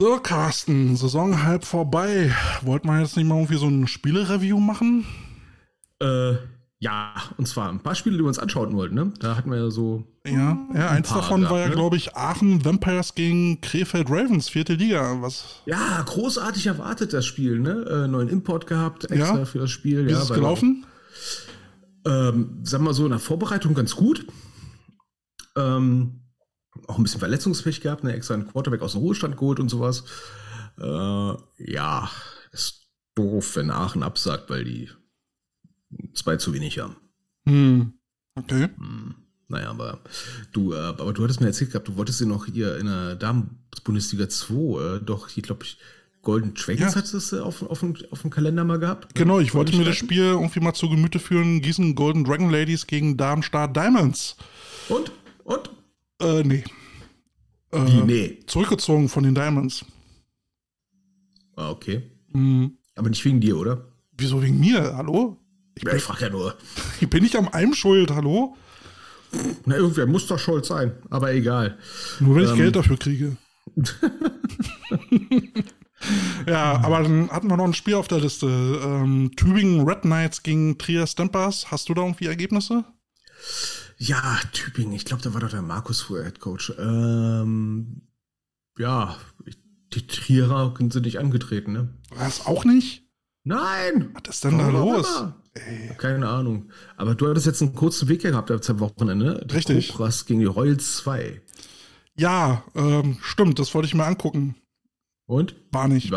[0.00, 2.32] So, Carsten, Saison halb vorbei.
[2.62, 5.04] Wollt man jetzt nicht mal irgendwie so ein Spiele-Review machen?
[6.00, 6.34] Äh,
[6.78, 9.12] ja, und zwar ein paar Spiele, die wir uns anschauen wollten, ne?
[9.18, 10.04] Da hatten wir ja so.
[10.24, 11.74] Ja, ja eins davon gehabt, war ja, ne?
[11.74, 15.20] glaube ich, Aachen Vampires gegen Krefeld Ravens, vierte Liga.
[15.20, 15.62] Was?
[15.66, 18.04] Ja, großartig erwartet das Spiel, ne?
[18.04, 19.44] Äh, neuen Import gehabt, extra Ja?
[19.46, 20.06] für das Spiel.
[20.06, 20.86] Wie ja, ist es gelaufen?
[22.06, 24.24] Ähm, sagen wir so, in der Vorbereitung ganz gut.
[25.56, 26.20] Ähm,
[26.86, 28.12] auch ein bisschen Verletzungspech gehabt, ne?
[28.14, 30.04] extra einen Quarterback aus dem Ruhestand geholt und sowas.
[30.78, 30.82] Äh,
[31.72, 32.10] ja,
[32.52, 34.88] ist doof, wenn Aachen absagt, weil die
[36.14, 36.96] zwei zu wenig haben.
[37.46, 37.92] Hm.
[38.36, 38.68] Okay.
[38.76, 39.14] Hm.
[39.48, 40.00] Naja, aber
[40.52, 43.16] du, äh, aber du hattest mir erzählt gehabt, du wolltest ja noch hier in der
[43.16, 45.78] Damen-Bundesliga 2, äh, doch, ich glaube, ich,
[46.20, 47.00] Golden Dragons Ja.
[47.00, 49.04] hattest du auf, auf, dem- auf dem Kalender mal gehabt.
[49.06, 49.10] ne?
[49.14, 49.96] Genau, ich wollte mir das.
[49.96, 51.62] Spiel irgendwie mal zu Gemüte führen.
[51.62, 54.36] Gießen Golden Dragon Ladies gegen Darmstadt Diamonds.
[54.90, 55.10] Und?
[55.44, 55.70] Und?
[56.20, 56.64] Äh, nee.
[57.72, 58.02] Äh, Wie?
[58.02, 58.38] Nee.
[58.46, 59.84] Zurückgezogen von den Diamonds.
[61.56, 62.02] Ah, okay.
[62.32, 62.78] Hm.
[62.94, 63.88] Aber nicht wegen dir, oder?
[64.16, 64.96] Wieso wegen mir?
[64.96, 65.36] Hallo?
[65.74, 66.56] Ich Ja, bin, ich frage ja nur.
[67.00, 68.56] ich bin nicht am Eim schuld, hallo?
[69.66, 71.76] Na, irgendwer muss doch schuld sein, aber egal.
[72.20, 72.56] Nur wenn ich Ähm.
[72.56, 73.36] Geld dafür kriege.
[76.46, 78.46] ja, aber dann hatten wir noch ein Spiel auf der Liste.
[78.46, 81.70] Ähm, Tübingen Red Knights gegen Trier Stampers.
[81.70, 82.74] Hast du da irgendwie Ergebnisse?
[82.74, 82.84] Ja,
[84.52, 86.72] Tübingen, ich glaube, da war doch der Markus früher Head Coach.
[86.78, 88.02] Ähm,
[88.78, 89.16] ja,
[89.92, 91.88] die Trierer sind nicht angetreten, ne?
[92.10, 93.02] Was auch nicht?
[93.44, 94.10] Nein!
[94.14, 95.24] Was ist denn da los?
[95.96, 96.70] Keine Ahnung.
[96.96, 99.46] Aber du hattest jetzt einen kurzen Weg gehabt am Wochenende, ne?
[99.46, 99.88] Die Richtig.
[99.88, 101.40] Cobras gegen die Royals 2.
[102.16, 104.56] Ja, ähm, stimmt, das wollte ich mir angucken.
[105.26, 105.56] Und?
[105.72, 106.10] War nicht.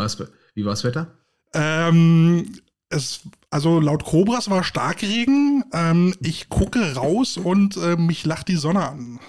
[0.54, 1.18] wie war's Wetter?
[1.54, 2.52] Ähm,
[2.88, 3.22] es,
[3.52, 5.64] also laut Cobras war Starkregen.
[5.72, 9.20] Ähm, ich gucke raus und äh, mich lacht die Sonne an.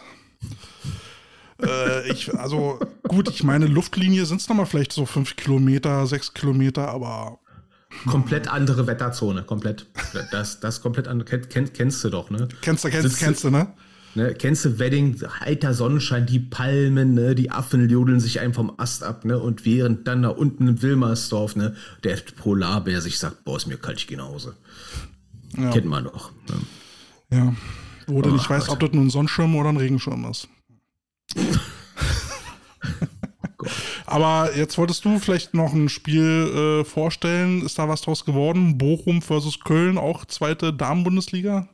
[1.62, 6.34] äh, ich, also gut, ich meine, Luftlinie sind es nochmal vielleicht so fünf Kilometer, sechs
[6.34, 7.40] Kilometer, aber
[8.08, 9.86] Komplett andere Wetterzone, komplett.
[10.32, 11.30] Das, das komplett andere.
[11.30, 12.47] Kenn, kenn, kennst du doch, ne?
[12.62, 13.68] kennst du, kennst, Sitzt- kennst du, ne?
[14.16, 18.72] Ne, kennst du Wedding, heiter Sonnenschein, die Palmen, ne, die Affen jodeln sich einem vom
[18.78, 23.44] Ast ab, ne, und während dann da unten in Wilmersdorf, ne, der Polarbär sich sagt,
[23.44, 24.56] boah, ist mir kalt, ich geh nach Hause.
[25.57, 25.72] Ja.
[25.72, 26.31] Kennt man doch.
[26.50, 27.38] Ne?
[27.38, 27.56] ja.
[28.06, 30.47] Wo du nicht weißt, ob das nun ein Sonnenschirm oder ein Regenschirm ist.
[34.06, 37.66] Aber jetzt wolltest du vielleicht noch ein Spiel äh, vorstellen.
[37.66, 38.78] Ist da was draus geworden?
[38.78, 41.69] Bochum versus Köln, auch zweite Damen-Bundesliga?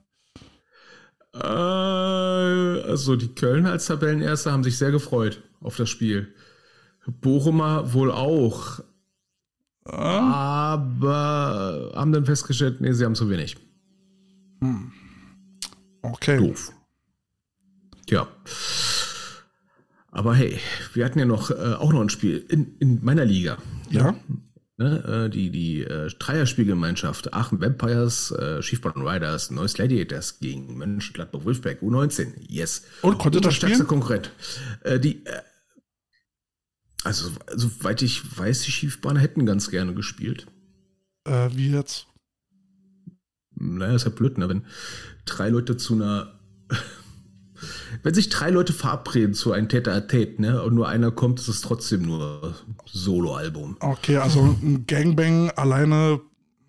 [1.33, 6.33] Äh, also die Kölner als Tabellenerster haben sich sehr gefreut auf das Spiel.
[7.21, 8.81] Bochumer wohl auch,
[9.85, 13.57] Ah, aber haben dann festgestellt, nee, sie haben zu wenig.
[16.03, 16.37] okay.
[16.37, 16.71] Doof.
[18.05, 18.27] Tja.
[20.11, 20.59] Aber hey,
[20.93, 23.57] wir hatten ja noch äh, auch noch ein Spiel in, in meiner Liga.
[23.89, 24.11] Ja.
[24.11, 24.19] Ne,
[24.79, 31.81] äh, die die äh, Dreierspielgemeinschaft Aachen Vampires, äh, Schiefbahn Riders, Neuss Gladiators gegen Mönchengladbach Wolfsberg
[31.81, 32.33] U19.
[32.47, 32.83] Yes.
[33.01, 33.85] Und konnte das spielen?
[33.87, 34.31] Konkurrent.
[34.83, 35.41] Äh, die, äh,
[37.03, 40.47] also soweit ich weiß, die Schiefbahner hätten ganz gerne gespielt.
[41.25, 42.07] Äh, wie jetzt?
[43.55, 44.47] Naja, ist ja blöd, ne?
[44.49, 44.65] wenn
[45.25, 46.39] drei Leute zu einer.
[48.03, 51.39] Wenn sich drei Leute verabreden zu einem Tete a Tete, ne, und nur einer kommt,
[51.39, 52.55] ist es trotzdem nur
[52.85, 53.77] Solo-Album.
[53.79, 56.21] Okay, also ein Gangbang alleine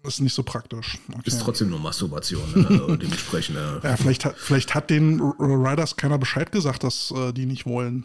[0.03, 0.99] ist nicht so praktisch.
[1.11, 1.21] Okay.
[1.25, 2.99] Ist trotzdem nur Masturbation, ne?
[3.03, 3.57] dementsprechend.
[3.57, 7.67] Äh, Ja, vielleicht, hat- vielleicht hat den Riders keiner Bescheid gesagt, dass äh, die nicht
[7.67, 8.05] wollen.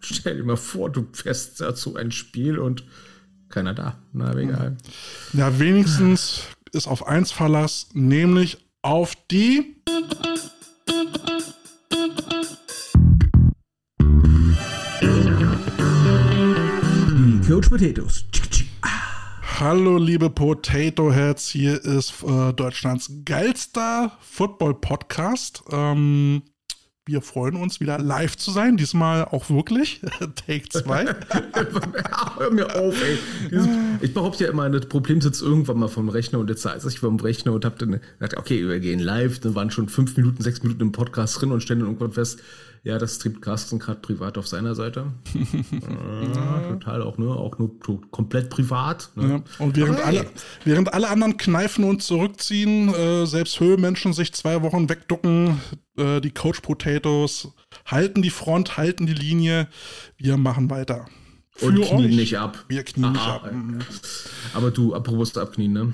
[0.00, 2.84] Stell dir mal vor, du fährst dazu ein Spiel und
[3.48, 3.98] keiner da.
[4.12, 4.76] Na, egal.
[5.32, 9.76] Ja, wenigstens ist auf eins Verlass, nämlich auf die.
[17.46, 18.24] Coach Potatoes.
[19.60, 25.62] Hallo, liebe Potato Heads, hier ist äh, Deutschlands geilster Football-Podcast.
[25.70, 26.42] Ähm,
[27.04, 30.00] wir freuen uns, wieder live zu sein, diesmal auch wirklich.
[30.46, 31.04] Take 2.
[32.38, 33.18] Hör mir auf, ey.
[34.00, 37.00] Ich behaupte ja immer, das Problem sitzt irgendwann mal vom Rechner und jetzt saß ich
[37.00, 39.40] vom Rechner und hab dann gesagt, okay, wir gehen live.
[39.40, 42.40] Dann waren schon fünf Minuten, sechs Minuten im Podcast drin und stellen dann irgendwann fest,
[42.84, 45.12] ja, das streamt Carsten gerade privat auf seiner Seite.
[45.34, 47.26] ja, total auch, ne?
[47.28, 47.78] Auch nur
[48.10, 49.10] komplett privat.
[49.14, 49.28] Ne?
[49.58, 50.26] Ja, und während alle,
[50.64, 55.60] während alle anderen kneifen und zurückziehen, äh, selbst Höhemenschen sich zwei Wochen wegducken,
[55.96, 57.48] äh, die Coach Potatoes
[57.86, 59.68] halten die Front, halten die Linie.
[60.16, 61.06] Wir machen weiter.
[61.60, 62.16] und Für knien euch.
[62.16, 62.64] nicht ab.
[62.68, 63.52] Wir knien nicht Ah, ab.
[63.52, 63.78] Mhm.
[64.54, 65.92] Aber du, apropos abknien, ne?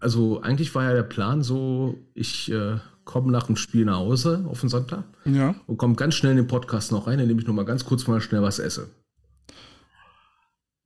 [0.00, 2.76] Also eigentlich war ja der Plan so, ich äh,
[3.08, 5.54] komme nach dem Spiel nach Hause auf den Sonntag Ja.
[5.66, 8.06] und komme ganz schnell in den Podcast noch rein, indem ich noch mal ganz kurz
[8.06, 8.90] mal schnell was esse.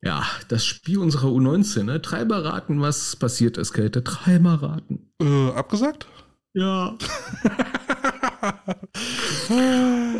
[0.05, 1.99] Ja, das Spiel unserer U19, ne?
[2.01, 4.03] Dreimal raten, was passiert ist, Kälte.
[4.03, 5.13] Dreimal raten.
[5.21, 6.07] Äh, abgesagt?
[6.55, 6.97] Ja.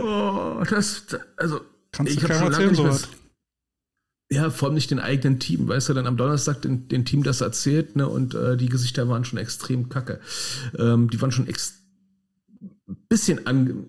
[0.03, 1.05] oh, das,
[1.37, 1.61] also,
[1.93, 3.11] Kannst ich hab keinem schon lange erzählen, nicht
[4.31, 4.43] mehr-.
[4.43, 5.69] Ja, vor allem nicht den eigenen Team.
[5.69, 9.09] Weißt du, dann am Donnerstag den, den Team das erzählt, ne, und äh, die Gesichter
[9.09, 10.21] waren schon extrem kacke.
[10.79, 11.82] Ähm, die waren schon ex
[13.13, 13.85] bisschen ange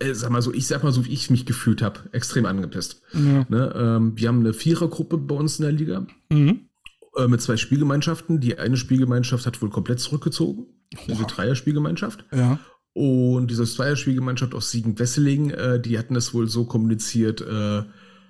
[0.00, 3.02] äh, sag mal so, ich sag mal so, wie ich mich gefühlt habe, extrem angepisst.
[3.12, 3.44] Ja.
[3.48, 6.68] Ne, ähm, wir haben eine Vierergruppe bei uns in der Liga Mhm.
[7.16, 8.38] äh, mit zwei Spielgemeinschaften.
[8.40, 10.66] Die eine Spielgemeinschaft hat wohl komplett zurückgezogen.
[11.08, 12.24] Diese Dreier-Spielgemeinschaft.
[12.32, 12.60] Ja.
[12.94, 17.82] Und diese Zweier-Spielgemeinschaft aus Siegen-Wesseling, äh, die hatten es wohl so kommuniziert, äh,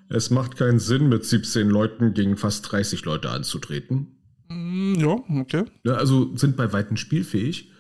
[0.08, 4.16] es macht keinen Sinn, mit 17 Leuten gegen fast 30 Leute anzutreten.
[4.48, 5.64] Mm, Ja, okay.
[5.84, 7.70] Ne, also sind bei Weitem spielfähig.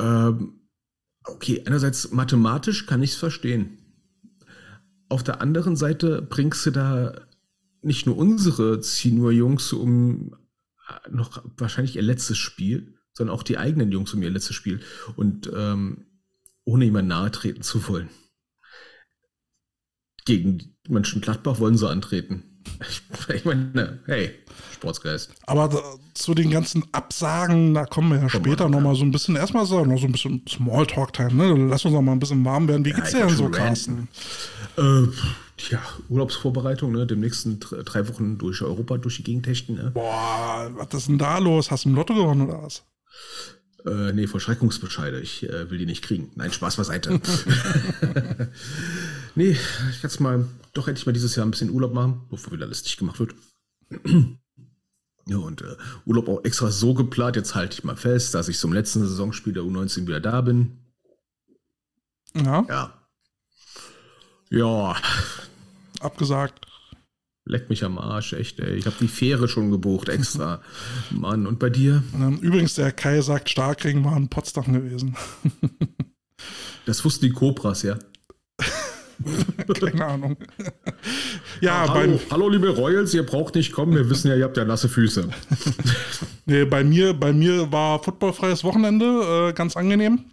[0.00, 0.57] Ähm,
[1.28, 3.78] okay, einerseits mathematisch kann ich es verstehen.
[5.08, 7.26] Auf der anderen Seite bringst du da
[7.82, 10.34] nicht nur unsere Senior-Jungs um
[10.88, 14.80] äh, noch wahrscheinlich ihr letztes Spiel, sondern auch die eigenen Jungs um ihr letztes Spiel.
[15.16, 16.06] Und ähm,
[16.64, 18.10] ohne jemand nahe treten zu wollen.
[20.24, 22.47] Gegen Mönchengladbach wollen sie antreten.
[23.34, 24.30] Ich, meine, hey,
[24.74, 25.30] Sportsgeist.
[25.46, 25.78] Aber da,
[26.14, 29.36] zu den ganzen Absagen, da kommen wir ja später wir, noch mal so ein bisschen,
[29.36, 31.68] erstmal so, noch so ein bisschen Smalltalk-Time, ne?
[31.68, 32.84] Lass uns noch mal ein bisschen warm werden.
[32.84, 34.08] Wie geht's ich dir denn so, Carsten?
[34.78, 35.02] Äh,
[35.70, 37.06] ja, Urlaubsvorbereitung, ne?
[37.06, 37.46] Demnächst
[37.84, 39.90] drei Wochen durch Europa durch die Gegend hechten, ne?
[39.92, 41.70] Boah, was ist denn da los?
[41.70, 42.84] Hast du im Lotto gewonnen oder was?
[43.84, 45.20] Äh, nee, Vollstreckungsbescheide.
[45.20, 46.30] Ich äh, will die nicht kriegen.
[46.34, 47.20] Nein, Spaß beiseite.
[49.38, 49.56] nee,
[49.90, 52.98] ich kann mal doch endlich mal dieses Jahr ein bisschen Urlaub machen, bevor wieder dicht
[52.98, 53.34] gemacht wird.
[55.26, 57.36] ja, und äh, Urlaub auch extra so geplant.
[57.36, 60.78] Jetzt halte ich mal fest, dass ich zum letzten Saisonspiel der U19 wieder da bin.
[62.34, 62.94] Ja, Ja.
[64.50, 64.96] Ja,
[66.00, 66.66] abgesagt.
[67.44, 68.76] leck mich am Arsch, echt, ey.
[68.76, 70.62] Ich habe die Fähre schon gebucht extra.
[71.10, 72.02] Mann, und bei dir?
[72.14, 75.16] Ähm, Übrigens, der Kai sagt, Starkregen war in Potsdam gewesen.
[76.86, 77.98] Das wussten die Cobras, ja.
[79.80, 80.36] Keine Ahnung.
[81.60, 84.56] ja, hallo, beim, hallo, liebe Royals, ihr braucht nicht kommen, wir wissen ja, ihr habt
[84.56, 85.28] ja nasse Füße.
[86.46, 90.24] nee, bei, mir, bei mir war footballfreies Wochenende, äh, ganz angenehm.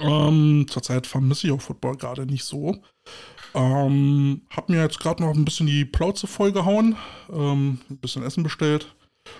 [0.00, 2.76] Ähm, zurzeit vermisse ich auch Football gerade nicht so.
[3.54, 6.96] Ähm, hab mir jetzt gerade noch ein bisschen die Plauze vollgehauen,
[7.32, 8.94] ähm, ein bisschen Essen bestellt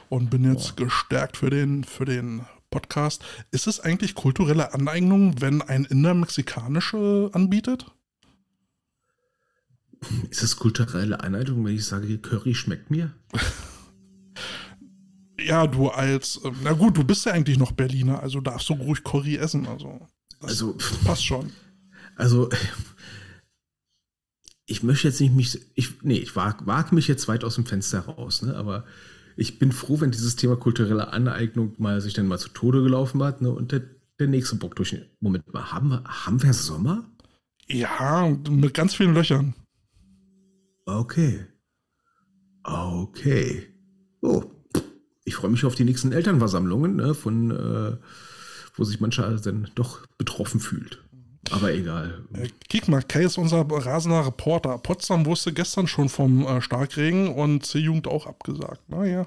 [0.09, 3.25] und bin jetzt gestärkt für den, für den Podcast.
[3.50, 7.87] Ist es eigentlich kulturelle Aneignung, wenn ein Inder mexikanische anbietet?
[10.31, 13.12] Ist das kulturelle Einleitung, wenn ich sage, Curry schmeckt mir?
[15.38, 18.72] Ja, du als, äh, na gut, du bist ja eigentlich noch Berliner, also darfst du
[18.72, 20.00] ruhig Curry essen, also
[20.40, 21.52] das Also, passt schon.
[22.16, 22.48] also,
[24.66, 27.66] ich möchte jetzt nicht mich, ich, nee, ich wage wag mich jetzt weit aus dem
[27.66, 28.84] Fenster raus, ne, aber
[29.37, 33.22] ich bin froh, wenn dieses Thema kulturelle Aneignung mal sich dann mal zu Tode gelaufen
[33.22, 33.82] hat, ne, und der,
[34.19, 34.96] der nächste Bock durch.
[35.20, 37.04] Moment mal, haben wir, haben wir Sommer?
[37.69, 39.54] Ja, mit ganz vielen Löchern.
[40.87, 41.44] Okay.
[42.62, 43.67] Okay.
[44.23, 44.44] Oh.
[45.25, 47.97] Ich freue mich auf die nächsten Elternversammlungen, ne, von, äh,
[48.75, 51.03] wo sich mancher dann doch betroffen fühlt.
[51.50, 52.25] Aber egal.
[52.33, 54.78] Äh, Kick mal, Kai ist unser rasender Reporter.
[54.78, 58.88] Potsdam wusste gestern schon vom äh, Starkregen und C-Jugend auch abgesagt.
[58.88, 59.26] Naja.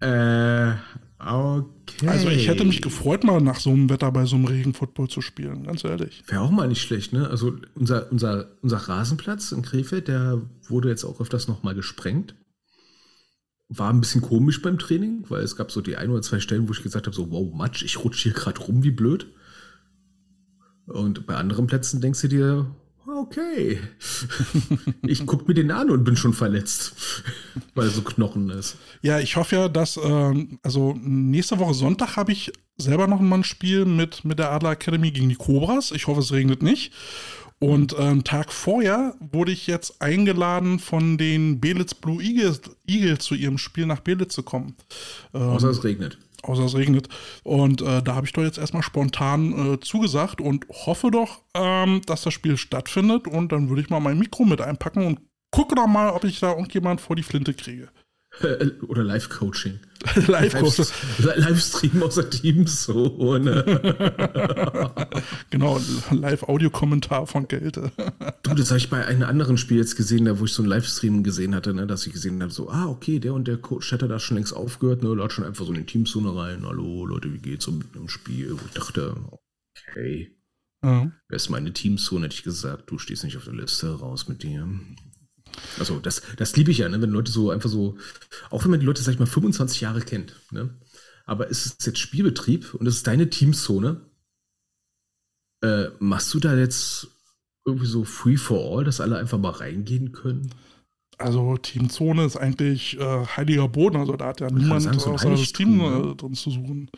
[0.00, 0.72] Äh,
[1.18, 1.75] okay.
[2.06, 5.08] Also ich hätte mich gefreut, mal nach so einem Wetter bei so einem Regen Football
[5.08, 6.22] zu spielen, ganz ehrlich.
[6.26, 7.28] Wäre auch mal nicht schlecht, ne?
[7.28, 12.34] Also unser, unser, unser Rasenplatz in Krefeld, der wurde jetzt auch öfters nochmal gesprengt.
[13.68, 16.68] War ein bisschen komisch beim Training, weil es gab so die ein oder zwei Stellen,
[16.68, 19.26] wo ich gesagt habe, so, wow, Matsch, ich rutsche hier gerade rum, wie blöd.
[20.86, 22.76] Und bei anderen Plätzen denkst du dir,
[23.06, 23.80] okay,
[25.02, 26.94] ich guck mir den an und bin schon verletzt,
[27.74, 28.76] weil so Knochen ist.
[29.02, 33.36] Ja, ich hoffe ja, dass, ähm, also nächste Woche Sonntag habe ich selber noch mal
[33.36, 35.92] ein Spiel mit, mit der Adler Academy gegen die Cobras.
[35.92, 36.92] Ich hoffe, es regnet nicht.
[37.58, 43.20] Und äh, einen Tag vorher wurde ich jetzt eingeladen von den Belitz Blue Eagles, Eagles
[43.20, 44.76] zu ihrem Spiel nach Belitz zu kommen.
[45.32, 46.18] Ähm, Außer es regnet.
[46.46, 47.08] Außer es regnet.
[47.42, 52.02] Und äh, da habe ich doch jetzt erstmal spontan äh, zugesagt und hoffe doch, ähm,
[52.06, 53.26] dass das Spiel stattfindet.
[53.26, 56.40] Und dann würde ich mal mein Mikro mit einpacken und gucke doch mal, ob ich
[56.40, 57.88] da irgendjemand vor die Flinte kriege.
[58.88, 59.80] Oder Live-Coaching.
[60.26, 60.54] Live
[61.18, 63.64] Livestream aus der Teamzone.
[65.50, 67.90] genau, Live-Audio-Kommentar von Gelte.
[68.42, 70.70] du, das habe ich bei einem anderen Spiel jetzt gesehen, da wo ich so einen
[70.70, 73.90] Livestream gesehen hatte, ne, dass ich gesehen habe, so, ah, okay, der und der Coach
[73.92, 76.64] hätte da schon längst aufgehört, ne, laut schon einfach so in die Teamzone rein.
[76.64, 78.52] Hallo, Leute, wie geht's so mit dem Spiel?
[78.52, 79.16] Wo ich dachte,
[79.90, 80.32] okay.
[80.84, 81.10] Ja.
[81.28, 84.42] Wer ist meine Teamzone, hätte ich gesagt, du stehst nicht auf der Liste, raus mit
[84.42, 84.68] dir.
[85.78, 87.00] Also das, das liebe ich ja, ne?
[87.00, 87.96] wenn Leute so einfach so,
[88.50, 90.70] auch wenn man die Leute, sag ich mal, 25 Jahre kennt, ne?
[91.24, 94.00] aber es ist jetzt Spielbetrieb und es ist deine Teamzone,
[95.62, 97.08] äh, machst du da jetzt
[97.64, 100.50] irgendwie so free for all, dass alle einfach mal reingehen können?
[101.18, 105.30] Also Teamzone ist eigentlich äh, heiliger Boden, also da hat ja niemand sagen, so außer
[105.30, 106.14] das Team ne?
[106.14, 106.90] drin zu suchen.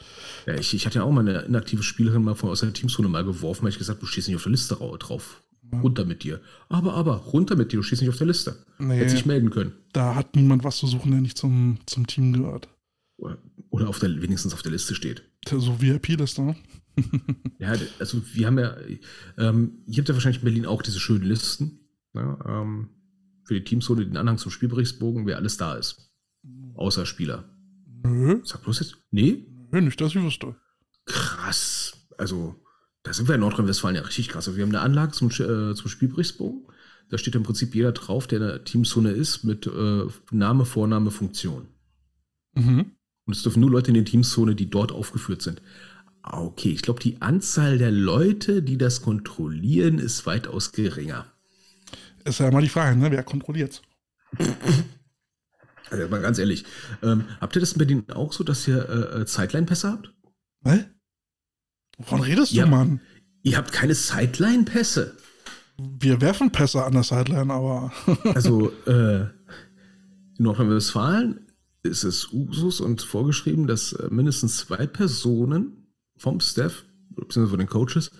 [0.44, 3.08] Ja, ich, ich hatte ja auch mal eine inaktive Spielerin mal von aus der Teamzone
[3.08, 5.42] mal geworfen, weil ich gesagt, du stehst nicht auf der Liste drauf.
[5.72, 6.40] Runter mit dir.
[6.68, 8.64] Aber, aber, runter mit dir, du stehst nicht auf der Liste.
[8.78, 9.72] Nee, Hätte sich melden können.
[9.92, 12.68] Da hat niemand was zu suchen, der nicht zum, zum Team gehört.
[13.70, 15.22] Oder auf der, wenigstens auf der Liste steht.
[15.46, 16.56] So VIP-Liste, ne?
[17.58, 18.76] ja, also wir haben ja,
[19.36, 21.80] ähm, ihr habt ja wahrscheinlich in Berlin auch diese schönen Listen.
[22.12, 22.38] Ne?
[22.46, 22.88] Ähm,
[23.44, 26.12] für die Teams ohne den Anhang zum Spielberichtsbogen, wer alles da ist.
[26.74, 27.48] Außer Spieler.
[28.04, 28.40] Nö.
[28.44, 28.96] Sag bloß jetzt.
[29.10, 29.46] Nee?
[29.70, 30.56] Nö, nicht, dass ich wüsste.
[31.06, 32.08] Krass.
[32.16, 32.56] Also,
[33.08, 34.54] da sind wir in Nordrhein-Westfalen ja richtig krass.
[34.54, 36.66] Wir haben eine Anlage zum, äh, zum Spielberichtsbogen.
[37.08, 41.10] Da steht im Prinzip jeder drauf, der in der Teamzone ist, mit äh, Name, Vorname,
[41.10, 41.68] Funktion.
[42.54, 42.92] Mhm.
[43.24, 45.62] Und es dürfen nur Leute in der Teamzone, die dort aufgeführt sind.
[46.20, 51.24] Ah, okay, ich glaube, die Anzahl der Leute, die das kontrollieren, ist weitaus geringer.
[52.24, 53.10] Ist ja immer die Frage, ne?
[53.10, 53.80] wer kontrolliert
[55.90, 56.66] Also mal ganz ehrlich,
[57.02, 60.12] ähm, habt ihr das in Berlin auch so, dass ihr äh, äh Sideline-Pässe habt?
[60.60, 60.84] Was?
[61.98, 63.00] Wovon redest ihr du, Mann?
[63.42, 65.16] Ihr habt keine Sideline-Pässe.
[65.76, 67.92] Wir werfen Pässe an der Sideline, aber.
[68.34, 71.46] also, äh, in Nordrhein-Westfalen
[71.82, 77.68] ist es Usus und vorgeschrieben, dass äh, mindestens zwei Personen vom Staff, beziehungsweise von den
[77.68, 78.10] Coaches,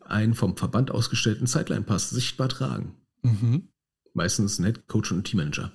[0.00, 2.96] einen vom Verband ausgestellten Sideline-Pass sichtbar tragen.
[3.22, 3.68] Mhm.
[4.12, 5.72] Meistens ein Head Coach und Teammanager.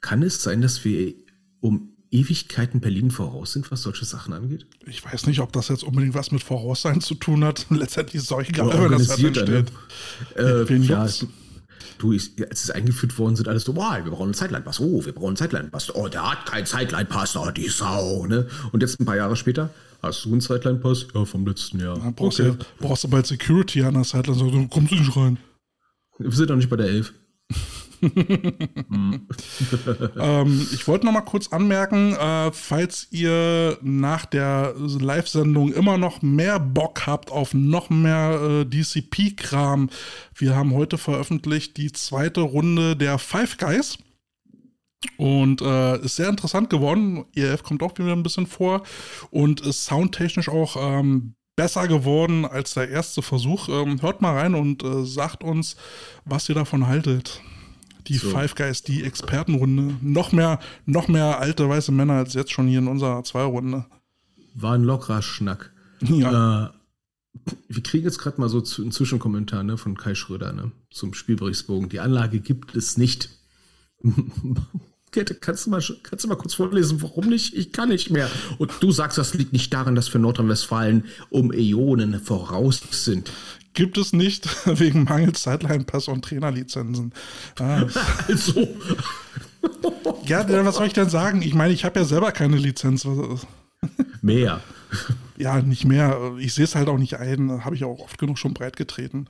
[0.00, 1.14] Kann es sein, dass wir
[1.60, 4.66] um Ewigkeiten Berlin voraus sind, was solche Sachen angeht?
[4.86, 7.66] Ich weiß nicht, ob das jetzt unbedingt was mit Voraussein zu tun hat.
[7.70, 9.48] Letztendlich ist es auch egal, wenn das halt entsteht.
[10.36, 10.66] Ne?
[10.68, 11.06] Äh, ja,
[11.98, 14.80] du, ich, als es eingeführt worden sind, alles so, wow, wir brauchen einen Zeitline-Pass.
[14.80, 15.94] Oh, wir brauchen einen Zeitline-Pass.
[15.94, 17.36] Oh, der hat keinen Zeitline-Pass.
[17.36, 18.26] Oh, die Sau.
[18.26, 18.48] Ne?
[18.72, 19.70] Und jetzt ein paar Jahre später,
[20.02, 21.06] hast du einen Zeitline-Pass?
[21.14, 21.96] Ja, vom letzten Jahr.
[21.96, 22.56] Ja, brauchst, okay.
[22.58, 24.38] du, brauchst du bald Security an der Sideline.
[24.38, 25.38] So, du kommst nicht rein.
[26.18, 27.04] Wir sind doch nicht bei der
[28.02, 28.12] 11
[30.18, 36.22] ähm, ich wollte noch mal kurz anmerken, äh, falls ihr nach der Live-Sendung immer noch
[36.22, 39.90] mehr Bock habt auf noch mehr äh, DCP-Kram,
[40.34, 43.98] wir haben heute veröffentlicht die zweite Runde der Five Guys.
[45.16, 47.24] Und äh, ist sehr interessant geworden.
[47.34, 48.82] EF kommt auch wieder ein bisschen vor
[49.30, 53.68] und ist soundtechnisch auch ähm, besser geworden als der erste Versuch.
[53.68, 55.76] Ähm, hört mal rein und äh, sagt uns,
[56.24, 57.42] was ihr davon haltet.
[58.10, 58.28] Die so.
[58.28, 59.94] Five Guys, die Expertenrunde.
[60.02, 63.86] Noch mehr, noch mehr alte weiße Männer als jetzt schon hier in unserer Zwei-Runde.
[64.54, 65.72] War ein lockerer Schnack.
[66.02, 66.66] Ja.
[66.66, 66.70] Äh,
[67.68, 71.88] wir kriegen jetzt gerade mal so einen Zwischenkommentar ne, von Kai Schröder ne, zum Spielberichtsbogen.
[71.88, 73.30] Die Anlage gibt es nicht.
[75.12, 77.54] Kette, kannst du, mal, kannst du mal kurz vorlesen, warum nicht?
[77.54, 78.28] Ich kann nicht mehr.
[78.58, 83.30] Und du sagst, das liegt nicht daran, dass wir Nordrhein-Westfalen um Äonen voraus sind
[83.80, 84.46] gibt es nicht
[84.78, 87.14] wegen mangels Sideline-Pass und Trainerlizenzen.
[87.58, 87.86] Ah.
[88.28, 88.68] also.
[90.26, 91.40] ja, was soll ich denn sagen?
[91.40, 93.08] Ich meine, ich habe ja selber keine Lizenz.
[94.22, 94.60] Mehr.
[95.38, 96.34] Ja, nicht mehr.
[96.38, 97.64] Ich sehe es halt auch nicht ein.
[97.64, 99.26] Habe ich auch oft genug schon breit getreten.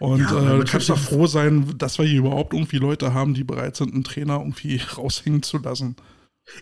[0.00, 3.44] Und ja, äh, kannst doch froh sein, dass wir hier überhaupt irgendwie Leute haben, die
[3.44, 5.94] bereit sind, einen Trainer irgendwie raushängen zu lassen.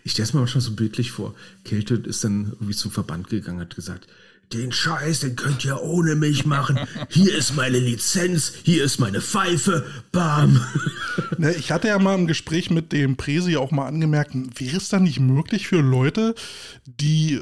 [0.03, 1.33] Ich stelle es mir manchmal so bildlich vor.
[1.63, 4.07] Kälte ist dann irgendwie zum Verband gegangen, hat gesagt,
[4.53, 6.79] den Scheiß, den könnt ihr ohne mich machen.
[7.09, 10.61] Hier ist meine Lizenz, hier ist meine Pfeife, bam.
[11.37, 14.89] Ne, ich hatte ja mal im Gespräch mit dem Presi auch mal angemerkt, wäre es
[14.89, 16.35] dann nicht möglich für Leute,
[16.85, 17.41] die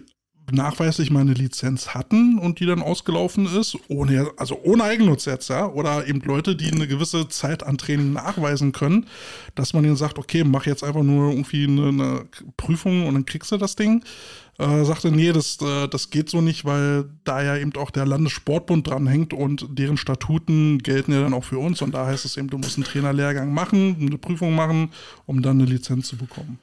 [0.51, 5.49] nachweislich mal eine Lizenz hatten und die dann ausgelaufen ist, ohne, also ohne Eigennutz jetzt,
[5.49, 9.05] ja, oder eben Leute, die eine gewisse Zeit an Training nachweisen können,
[9.55, 12.25] dass man ihnen sagt, okay, mach jetzt einfach nur irgendwie eine, eine
[12.57, 14.03] Prüfung und dann kriegst du das Ding
[14.59, 18.05] äh, sagte, nee, das, äh, das geht so nicht, weil da ja eben auch der
[18.05, 21.81] Landessportbund dranhängt und deren Statuten gelten ja dann auch für uns.
[21.81, 24.91] Und da heißt es eben, du musst einen Trainerlehrgang machen, eine Prüfung machen,
[25.25, 26.59] um dann eine Lizenz zu bekommen.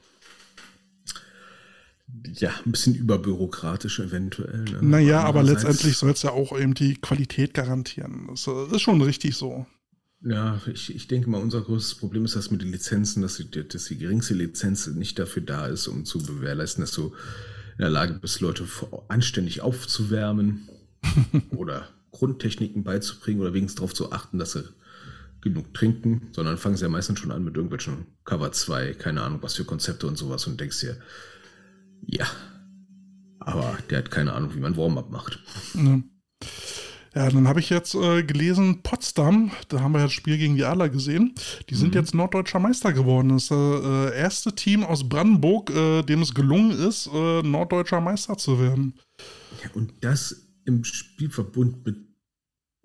[2.35, 4.65] Ja, ein bisschen überbürokratisch eventuell.
[4.65, 4.79] Ne?
[4.83, 8.29] Naja, aber letztendlich soll es ja auch eben die Qualität garantieren.
[8.29, 9.67] Das ist schon richtig so.
[10.23, 13.69] Ja, ich, ich denke mal, unser größtes Problem ist das mit den Lizenzen, dass die,
[13.69, 17.12] dass die geringste Lizenz nicht dafür da ist, um zu gewährleisten, dass du
[17.78, 18.66] in der Lage bist, Leute
[19.09, 20.68] anständig aufzuwärmen
[21.50, 24.64] oder Grundtechniken beizubringen oder wenigstens darauf zu achten, dass sie
[25.42, 29.42] genug trinken, sondern fangen sie ja meistens schon an mit irgendwelchen Cover 2, keine Ahnung,
[29.42, 30.97] was für Konzepte und sowas und denkst dir,
[32.06, 32.26] ja,
[33.38, 35.38] aber der hat keine Ahnung, wie man Warm-up macht.
[35.75, 36.00] Ja.
[37.17, 40.65] Ja, dann habe ich jetzt äh, gelesen, Potsdam, da haben wir das Spiel gegen die
[40.65, 41.35] Adler gesehen,
[41.71, 42.01] die sind mhm.
[42.01, 43.31] jetzt norddeutscher Meister geworden.
[43.31, 48.37] Das das äh, erste Team aus Brandenburg, äh, dem es gelungen ist, äh, norddeutscher Meister
[48.37, 48.95] zu werden.
[49.63, 51.97] Ja, und das im Spielverbund mit,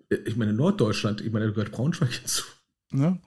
[0.08, 2.44] äh, ich meine, Norddeutschland, ich meine, da gehört Braunschweig hinzu.
[2.94, 3.18] Ja.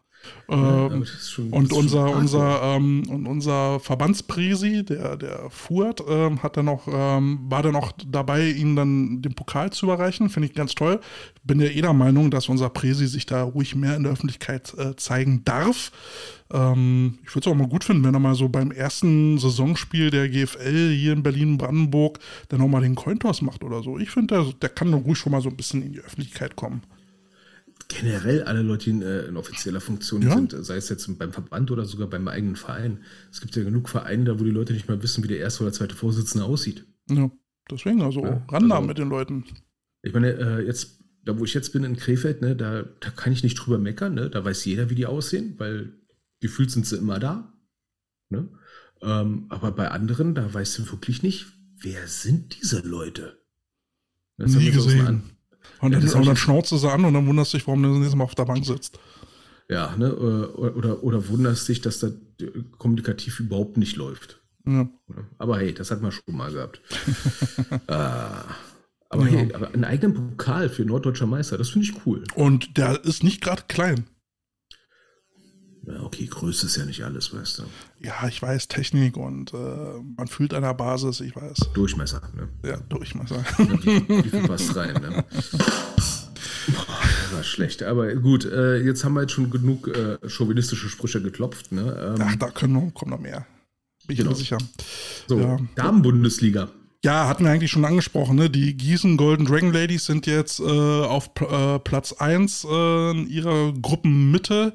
[0.48, 1.06] Ähm,
[1.52, 7.40] und, unser, unser, ähm, und unser Verbandspräsi, der, der Fuhrt, ähm, hat dann noch, ähm,
[7.50, 10.30] war dann auch dabei, ihnen dann den Pokal zu überreichen.
[10.30, 11.00] Finde ich ganz toll.
[11.44, 14.74] Bin ja eh der Meinung, dass unser Präsi sich da ruhig mehr in der Öffentlichkeit
[14.78, 15.92] äh, zeigen darf.
[16.54, 20.12] Ähm, ich würde es auch mal gut finden, wenn er mal so beim ersten Saisonspiel
[20.12, 23.98] der GFL hier in Berlin-Brandenburg dann nochmal den Cointos macht oder so.
[23.98, 26.84] Ich finde, der, der kann ruhig schon mal so ein bisschen in die Öffentlichkeit kommen
[27.88, 30.34] generell alle Leute, die in, äh, in offizieller Funktion ja.
[30.36, 33.04] sind, sei es jetzt beim Verband oder sogar beim eigenen Verein.
[33.32, 35.64] Es gibt ja genug Vereine, da wo die Leute nicht mal wissen, wie der erste
[35.64, 36.86] oder zweite Vorsitzende aussieht.
[37.10, 37.30] Ja,
[37.70, 39.46] deswegen, also ja, ran also, mit den Leuten.
[40.02, 43.34] Ich meine, äh, jetzt, da wo ich jetzt bin in Krefeld, ne, da, da kann
[43.34, 44.30] ich nicht drüber meckern, ne?
[44.30, 45.94] da weiß jeder, wie die aussehen, weil
[46.42, 47.54] gefühlt sind sie immer da.
[48.30, 48.50] Ne?
[49.02, 53.40] Ähm, aber bei anderen, da weißt du wirklich nicht, wer sind diese Leute?
[54.38, 55.35] Das Nie gesehen.
[55.82, 57.84] Und dann, ja, und dann schnauzt du sie an und dann wunderst du dich, warum
[57.84, 59.00] du das nächste Mal auf der Bank sitzt.
[59.70, 60.16] Ja, ne?
[60.16, 62.14] Oder, oder, oder wunderst dich, dass das
[62.78, 64.40] kommunikativ überhaupt nicht läuft.
[64.68, 64.90] Ja.
[65.38, 66.82] Aber hey, das hat man schon mal gehabt.
[67.88, 68.44] ah,
[69.10, 69.32] aber ja.
[69.32, 72.24] hey, aber einen eigenen Pokal für norddeutscher Meister, das finde ich cool.
[72.36, 74.06] Und der ist nicht gerade klein.
[75.88, 77.64] Ja, okay, Größe ist ja nicht alles, weißt du.
[78.02, 79.58] Ja, ich weiß, Technik und äh,
[80.18, 81.70] man fühlt an der Basis, ich weiß.
[81.74, 82.50] Durchmesser, ne?
[82.68, 83.44] Ja, Durchmesser.
[83.58, 85.24] Wie, wie, viel passt rein, ne?
[86.68, 87.84] Boah, das war schlecht.
[87.84, 92.16] Aber gut, äh, jetzt haben wir jetzt schon genug äh, chauvinistische Sprüche geklopft, ne?
[92.18, 93.46] Ähm, Ach, da können noch, kommt noch mehr.
[94.08, 94.32] Bin ich genau.
[94.32, 94.58] mir sicher.
[95.28, 95.60] So, ja.
[95.76, 96.70] Damen-Bundesliga.
[97.04, 98.50] Ja, hatten wir eigentlich schon angesprochen, ne?
[98.50, 103.74] Die Gießen Golden Dragon Ladies sind jetzt äh, auf äh, Platz 1 äh, in ihrer
[103.74, 104.74] Gruppenmitte.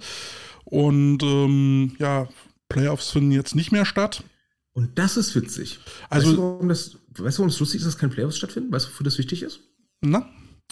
[0.71, 2.29] Und ähm, ja,
[2.69, 4.25] Playoffs finden jetzt nicht mehr statt.
[4.73, 5.81] Und das ist witzig.
[6.09, 8.73] Also, weißt du, warum das, weißt du, warum es lustig ist, dass keine Playoffs stattfinden?
[8.73, 9.61] Weißt du, wofür das wichtig ist?
[10.01, 10.29] Na,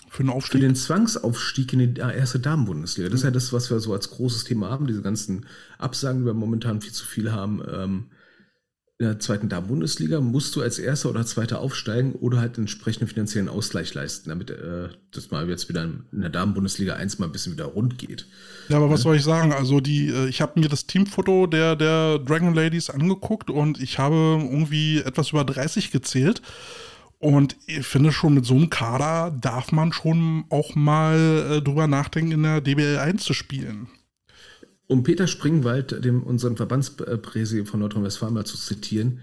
[0.08, 0.60] für den Aufstieg?
[0.60, 3.08] Für den Zwangsaufstieg in die erste Damen-Bundesliga.
[3.08, 5.46] Das ist ja das, was wir so als großes Thema haben, diese ganzen
[5.78, 7.60] Absagen, die wir momentan viel zu viel haben.
[7.70, 8.04] Ähm,
[9.00, 13.48] in der zweiten Damen-Bundesliga musst du als Erster oder Zweiter aufsteigen oder halt entsprechenden finanziellen
[13.48, 17.52] Ausgleich leisten, damit äh, das mal jetzt wieder in der Damen-Bundesliga 1 mal ein bisschen
[17.52, 18.26] wieder rund geht.
[18.68, 19.52] Ja, aber was soll ich sagen?
[19.52, 24.00] Also die, äh, ich habe mir das Teamfoto der, der Dragon Ladies angeguckt und ich
[24.00, 26.42] habe irgendwie etwas über 30 gezählt.
[27.20, 31.86] Und ich finde schon, mit so einem Kader darf man schon auch mal äh, drüber
[31.86, 33.88] nachdenken, in der DBL 1 zu spielen.
[34.88, 39.20] Um Peter Springwald, dem unseren Verbandspräsident von Nordrhein-Westfalen mal zu zitieren,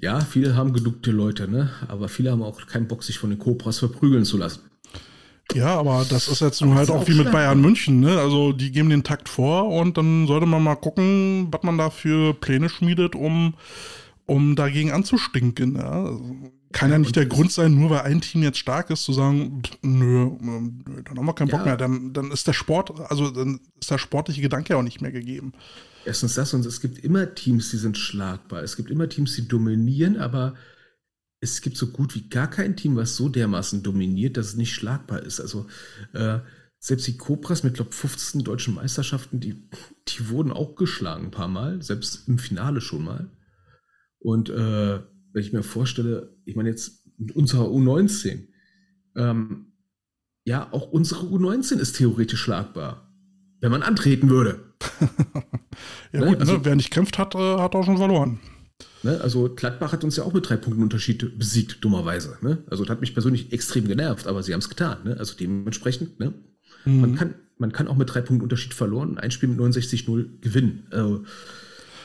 [0.00, 1.70] ja, viele haben genugte Leute, ne?
[1.88, 4.60] aber viele haben auch keinen Bock, sich von den Cobras verprügeln zu lassen.
[5.54, 8.18] Ja, aber das ist jetzt nun halt auch, auch wie mit Bayern München, ne?
[8.18, 11.88] Also die geben den Takt vor und dann sollte man mal gucken, was man da
[11.88, 13.54] für Pläne schmiedet, um,
[14.26, 15.76] um dagegen anzustinken.
[15.76, 16.04] Ja?
[16.04, 19.12] Also kann ja nicht der Grund sein, nur weil ein Team jetzt stark ist, zu
[19.12, 21.66] sagen, nö, ähm, nö dann haben wir keinen Bock ja.
[21.66, 21.76] mehr.
[21.76, 25.52] Dann, dann ist der Sport, also dann ist der sportliche Gedanke auch nicht mehr gegeben.
[26.04, 28.62] Erstens das und es gibt immer Teams, die sind schlagbar.
[28.62, 30.54] Es gibt immer Teams, die dominieren, aber
[31.40, 34.74] es gibt so gut wie gar kein Team, was so dermaßen dominiert, dass es nicht
[34.74, 35.40] schlagbar ist.
[35.40, 35.66] Also
[36.12, 36.40] äh,
[36.80, 39.68] selbst die Cobras mit, glaube 15 deutschen Meisterschaften, die,
[40.08, 43.30] die wurden auch geschlagen ein paar Mal, selbst im Finale schon mal.
[44.18, 45.00] Und äh,
[45.38, 48.48] wenn ich mir vorstelle, ich meine jetzt mit unserer U19,
[49.16, 49.72] ähm,
[50.44, 53.14] ja, auch unsere U19 ist theoretisch schlagbar,
[53.60, 54.74] wenn man antreten würde.
[56.12, 56.26] ja, ne?
[56.26, 56.40] gut, ne?
[56.40, 56.64] also, ne?
[56.64, 58.40] wer nicht kämpft hat, äh, hat auch schon verloren.
[59.04, 59.20] Ne?
[59.20, 62.36] Also Gladbach hat uns ja auch mit drei Punkten Unterschied besiegt, dummerweise.
[62.40, 62.64] Ne?
[62.68, 65.04] Also das hat mich persönlich extrem genervt, aber sie haben es getan.
[65.04, 65.16] Ne?
[65.20, 66.34] Also dementsprechend, ne?
[66.84, 67.00] Mhm.
[67.00, 70.88] man, kann, man kann auch mit drei Punkten Unterschied verloren, ein Spiel mit 69-0 gewinnen.
[70.90, 71.22] Also,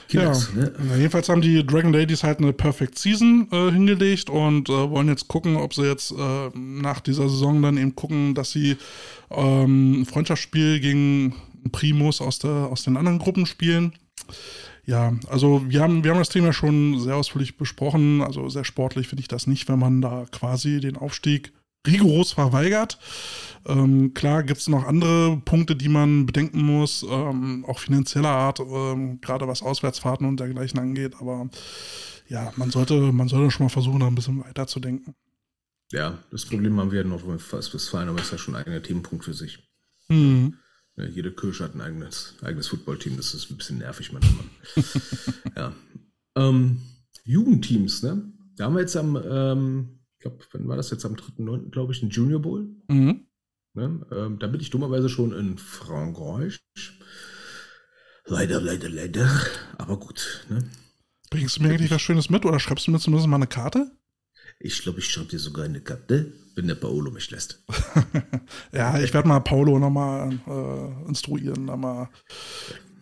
[0.08, 0.74] Killers, ja, ne?
[0.98, 5.28] jedenfalls haben die Dragon Ladies halt eine Perfect Season äh, hingelegt und äh, wollen jetzt
[5.28, 8.78] gucken, ob sie jetzt äh, nach dieser Saison dann eben gucken, dass sie
[9.32, 11.36] ähm, ein Freundschaftsspiel gegen
[11.72, 13.94] Primus aus, der, aus den anderen Gruppen spielen.
[14.86, 18.22] Ja, also wir haben, wir haben das Thema schon sehr ausführlich besprochen.
[18.22, 21.54] Also sehr sportlich finde ich das nicht, wenn man da quasi den Aufstieg
[21.86, 22.98] rigoros verweigert.
[23.66, 28.60] Ähm, klar gibt es noch andere Punkte, die man bedenken muss, ähm, auch finanzieller Art,
[28.60, 31.16] ähm, gerade was Auswärtsfahrten und dergleichen angeht.
[31.20, 31.50] Aber
[32.28, 35.16] ja, man sollte, man sollte schon mal versuchen, da ein bisschen weiter zu denken.
[35.92, 39.34] Ja, das Problem haben wir in Nordrhein-Westfalen, aber ist ja schon ein eigener Themenpunkt für
[39.34, 39.60] sich.
[40.10, 40.56] Mhm.
[40.96, 44.46] Ja, jede Kirche hat ein eigenes, eigenes Footballteam, das ist ein bisschen nervig manchmal.
[45.56, 45.74] ja.
[46.36, 46.82] Ähm,
[47.24, 48.32] Jugendteams, ne?
[48.58, 52.02] Da haben wir jetzt am, ähm, glaube, wann war das jetzt am 3.9., glaube ich,
[52.02, 52.68] ein Junior Bowl.
[52.88, 53.28] Mhm.
[53.76, 54.06] Ne?
[54.12, 56.60] Ähm, da bin ich dummerweise schon in Frankreich.
[58.26, 59.30] Leider, leider, leider.
[59.78, 60.46] Aber gut.
[60.50, 60.64] Ne?
[61.30, 63.92] Bringst du mir eigentlich was Schönes mit oder schreibst du mir zumindest mal eine Karte?
[64.60, 67.64] Ich glaube, ich schreibe dir sogar eine Karte, wenn der Paolo mich lässt.
[68.72, 72.10] ja, ich werde mal Paolo nochmal äh, instruieren, da mal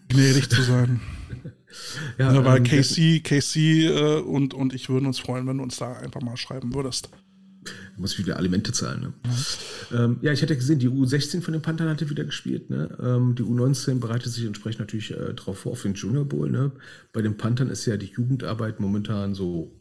[0.08, 1.02] gnädig zu sein.
[2.18, 5.64] ja, ja, weil ähm, Casey, Casey äh, und, und ich würden uns freuen, wenn du
[5.64, 7.10] uns da einfach mal schreiben würdest.
[7.64, 9.02] Du musst wieder Alimente zahlen.
[9.02, 9.14] Ne?
[9.92, 10.06] Ja.
[10.06, 12.70] Ähm, ja, ich hatte gesehen, die U16 von den Panthern hatte wieder gespielt.
[12.70, 12.98] Ne?
[13.02, 16.50] Ähm, die U19 bereitet sich entsprechend natürlich äh, darauf vor, auf den Junior Bowl.
[16.50, 16.72] Ne?
[17.14, 19.80] Bei den Panthern ist ja die Jugendarbeit momentan so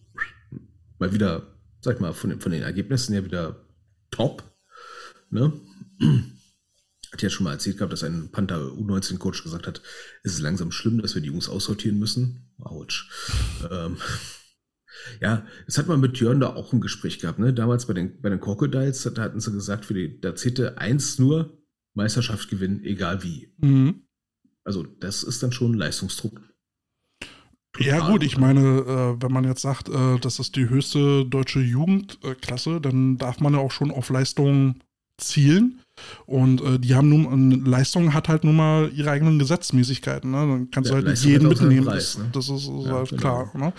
[0.99, 1.47] mal wieder,
[1.81, 3.65] sag ich mal, von den, von den Ergebnissen her wieder
[4.11, 4.43] top.
[5.31, 5.53] Ne?
[7.13, 9.83] Hat ja schon mal erzählt gehabt, dass ein Panther U19-Coach gesagt hat,
[10.23, 12.53] es ist langsam schlimm, dass wir die Jungs aussortieren müssen.
[12.61, 13.11] Autsch.
[13.71, 13.97] ähm,
[15.21, 17.53] ja, es hat man mit Jörn da auch ein Gespräch gehabt, ne?
[17.53, 21.19] Damals bei den, bei den Crocodiles, da hatten sie gesagt, für die, da zählte eins
[21.19, 21.59] nur
[21.95, 23.53] Meisterschaft gewinnen, egal wie.
[23.59, 24.03] Mhm.
[24.63, 26.41] Also, das ist dann schon Leistungsdruck.
[27.79, 31.61] Ja, gut, ich meine, äh, wenn man jetzt sagt, äh, das ist die höchste deutsche
[31.61, 34.81] Jugendklasse, dann darf man ja auch schon auf Leistung
[35.17, 35.81] zielen.
[36.27, 40.31] Und äh, die haben nun, Leistung hat halt nun mal ihre eigenen Gesetzmäßigkeiten.
[40.31, 40.37] Ne?
[40.37, 41.87] Dann kannst ja, du halt Leistung jeden mitnehmen.
[41.87, 42.29] Preis, ne?
[42.33, 43.21] das, das, ist, ja, halt genau.
[43.21, 43.51] klar.
[43.55, 43.73] Ne?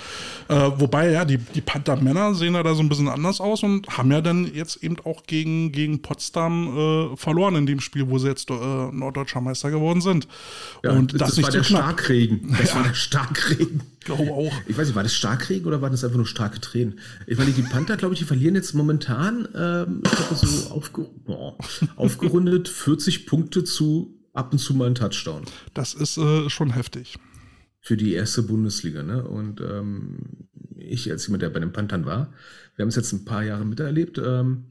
[0.47, 3.88] Äh, wobei, ja, die, die Panther-Männer sehen ja da so ein bisschen anders aus und
[3.97, 8.17] haben ja dann jetzt eben auch gegen, gegen Potsdam äh, verloren in dem Spiel, wo
[8.17, 10.27] sie jetzt äh, norddeutscher Meister geworden sind.
[10.84, 11.81] Ja, und das, das nicht war der knapp.
[11.84, 12.55] Starkregen.
[12.57, 13.81] Das war der Starkregen.
[14.03, 14.53] Glaube auch.
[14.65, 16.99] Ich weiß nicht, war das Starkregen oder waren das einfach nur starke Tränen?
[17.27, 21.05] Ich meine, die Panther, glaube ich, die verlieren jetzt momentan, ähm, ich glaube, so aufge
[21.27, 21.53] oh,
[22.13, 25.43] aufgerundet 40 Punkte zu ab und zu mal ein Touchdown.
[25.74, 27.17] Das ist äh, schon heftig.
[27.80, 29.24] Für die erste Bundesliga, ne?
[29.28, 30.47] Und ähm,
[30.78, 32.34] ich, als jemand, der bei den Panthern war,
[32.76, 34.67] wir haben es jetzt ein paar Jahre miterlebt, ähm,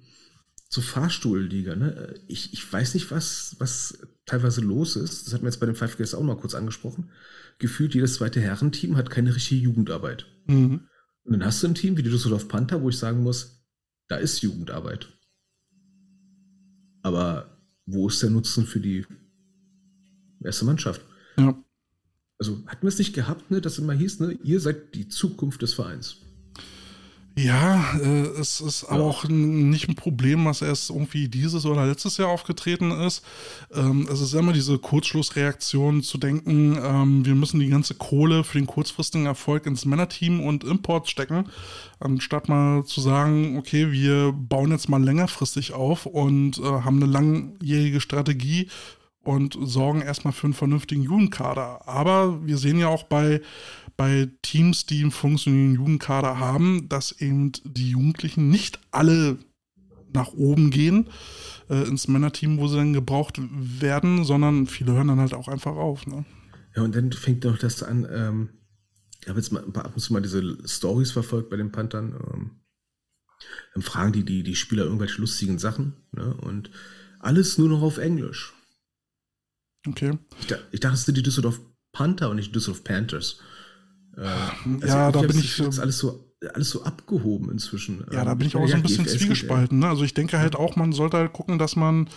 [0.69, 2.15] zur Fahrstuhlliga, ne?
[2.29, 5.27] Ich, ich weiß nicht, was, was teilweise los ist.
[5.27, 7.11] Das hatten wir jetzt bei den Five Guys auch mal kurz angesprochen
[7.61, 10.27] gefühlt jedes zweite Herrenteam hat keine richtige Jugendarbeit.
[10.47, 10.89] Mhm.
[11.23, 13.63] Und dann hast du ein Team wie die Düsseldorf Panther, wo ich sagen muss,
[14.09, 15.09] da ist Jugendarbeit.
[17.03, 19.07] Aber wo ist der Nutzen für die
[20.43, 21.01] erste Mannschaft?
[21.39, 21.63] Ja.
[22.39, 25.63] Also hatten wir es nicht gehabt, ne, dass immer hieß, ne, ihr seid die Zukunft
[25.63, 26.23] des Vereins.
[27.37, 32.17] Ja, äh, es ist aber auch nicht ein Problem, was erst irgendwie dieses oder letztes
[32.17, 33.25] Jahr aufgetreten ist.
[33.73, 38.59] Ähm, es ist immer diese Kurzschlussreaktion zu denken, ähm, wir müssen die ganze Kohle für
[38.59, 41.49] den kurzfristigen Erfolg ins Männerteam und Import stecken,
[42.01, 47.11] anstatt mal zu sagen, okay, wir bauen jetzt mal längerfristig auf und äh, haben eine
[47.11, 48.69] langjährige Strategie
[49.23, 51.87] und sorgen erstmal für einen vernünftigen Jugendkader.
[51.87, 53.41] Aber wir sehen ja auch bei
[54.01, 59.37] bei Teams, die einen funktionierenden Jugendkader haben, dass eben die Jugendlichen nicht alle
[60.15, 61.11] nach oben gehen
[61.69, 65.77] äh, ins Männerteam, wo sie dann gebraucht werden, sondern viele hören dann halt auch einfach
[65.77, 66.07] auf.
[66.07, 66.25] Ne?
[66.75, 68.49] Ja, und dann fängt doch das an, ähm,
[69.21, 72.15] ich habe jetzt mal ab und zu mal diese Stories verfolgt bei den Panthern.
[72.33, 72.51] Ähm,
[73.75, 76.33] dann fragen die, die die Spieler irgendwelche lustigen Sachen ne?
[76.39, 76.71] und
[77.19, 78.55] alles nur noch auf Englisch.
[79.87, 80.17] Okay.
[80.41, 81.61] Ich, ich dachte, es sind die Düsseldorf
[81.93, 83.41] Panther und nicht die Düsseldorf Panthers.
[84.17, 84.23] Äh,
[84.83, 85.57] also ja, da bin ich.
[85.57, 88.05] Das alles so, alles so abgehoben inzwischen.
[88.13, 89.79] Ja, da bin ich auch so ein bisschen GFS zwiegespalten.
[89.79, 89.89] Ne?
[89.89, 92.09] Also ich denke halt auch, man sollte halt gucken, dass man,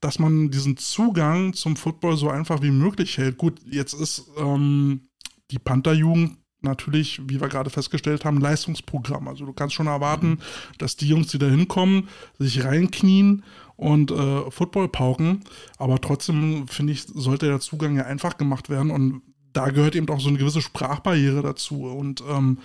[0.00, 3.38] dass man diesen Zugang zum Football so einfach wie möglich hält.
[3.38, 5.08] Gut, jetzt ist ähm,
[5.50, 9.28] die Panther-Jugend natürlich, wie wir gerade festgestellt haben, Leistungsprogramm.
[9.28, 10.38] Also du kannst schon erwarten, mhm.
[10.78, 12.08] dass die Jungs, die da hinkommen,
[12.38, 13.44] sich reinknien
[13.76, 15.40] und äh, Football pauken.
[15.78, 18.90] Aber trotzdem, finde ich, sollte der Zugang ja einfach gemacht werden.
[18.90, 21.84] Und da gehört eben auch so eine gewisse Sprachbarriere dazu.
[21.84, 22.58] Und ähm,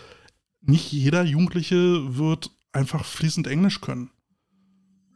[0.62, 4.10] nicht jeder Jugendliche wird einfach fließend Englisch können.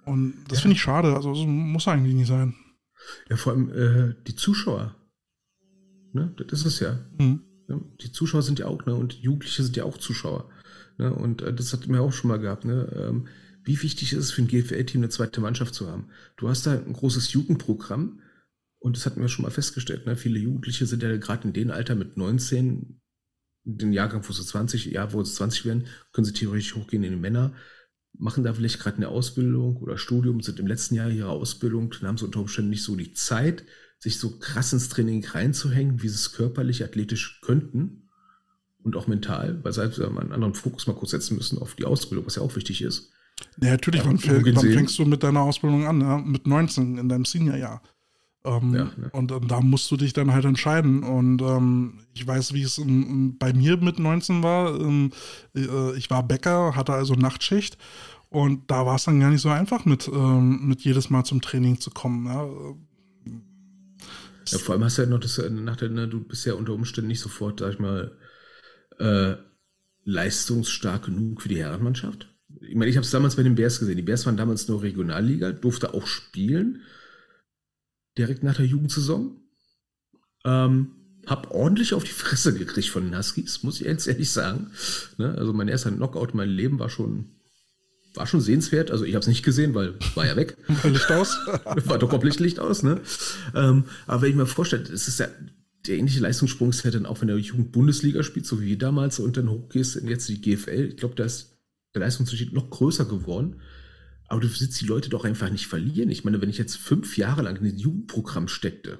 [0.06, 0.62] Und das ja.
[0.64, 1.16] finde ich schade.
[1.16, 2.56] Also das muss eigentlich nicht sein.
[3.30, 4.96] Ja, vor allem äh, die Zuschauer.
[6.14, 6.34] Ne?
[6.38, 7.00] Das ist es ja.
[7.18, 7.42] Mhm.
[8.02, 8.96] Die Zuschauer sind ja auch, ne?
[8.96, 10.50] Und Jugendliche sind ja auch Zuschauer.
[10.98, 11.14] Ne?
[11.14, 12.92] Und äh, das hatten wir auch schon mal gehabt, ne?
[12.96, 13.28] Ähm,
[13.64, 16.08] wie wichtig ist es für ein GFL-Team, eine zweite Mannschaft zu haben?
[16.38, 18.20] Du hast da ein großes Jugendprogramm,
[18.80, 20.06] und das hatten wir schon mal festgestellt.
[20.06, 20.16] Ne?
[20.16, 23.02] Viele Jugendliche sind ja gerade in dem Alter mit 19,
[23.66, 27.12] den Jahrgang, wo sie 20, ja, wo sie 20 werden, können sie theoretisch hochgehen in
[27.12, 27.54] die Männer.
[28.18, 32.08] machen da vielleicht gerade eine Ausbildung oder Studium, sind im letzten Jahr ihrer Ausbildung, dann
[32.08, 33.66] haben sie unter Umständen nicht so die Zeit,
[34.00, 38.10] sich so krass ins Training reinzuhängen, wie sie es körperlich, athletisch könnten
[38.82, 41.84] und auch mental, weil sie halt einen anderen Fokus mal kurz setzen müssen auf die
[41.84, 43.12] Ausbildung, was ja auch wichtig ist.
[43.62, 46.02] Ja, natürlich, ja, wann, fängst du mit deiner Ausbildung an?
[46.02, 46.18] Ja?
[46.18, 47.82] Mit 19 in deinem Seniorjahr.
[48.46, 49.10] Ähm, ja, ne?
[49.12, 51.04] und, und, da musst du dich dann halt entscheiden.
[51.04, 54.80] Und ähm, ich weiß, wie es in, bei mir mit 19 war.
[54.80, 55.12] Ähm,
[55.56, 57.78] äh, ich war Bäcker, hatte also Nachtschicht.
[58.30, 61.42] Und da war es dann gar nicht so einfach, mit, ähm, mit jedes Mal zum
[61.42, 62.28] Training zu kommen.
[62.28, 62.48] Ja?
[64.48, 66.54] ja vor allem hast du ja noch das, äh, nach der, ne, du bist ja
[66.54, 68.16] unter Umständen nicht sofort, sag ich mal,
[69.00, 69.36] äh,
[70.06, 72.34] leistungsstark genug für die Herrenmannschaft.
[72.62, 73.98] Ich meine, ich habe es damals bei den Bears gesehen.
[73.98, 76.84] Die Bears waren damals nur Regionalliga, durfte auch spielen
[78.20, 79.38] direkt nach der Jugendsaison.
[80.46, 80.92] Ähm,
[81.26, 84.72] hab ordentlich auf die Fresse gekriegt von den Huskies, muss ich jetzt ehrlich sagen.
[85.18, 85.36] Ne?
[85.38, 87.32] Also mein erster Knockout in meinem Leben war schon,
[88.14, 88.92] war schon sehenswert.
[88.92, 90.58] Also ich habe es nicht gesehen, weil war ja weg.
[90.84, 91.38] Licht aus.
[91.86, 92.84] war doch komplett Licht aus.
[92.84, 93.02] Ne?
[93.56, 95.28] Ähm, aber wenn ich mir vorstelle, es ist ja
[95.88, 99.38] der ähnliche Leistungssprung ist ja dann auch, wenn du Jugend-Bundesliga spielt, so wie damals, und
[99.38, 100.90] dann hochgehst in jetzt die GFL.
[100.90, 101.58] Ich glaube, da ist
[101.94, 103.62] der Leistungsunterschied noch größer geworden.
[104.30, 106.10] Aber du willst die Leute doch einfach nicht verlieren.
[106.10, 109.00] Ich meine, wenn ich jetzt fünf Jahre lang in ein Jugendprogramm steckte,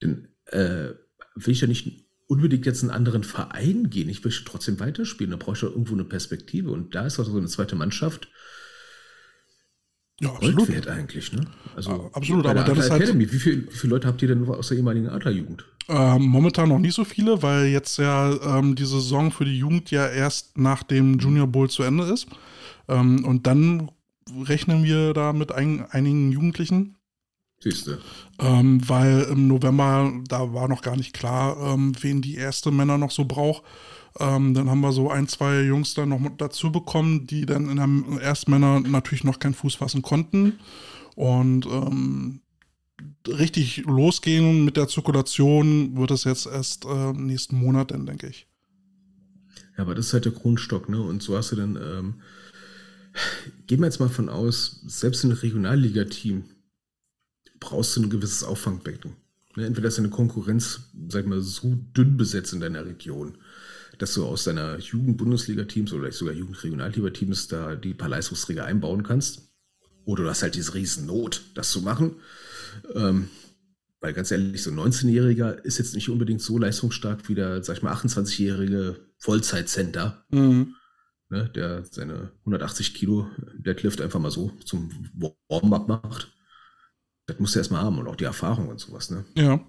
[0.00, 0.94] dann äh,
[1.34, 4.08] will ich ja nicht unbedingt jetzt einen anderen Verein gehen.
[4.08, 5.32] Ich will trotzdem weiterspielen.
[5.32, 6.70] Da brauche ich doch irgendwo eine Perspektive.
[6.70, 8.28] Und da ist also so eine zweite Mannschaft
[10.20, 10.68] ja, absolut.
[10.68, 11.32] wert eigentlich.
[11.32, 11.46] Ne?
[11.74, 12.46] Also, ja, absolut.
[12.46, 14.78] Aber dann ist halt Academy, wie, viel, wie viele Leute habt ihr denn aus der
[14.78, 15.64] ehemaligen Adlerjugend?
[15.88, 19.90] Ähm, momentan noch nicht so viele, weil jetzt ja ähm, die Saison für die Jugend
[19.90, 22.26] ja erst nach dem Junior Bowl zu Ende ist.
[22.88, 23.90] Ähm, und dann
[24.48, 26.96] rechnen wir da mit ein, einigen Jugendlichen.
[27.60, 28.00] Siehste.
[28.38, 32.98] Ähm, weil im November, da war noch gar nicht klar, ähm, wen die erste Männer
[32.98, 33.62] noch so braucht.
[34.18, 37.76] Ähm, dann haben wir so ein, zwei Jungs dann noch dazu bekommen, die dann in
[37.76, 40.58] der Erstmänner natürlich noch keinen Fuß fassen konnten.
[41.14, 42.40] Und ähm,
[43.26, 48.46] richtig losgehen mit der Zirkulation wird es jetzt erst äh, nächsten Monat, dann denke ich.
[49.76, 51.00] Ja, aber das ist halt der Grundstock, ne?
[51.00, 52.14] Und so hast du dann ähm,
[53.66, 56.44] gehen wir jetzt mal von aus, selbst in einem Regionalliga-Team
[57.60, 59.16] brauchst du ein gewisses Auffangbecken.
[59.56, 63.38] Ne, entweder ist deine Konkurrenz, sag mal, so dünn besetzt in deiner Region,
[63.98, 69.48] dass du aus deiner Jugend-Bundesliga-Teams oder vielleicht sogar Jugend-Regionalliga-Teams da die paar Leistungsträger einbauen kannst.
[70.04, 72.16] Oder du hast halt diese riesen Not, das zu machen.
[72.94, 73.30] Ähm,
[74.00, 77.78] weil ganz ehrlich, so ein 19-Jähriger ist jetzt nicht unbedingt so leistungsstark wie der, sag
[77.78, 80.24] ich mal, 28-jährige Vollzeitcenter.
[80.30, 80.75] Mhm
[81.28, 84.90] ne, der seine 180 Kilo Deadlift einfach mal so zum
[85.48, 86.32] Warm-up macht.
[87.26, 89.24] Das muss er erstmal haben und auch die Erfahrung und sowas, ne?
[89.36, 89.60] Ja.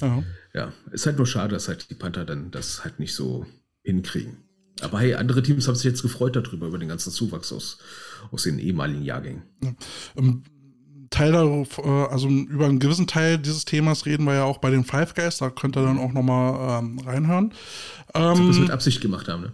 [0.00, 0.22] Ja.
[0.54, 3.44] Ja, ist halt nur schade, dass halt die Panther dann das halt nicht so
[3.82, 4.38] hinkriegen.
[4.80, 7.78] Aber hey, andere Teams haben sich jetzt gefreut darüber, über den ganzen Zuwachs aus,
[8.30, 9.42] aus den ehemaligen Jahrgängen.
[9.62, 9.74] Ja.
[10.16, 10.42] Ähm,
[11.10, 14.70] Teil darauf, äh, also über einen gewissen Teil dieses Themas reden wir ja auch bei
[14.70, 17.54] den Five Guys, da könnt ihr dann auch nochmal ähm, reinhören.
[18.14, 19.52] Ähm, es mit Absicht gemacht haben, ne?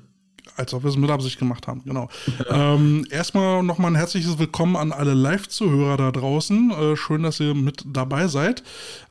[0.57, 2.09] Als ob wir es mit Absicht gemacht haben, genau.
[2.49, 6.71] ähm, erstmal nochmal ein herzliches Willkommen an alle Live-Zuhörer da draußen.
[6.71, 8.63] Äh, schön, dass ihr mit dabei seid.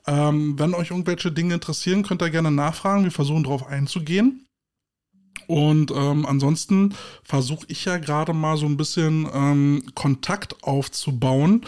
[0.07, 3.03] Ähm, wenn euch irgendwelche Dinge interessieren, könnt ihr gerne nachfragen.
[3.03, 4.47] Wir versuchen darauf einzugehen.
[5.51, 6.93] Und ähm, ansonsten
[7.25, 11.65] versuche ich ja gerade mal so ein bisschen ähm, Kontakt aufzubauen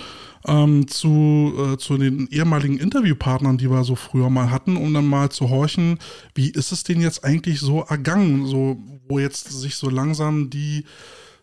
[0.48, 5.06] ähm, zu, äh, zu den ehemaligen Interviewpartnern, die wir so früher mal hatten, um dann
[5.06, 6.00] mal zu horchen,
[6.34, 8.78] wie ist es denn jetzt eigentlich so ergangen, so
[9.10, 10.86] wo jetzt sich so langsam die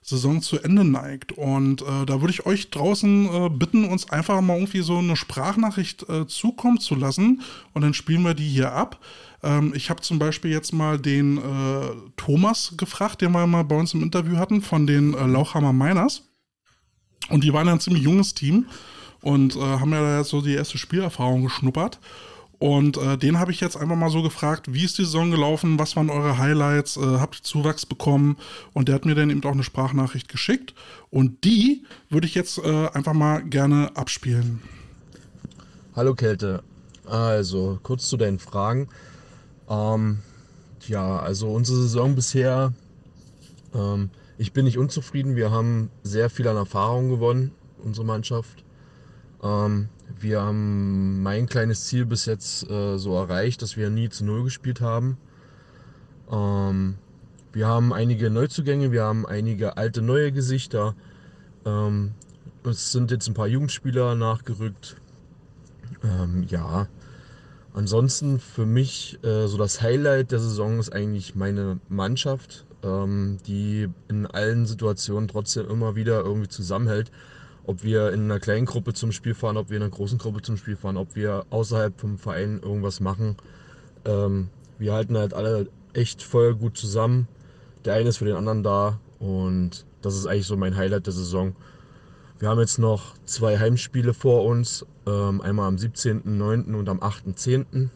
[0.01, 1.33] Saison zu Ende neigt.
[1.33, 5.15] Und äh, da würde ich euch draußen äh, bitten, uns einfach mal irgendwie so eine
[5.15, 7.43] Sprachnachricht äh, zukommen zu lassen
[7.75, 8.99] und dann spielen wir die hier ab.
[9.43, 11.41] Ähm, ich habe zum Beispiel jetzt mal den äh,
[12.17, 16.23] Thomas gefragt, den wir mal bei uns im Interview hatten, von den äh, Lauchhammer Miners.
[17.29, 18.67] Und die waren ja ein ziemlich junges Team
[19.23, 22.01] und äh, haben ja da so die erste Spielerfahrung geschnuppert.
[22.59, 25.79] Und äh, den habe ich jetzt einfach mal so gefragt, wie ist die Saison gelaufen,
[25.79, 28.37] was waren eure Highlights, äh, habt ihr Zuwachs bekommen?
[28.75, 30.75] Und der hat mir dann eben auch eine Sprachnachricht geschickt.
[31.09, 34.61] Und die würde ich jetzt äh, einfach mal gerne abspielen.
[35.97, 36.63] Hallo Kälte.
[37.07, 38.89] Also, kurz zu deinen Fragen.
[39.71, 40.19] Ähm,
[40.89, 42.73] ja, also unsere Saison bisher,
[43.73, 45.37] ähm, ich bin nicht unzufrieden.
[45.37, 47.53] Wir haben sehr viel an Erfahrung gewonnen,
[47.85, 48.65] unsere Mannschaft.
[49.43, 54.25] Ähm, wir haben mein kleines Ziel bis jetzt äh, so erreicht, dass wir nie zu
[54.25, 55.17] Null gespielt haben.
[56.31, 56.97] Ähm,
[57.53, 60.95] wir haben einige Neuzugänge, wir haben einige alte neue Gesichter.
[61.65, 62.13] Ähm,
[62.65, 64.97] es sind jetzt ein paar Jugendspieler nachgerückt.
[66.03, 66.89] Ähm, ja,
[67.73, 72.67] Ansonsten für mich äh, so das Highlight der Saison ist eigentlich meine Mannschaft.
[72.83, 77.11] ähm, die in allen Situationen trotzdem immer wieder irgendwie zusammenhält.
[77.65, 80.43] Ob wir in einer kleinen Gruppe zum Spiel fahren, ob wir in einer großen Gruppe
[80.43, 83.37] zum Spiel fahren, ob wir außerhalb vom Verein irgendwas machen.
[84.05, 87.29] Ähm, wir halten halt alle echt voll gut zusammen.
[87.85, 91.13] Der eine ist für den anderen da und das ist eigentlich so mein Highlight der
[91.13, 91.55] Saison.
[92.41, 96.75] Wir haben jetzt noch zwei Heimspiele vor uns, ähm, einmal am 17.09.
[96.75, 97.91] und am 8.10.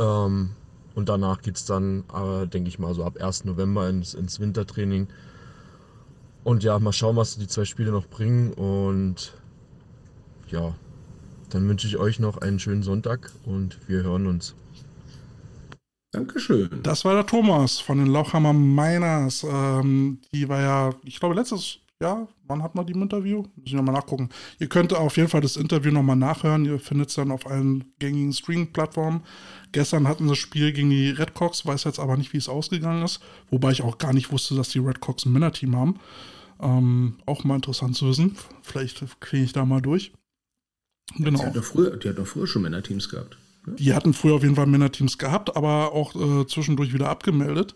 [0.00, 0.50] Ähm,
[0.96, 3.44] und danach geht es dann, äh, denke ich mal, so ab 1.
[3.44, 5.06] November ins, ins Wintertraining.
[6.42, 8.52] Und ja, mal schauen, was die zwei Spiele noch bringen.
[8.52, 9.32] Und
[10.48, 10.74] ja,
[11.50, 14.56] dann wünsche ich euch noch einen schönen Sonntag und wir hören uns.
[16.10, 16.82] Dankeschön.
[16.82, 19.46] Das war der Thomas von den Lauchhammer Miners.
[19.48, 22.28] Ähm, die war ja, ich glaube, letztes Jahr.
[22.46, 23.38] Wann hat man die im Interview?
[23.38, 24.28] Muss ich nochmal nachgucken.
[24.58, 26.64] Ihr könnt auf jeden Fall das Interview nochmal nachhören.
[26.64, 29.22] Ihr findet es dann auf allen gängigen Streaming-Plattformen.
[29.72, 33.02] Gestern hatten sie das Spiel gegen die Redcocks, weiß jetzt aber nicht, wie es ausgegangen
[33.02, 33.20] ist.
[33.50, 35.98] Wobei ich auch gar nicht wusste, dass die Redcocks ein Männerteam haben.
[36.60, 38.36] Ähm, auch mal interessant zu wissen.
[38.62, 40.12] Vielleicht kriege ich da mal durch.
[41.16, 41.38] Genau.
[41.38, 43.38] Die hat doch früher, die früher schon Männerteams gehabt.
[43.66, 47.74] Die hatten früher auf jeden Fall Männerteams gehabt, aber auch äh, zwischendurch wieder abgemeldet.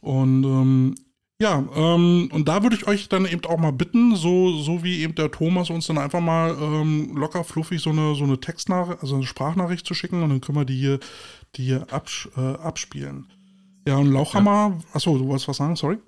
[0.00, 0.94] Und ähm,
[1.40, 5.02] ja, ähm, und da würde ich euch dann eben auch mal bitten, so, so wie
[5.02, 9.02] eben der Thomas uns dann einfach mal ähm, locker fluffig so eine, so eine Textnachricht,
[9.02, 11.00] also eine Sprachnachricht zu schicken und dann können wir die hier,
[11.56, 13.26] die hier abs äh, abspielen.
[13.86, 14.94] Ja, und Lauchhammer, ja.
[14.94, 15.98] achso, du wolltest was sagen, sorry?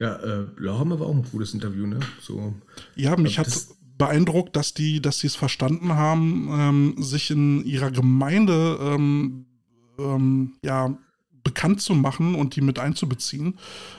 [0.00, 2.00] Ja, äh, Lauchhammer war auch ein cooles Interview, ne?
[2.20, 2.52] So,
[2.96, 3.48] ja, mich hat
[3.96, 9.46] beeindruckt, dass die, dass die es verstanden haben, ähm, sich in ihrer Gemeinde ähm,
[9.98, 10.98] ähm, ja
[11.46, 13.54] bekannt zu machen und die mit einzubeziehen,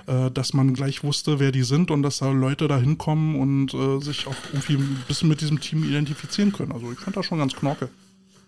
[0.05, 3.73] äh, dass man gleich wusste, wer die sind und dass da Leute da hinkommen und
[3.73, 6.73] äh, sich auch irgendwie ein bisschen mit diesem Team identifizieren können.
[6.73, 7.87] Also ich fand das schon ganz knorke.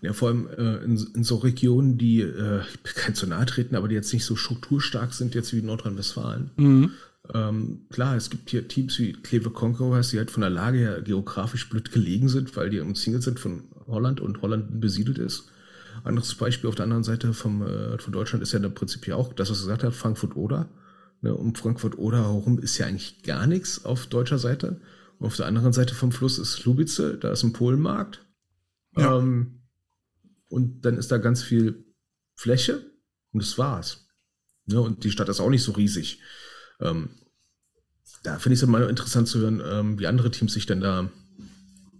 [0.02, 3.74] Ja, vor allem äh, in, in, so Regionen, die, äh, ich kann zu nahe treten,
[3.74, 6.50] aber die jetzt nicht so strukturstark sind, jetzt wie Nordrhein-Westfalen.
[6.56, 6.90] Mhm.
[7.32, 11.00] Ähm, klar, es gibt hier Teams wie Kleve Conquerors, die halt von der Lage her
[11.00, 15.48] geografisch blöd gelegen sind, weil die umzingelt sind von Holland und Holland besiedelt ist.
[16.04, 19.16] Anderes Beispiel auf der anderen Seite vom, äh, von Deutschland ist ja im Prinzip ja
[19.16, 20.68] auch das, was er gesagt hat, Frankfurt-Oder.
[21.22, 24.80] Ne, um Frankfurt-Oder herum ist ja eigentlich gar nichts auf deutscher Seite.
[25.18, 28.24] Und auf der anderen Seite vom Fluss ist Lubice, da ist ein Polenmarkt.
[28.96, 29.18] Ja.
[29.18, 29.60] Ähm,
[30.48, 31.84] und dann ist da ganz viel
[32.34, 32.90] Fläche
[33.32, 34.08] und das war's.
[34.66, 36.20] Ne, und die Stadt ist auch nicht so riesig.
[36.80, 37.10] Ähm,
[38.22, 41.10] da finde ich es mal interessant zu hören, ähm, wie andere Teams sich denn da,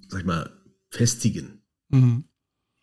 [0.09, 0.51] sag ich mal,
[0.89, 1.63] festigen.
[1.89, 2.25] Mhm.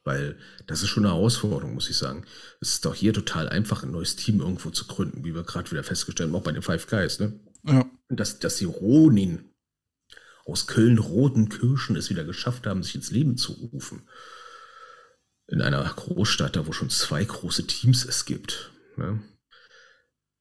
[0.07, 2.25] Weil das ist schon eine Herausforderung, muss ich sagen.
[2.61, 5.69] Es ist doch hier total einfach, ein neues Team irgendwo zu gründen, wie wir gerade
[5.69, 7.19] wieder festgestellt haben, auch bei den Five Guys.
[7.19, 7.37] Ne?
[7.65, 7.85] Ja.
[8.07, 9.49] Dass, dass die Ronin
[10.45, 14.07] aus Köln-Rotenkirchen es wieder geschafft haben, sich ins Leben zu rufen.
[15.47, 18.71] In einer Großstadt, da wo schon zwei große Teams es gibt.
[18.95, 19.21] Ne?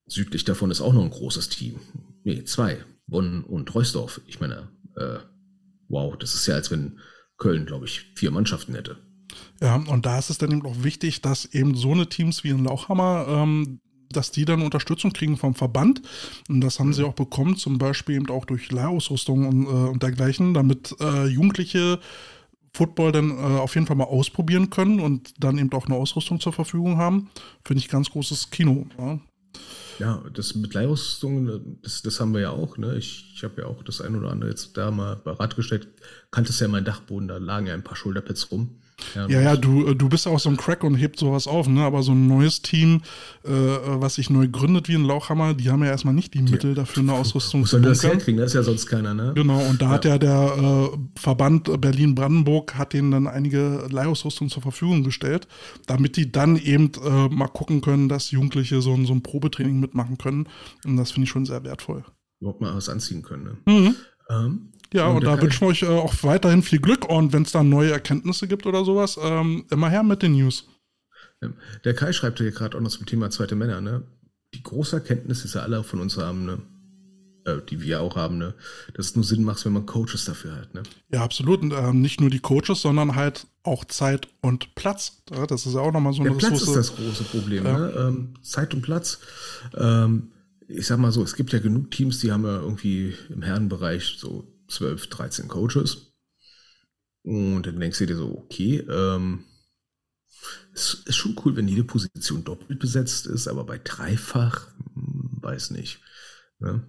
[0.07, 1.81] Südlich davon ist auch noch ein großes Team.
[2.23, 2.85] Nee, zwei.
[3.09, 4.21] Bonn und Reusdorf.
[4.29, 5.19] Ich meine, äh,
[5.89, 7.01] wow, das ist ja, als wenn
[7.37, 9.05] Köln, glaube ich, vier Mannschaften hätte.
[9.61, 12.51] Ja, und da ist es dann eben auch wichtig, dass eben so eine Teams wie
[12.51, 16.03] ein Lauchhammer, ähm, dass die dann Unterstützung kriegen vom Verband.
[16.49, 20.03] Und das haben sie auch bekommen, zum Beispiel eben auch durch Leihausrüstung und, äh, und
[20.03, 21.99] dergleichen, damit äh, Jugendliche
[22.73, 26.41] Football dann äh, auf jeden Fall mal ausprobieren können und dann eben auch eine Ausrüstung
[26.41, 27.31] zur Verfügung haben.
[27.65, 28.87] Finde ich ganz großes Kino.
[28.99, 29.19] Ja.
[29.99, 32.77] Ja, das mit Leihausrüstung, das, das haben wir ja auch.
[32.77, 32.99] Ne?
[32.99, 35.89] Ich, ich habe ja auch das ein oder andere jetzt da mal parat gestellt.
[36.31, 38.79] Kanntest ja meinen Dachboden, da lagen ja ein paar Schulterpads rum.
[39.15, 41.69] Ja, ja, ja, du, du bist ja auch so ein Crack und hebt sowas auf,
[41.69, 41.83] ne?
[41.83, 43.03] Aber so ein neues Team,
[43.45, 46.75] äh, was sich neu gründet wie ein Lauchhammer, die haben ja erstmal nicht die Mittel
[46.75, 47.91] dafür, eine Ausrüstung zu machen.
[47.91, 48.41] das herkriegen?
[48.41, 49.33] Das ist ja sonst keiner, ne?
[49.35, 49.93] Genau, und da ja.
[49.93, 55.47] hat ja der äh, Verband Berlin-Brandenburg hat denen dann einige Leihausrüstung zur Verfügung gestellt,
[55.87, 60.17] damit die dann eben äh, mal gucken können, dass Jugendliche so, so ein Probetraining mitmachen
[60.17, 60.49] können.
[60.85, 62.05] Und das finde ich schon sehr wertvoll.
[62.41, 63.73] Überhaupt mal was anziehen können, ne?
[63.73, 63.95] Mhm.
[64.29, 67.43] Ähm, ja, und, und da wünschen wir euch äh, auch weiterhin viel Glück und wenn
[67.43, 70.69] es da neue Erkenntnisse gibt oder sowas, ähm, immer her mit den News.
[71.85, 74.03] Der Kai schreibt hier gerade auch noch zum Thema zweite Männer, ne?
[74.55, 76.59] Die große Erkenntnis, die ja alle von uns haben, ne?
[77.45, 78.55] Äh, die wir auch haben, ne?
[78.95, 80.83] Dass es nur Sinn macht, wenn man Coaches dafür hat, ne?
[81.13, 81.61] Ja, absolut.
[81.61, 85.23] Und ähm, nicht nur die Coaches, sondern halt auch Zeit und Platz.
[85.31, 86.77] Ja, das ist ja auch nochmal so eine Der Platz Ressource.
[86.77, 87.79] ist das große Problem, ja.
[87.79, 87.95] ne?
[87.97, 89.21] Ähm, Zeit und Platz.
[89.77, 90.33] Ähm,
[90.69, 94.17] ich sag mal so, es gibt ja genug Teams, die haben ja irgendwie im Herrenbereich
[94.19, 96.13] so 12, 13 Coaches.
[97.23, 99.45] Und dann denkst du dir so, okay, ähm,
[100.73, 105.71] es ist schon cool, wenn jede Position doppelt besetzt ist, aber bei dreifach, hm, weiß
[105.71, 106.01] nicht.
[106.59, 106.89] Ne?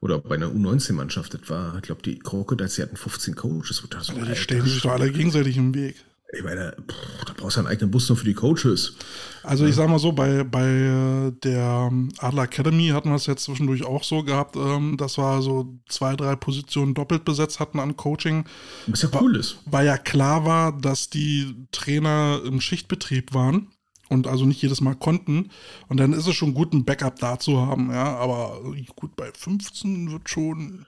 [0.00, 3.82] Oder bei einer U19-Mannschaft, das war, ich glaube, die Crocodiles, die hatten 15 Coaches.
[3.90, 5.96] Das, die stehen sich doch alle gegenseitig im Weg.
[6.30, 8.94] Ich meine, pff, da brauchst du einen eigenen Bus nur für die Coaches.
[9.42, 13.84] Also ich sag mal so, bei, bei der Adler Academy hatten wir es jetzt zwischendurch
[13.84, 18.44] auch so gehabt, ähm, dass wir so zwei, drei Positionen doppelt besetzt hatten an Coaching.
[18.88, 19.58] Was ja cool ist.
[19.64, 23.68] Weil ja klar war, dass die Trainer im Schichtbetrieb waren
[24.10, 25.48] und also nicht jedes Mal konnten.
[25.88, 28.16] Und dann ist es schon gut, ein Backup da zu haben, ja.
[28.16, 28.60] Aber
[28.96, 30.84] gut, bei 15 wird schon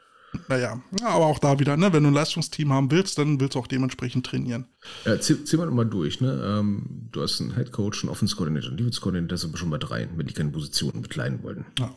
[0.49, 3.55] naja, ja, aber auch da wieder, ne, wenn du ein Leistungsteam haben willst, dann willst
[3.55, 4.67] du auch dementsprechend trainieren.
[5.05, 6.41] Ja, zieh, zieh mal nochmal durch, ne?
[6.45, 9.71] Ähm, du hast einen Head Coach, einen Offense Coordinator, einen Defense Coordinator, sind wir schon
[9.71, 11.65] bei drei, wenn die keine Positionen bekleiden wollen.
[11.79, 11.97] Ja.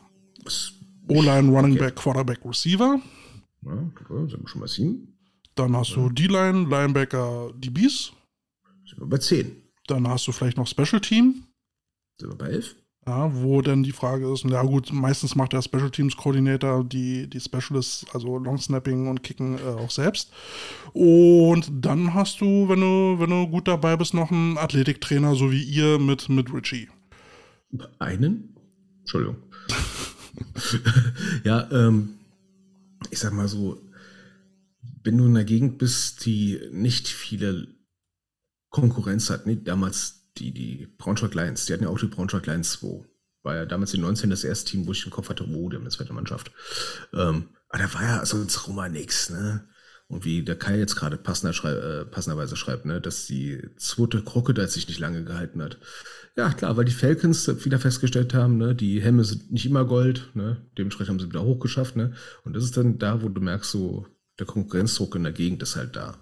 [1.09, 2.99] O-Line, Running Back, Quarterback, Receiver.
[3.61, 3.91] Ja,
[4.27, 5.17] sind wir schon bei sieben.
[5.55, 8.11] Dann hast du D-Line, Linebacker, DBs.
[8.85, 9.63] Sind wir bei zehn.
[9.87, 11.43] Dann hast du vielleicht noch Special Team.
[12.19, 12.75] Sind wir bei elf.
[13.05, 17.29] Ja, wo dann die Frage ist, na gut, meistens macht der Special Teams Coordinator die,
[17.29, 20.31] die Specialists, also Long Snapping und Kicken äh, auch selbst.
[20.93, 25.51] Und dann hast du, wenn du, wenn du gut dabei bist, noch einen Athletiktrainer, so
[25.51, 26.87] wie ihr mit, mit Richie.
[27.99, 28.55] Einen?
[28.99, 29.35] Entschuldigung.
[31.43, 32.19] ja, ähm,
[33.11, 33.81] ich sag mal so,
[35.03, 37.67] wenn du in einer Gegend bist, die nicht viele
[38.69, 39.57] Konkurrenz hat, ne?
[39.57, 43.05] damals die, die Braunschweig Lions, die hatten ja auch die Braunschweig Lions 2.
[43.43, 45.75] War ja damals in 19 das erste Team, wo ich den Kopf hatte, oh, die
[45.75, 46.51] haben zweite Mannschaft.
[47.13, 49.67] Ähm, aber da war ja sonst Roma nix, ne?
[50.07, 54.21] Und wie der Kai jetzt gerade passender schrei äh, passenderweise schreibt, ne, dass die zweite
[54.21, 55.79] Crocodile sich nicht lange gehalten hat.
[56.35, 60.29] Ja, klar, weil die Falcons wieder festgestellt haben, ne, die Hemme sind nicht immer Gold,
[60.35, 62.13] ne, dementsprechend haben sie wieder hochgeschafft, ne.
[62.43, 64.05] Und das ist dann da, wo du merkst, so,
[64.39, 66.17] der Konkurrenzdruck in der Gegend ist halt da.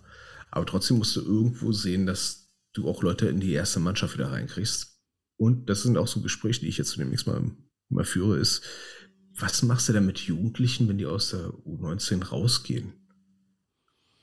[0.52, 2.41] Aber trotzdem musst du irgendwo sehen, dass
[2.74, 5.00] du auch Leute in die erste Mannschaft wieder reinkriegst.
[5.38, 7.52] Und das sind auch so Gespräche, die ich jetzt zunächst mal,
[7.90, 8.64] mal führe, ist,
[9.40, 12.94] was machst du denn mit Jugendlichen, wenn die aus der U19 rausgehen?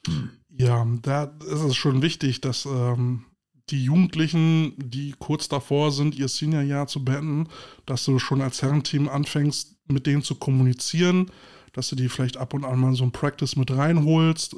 [0.07, 0.30] Hm.
[0.51, 3.24] Ja, da ist es schon wichtig, dass ähm,
[3.70, 7.49] die Jugendlichen, die kurz davor sind, ihr Seniorjahr zu beenden,
[7.86, 11.30] dass du schon als Herrenteam anfängst, mit denen zu kommunizieren,
[11.72, 14.55] dass du die vielleicht ab und an mal so ein Practice mit reinholst,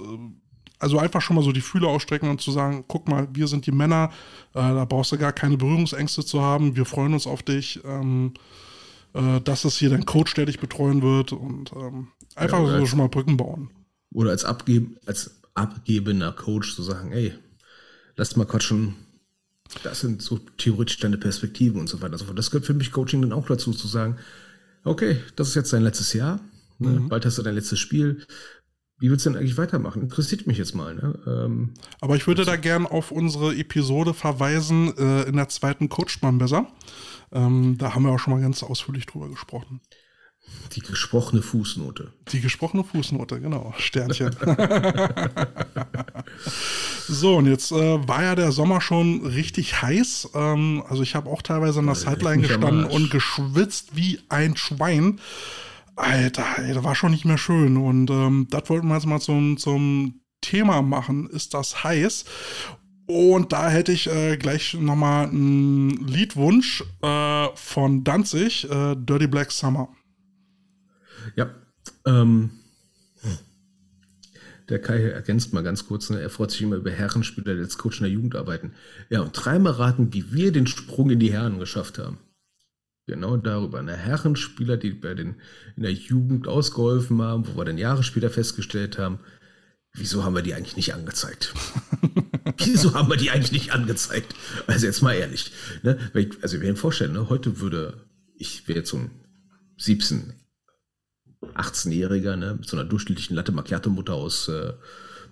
[0.80, 3.66] also einfach schon mal so die Fühler ausstrecken und zu sagen, guck mal, wir sind
[3.66, 4.10] die Männer,
[4.54, 8.32] äh, da brauchst du gar keine Berührungsängste zu haben, wir freuen uns auf dich, ähm,
[9.12, 12.86] äh, das ist hier dein Coach, der dich betreuen wird und ähm, einfach ja, so
[12.86, 13.70] schon mal Brücken bauen.
[14.12, 17.34] Oder als, abgeb als abgebender Coach zu sagen, ey,
[18.16, 18.96] lass mal quatschen,
[19.82, 22.38] das sind so theoretisch deine Perspektiven und so weiter und so fort.
[22.38, 24.16] Das gehört für mich Coaching dann auch dazu, zu sagen,
[24.84, 26.40] okay, das ist jetzt dein letztes Jahr,
[26.78, 27.00] ne?
[27.00, 27.08] mhm.
[27.08, 28.24] bald hast du dein letztes Spiel,
[29.00, 30.02] wie willst du denn eigentlich weitermachen?
[30.02, 30.94] Interessiert mich jetzt mal.
[30.94, 31.18] Ne?
[31.26, 36.20] Ähm, Aber ich würde da gern auf unsere Episode verweisen, äh, in der zweiten Coach
[36.20, 36.66] man besser.
[37.32, 39.80] Ähm, da haben wir auch schon mal ganz ausführlich drüber gesprochen.
[40.72, 42.12] Die gesprochene Fußnote.
[42.32, 43.74] Die gesprochene Fußnote, genau.
[43.78, 44.36] Sternchen.
[47.08, 50.30] so, und jetzt äh, war ja der Sommer schon richtig heiß.
[50.34, 55.20] Ähm, also ich habe auch teilweise an der Sideline gestanden und geschwitzt wie ein Schwein.
[56.00, 57.76] Alter, das war schon nicht mehr schön.
[57.76, 61.28] Und ähm, das wollten wir jetzt mal zum, zum Thema machen.
[61.28, 62.24] Ist das heiß?
[63.06, 69.50] Und da hätte ich äh, gleich nochmal einen Liedwunsch äh, von Danzig, äh, Dirty Black
[69.50, 69.88] Summer.
[71.34, 71.50] Ja,
[72.06, 72.50] ähm,
[74.68, 76.20] der Kai ergänzt mal ganz kurz, ne?
[76.20, 78.72] er freut sich immer über Herrenspieler, die als Coach in der Jugend arbeiten.
[79.08, 82.18] Ja, und dreimal raten, wie wir den Sprung in die Herren geschafft haben.
[83.06, 83.78] Genau darüber.
[83.78, 85.36] Eine Herrenspieler, die bei den
[85.76, 89.18] in der Jugend ausgeholfen haben, wo wir dann Jahre später festgestellt haben,
[89.94, 91.52] wieso haben wir die eigentlich nicht angezeigt?
[92.58, 94.34] wieso haben wir die eigentlich nicht angezeigt?
[94.66, 95.52] Also jetzt mal ehrlich.
[95.82, 95.98] Ne?
[96.42, 97.28] Also ich mir vorstellen, ne?
[97.28, 99.10] heute würde, ich wäre jetzt so ein
[99.78, 100.34] 17,
[101.54, 102.54] 18-Jähriger, ne?
[102.54, 104.74] mit so einer durchschnittlichen Latte Macchiato-Mutter aus äh,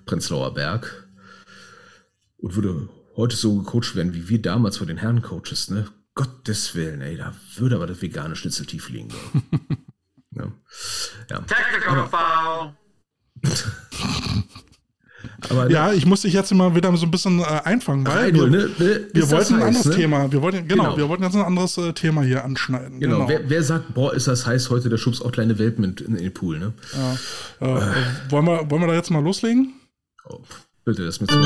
[0.07, 1.09] Prenzlauer Berg
[2.39, 5.89] und würde heute so gecoacht werden, wie wir damals vor den Herrencoaches, ne?
[6.19, 9.07] Gottes Willen, ey, da würde aber das vegane Schnitzel tief liegen.
[10.35, 10.51] ja.
[11.31, 11.41] ja.
[11.43, 12.73] Technical Foul.
[15.49, 18.49] Aber ja, ich muss dich jetzt mal wieder so ein bisschen äh, einfangen, weil wir,
[18.49, 19.95] ne, ne, wir wollten ein anderes ne?
[19.95, 20.33] Thema.
[20.33, 22.99] Wir wollten, genau, genau, wir wollten jetzt ein anderes äh, Thema hier anschneiden.
[22.99, 23.19] Genau.
[23.19, 23.29] genau.
[23.29, 26.17] Wer, wer, sagt, boah, ist das heiß heute, der schubst auch kleine Welpen in, in,
[26.17, 26.73] den Pool, ne?
[26.97, 27.13] Ja.
[27.61, 27.95] Äh, äh.
[28.31, 29.73] Wollen, wir, wollen wir da jetzt mal loslegen?
[30.29, 30.41] Oh,
[30.85, 31.39] bitte, das mit so.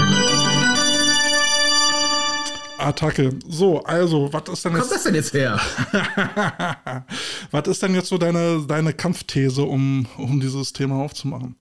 [2.86, 3.38] Attacke.
[3.48, 4.80] So, also, was ist denn jetzt.
[4.80, 5.60] Kommt das denn jetzt her?
[7.50, 11.56] was ist denn jetzt so deine, deine Kampfthese, um, um dieses Thema aufzumachen?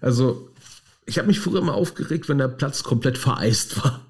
[0.00, 0.50] Also,
[1.06, 4.00] ich habe mich früher immer aufgeregt, wenn der Platz komplett vereist war.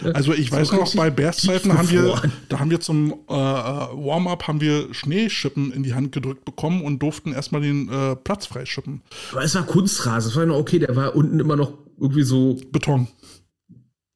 [0.14, 4.48] Also ich weiß so noch, bei Bears-Zeiten haben wir, da haben wir zum äh, Warm-up
[4.48, 9.02] haben wir Schneeschippen in die Hand gedrückt bekommen und durften erstmal den äh, Platz freischippen.
[9.32, 12.58] Aber es war Kunstrasen, es war noch okay, der war unten immer noch irgendwie so
[12.70, 13.08] Beton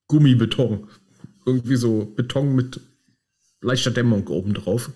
[0.09, 0.89] Gummibeton.
[1.45, 2.81] Irgendwie so Beton mit
[3.61, 4.91] leichter Dämmung oben drauf.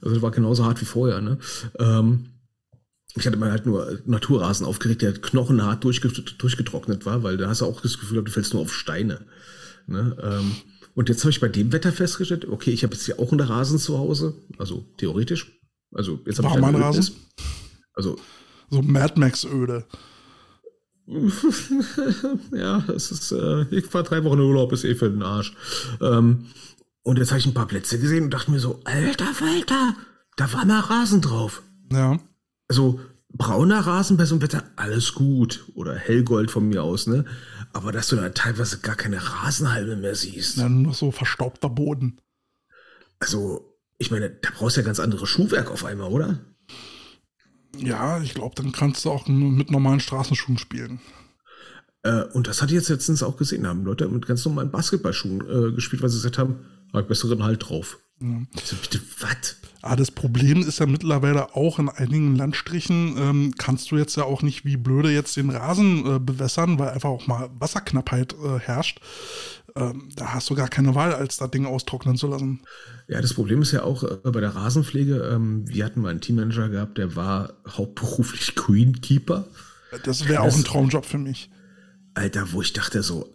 [0.00, 1.20] Also war genauso hart wie vorher.
[1.20, 1.38] Ne?
[1.78, 2.26] Ähm,
[3.14, 7.66] ich hatte mal halt nur Naturrasen aufgeregt, der knochenhart durchgetrocknet war, weil da hast du
[7.66, 9.26] auch das Gefühl, du fällst nur auf Steine.
[9.86, 10.16] Ne?
[10.22, 10.52] Ähm,
[10.94, 13.40] und jetzt habe ich bei dem Wetter festgestellt, okay, ich habe jetzt hier auch einen
[13.40, 15.60] Rasen zu Hause, also theoretisch.
[15.94, 17.14] Also jetzt habe ich mein Rasen.
[17.94, 18.18] Also
[18.70, 19.84] so Mad Max Öde.
[22.52, 25.54] ja, es ist, äh, ich fahre drei Wochen Urlaub, ist eh für den Arsch.
[26.00, 26.46] Ähm,
[27.02, 29.96] und jetzt habe ich ein paar Plätze gesehen und dachte mir so, alter Falter,
[30.36, 31.62] da war mal Rasen drauf.
[31.90, 32.18] Ja.
[32.68, 33.00] Also
[33.32, 35.64] brauner Rasen bei so einem Wetter, alles gut.
[35.74, 37.24] Oder Hellgold von mir aus, ne?
[37.72, 40.58] Aber dass du da teilweise gar keine Rasenhalme mehr siehst.
[40.58, 42.20] Ja, nur so verstaubter Boden.
[43.18, 46.38] Also, ich meine, da brauchst du ja ganz andere Schuhwerk auf einmal, oder?
[47.78, 51.00] Ja, ich glaube, dann kannst du auch mit normalen Straßenschuhen spielen.
[52.02, 55.40] Äh, und das hatte ich jetzt letztens auch gesehen, haben Leute mit ganz normalen Basketballschuhen
[55.40, 57.98] äh, gespielt, weil sie gesagt haben, habe besseren Halt drauf.
[58.20, 58.42] Ja.
[58.62, 59.56] So, bitte, was?
[59.84, 64.22] Ah, das Problem ist ja mittlerweile auch in einigen Landstrichen, ähm, kannst du jetzt ja
[64.22, 68.60] auch nicht wie blöde jetzt den Rasen äh, bewässern, weil einfach auch mal Wasserknappheit äh,
[68.60, 69.00] herrscht.
[69.74, 72.62] Ähm, da hast du gar keine Wahl, als das Ding austrocknen zu lassen.
[73.08, 76.20] Ja, das Problem ist ja auch äh, bei der Rasenpflege, ähm, wir hatten mal einen
[76.20, 79.46] Teammanager gehabt, der war hauptberuflich Greenkeeper.
[80.04, 81.50] Das wäre auch ein Traumjob für mich.
[82.14, 83.34] Alter, wo ich dachte so,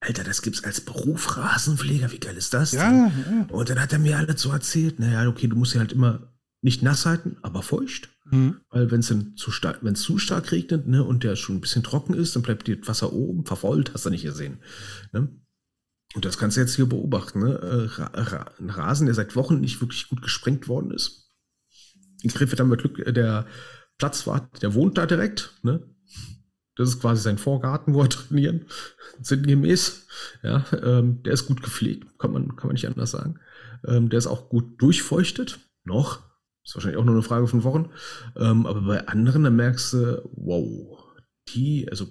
[0.00, 2.72] Alter, das gibt's als Beruf Rasenpfleger, wie geil ist das?
[2.72, 3.12] Ja, ja.
[3.48, 6.32] Und dann hat er mir alles so erzählt, naja, okay, du musst ja halt immer
[6.62, 8.08] nicht nass halten, aber feucht.
[8.30, 8.60] Mhm.
[8.70, 11.60] Weil wenn es zu stark, wenn es zu stark regnet, ne, und der schon ein
[11.60, 14.58] bisschen trocken ist, dann bleibt das Wasser oben, verfault, hast du nicht gesehen.
[15.12, 15.28] Ne?
[16.14, 17.88] Und das kannst du jetzt hier beobachten, ne?
[17.98, 21.30] Äh, ein Rasen, der seit Wochen nicht wirklich gut gesprengt worden ist.
[22.22, 23.46] In Krefeld haben wir Glück, äh, der
[23.98, 25.86] Platzwart, der wohnt da direkt, ne?
[26.76, 28.66] Das ist quasi sein Vorgarten, wo er trainieren,
[29.20, 30.06] sinngemäß.
[30.42, 33.38] Ja, ähm, der ist gut gepflegt, kann man, kann man nicht anders sagen.
[33.86, 36.22] Ähm, der ist auch gut durchfeuchtet, noch.
[36.64, 37.90] Ist wahrscheinlich auch nur eine Frage von Wochen.
[38.36, 41.04] Ähm, aber bei anderen, da merkst du, wow,
[41.48, 42.06] die, also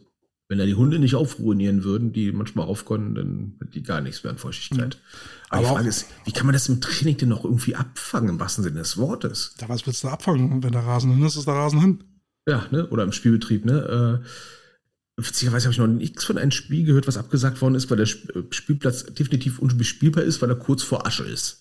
[0.50, 4.24] wenn da die Hunde nicht aufruinieren würden, die manchmal aufkommen, dann hätten die gar nichts
[4.24, 4.96] mehr an Feuchtigkeit.
[4.96, 5.48] Mhm.
[5.50, 8.30] Aber, Aber die Frage ist, wie kann man das im Training denn noch irgendwie abfangen,
[8.30, 9.54] im wahrsten Sinne des Wortes?
[9.60, 10.64] Da was willst du abfangen?
[10.64, 12.04] Wenn der Rasen hin ist, ist der Rasen hin.
[12.48, 12.88] Ja, ne?
[12.88, 14.24] Oder im Spielbetrieb, ne?
[14.24, 17.98] Äh, witzigerweise habe ich noch nichts von einem Spiel gehört, was abgesagt worden ist, weil
[17.98, 21.59] der äh, Spielplatz definitiv unbespielbar ist, weil er kurz vor Asche ist.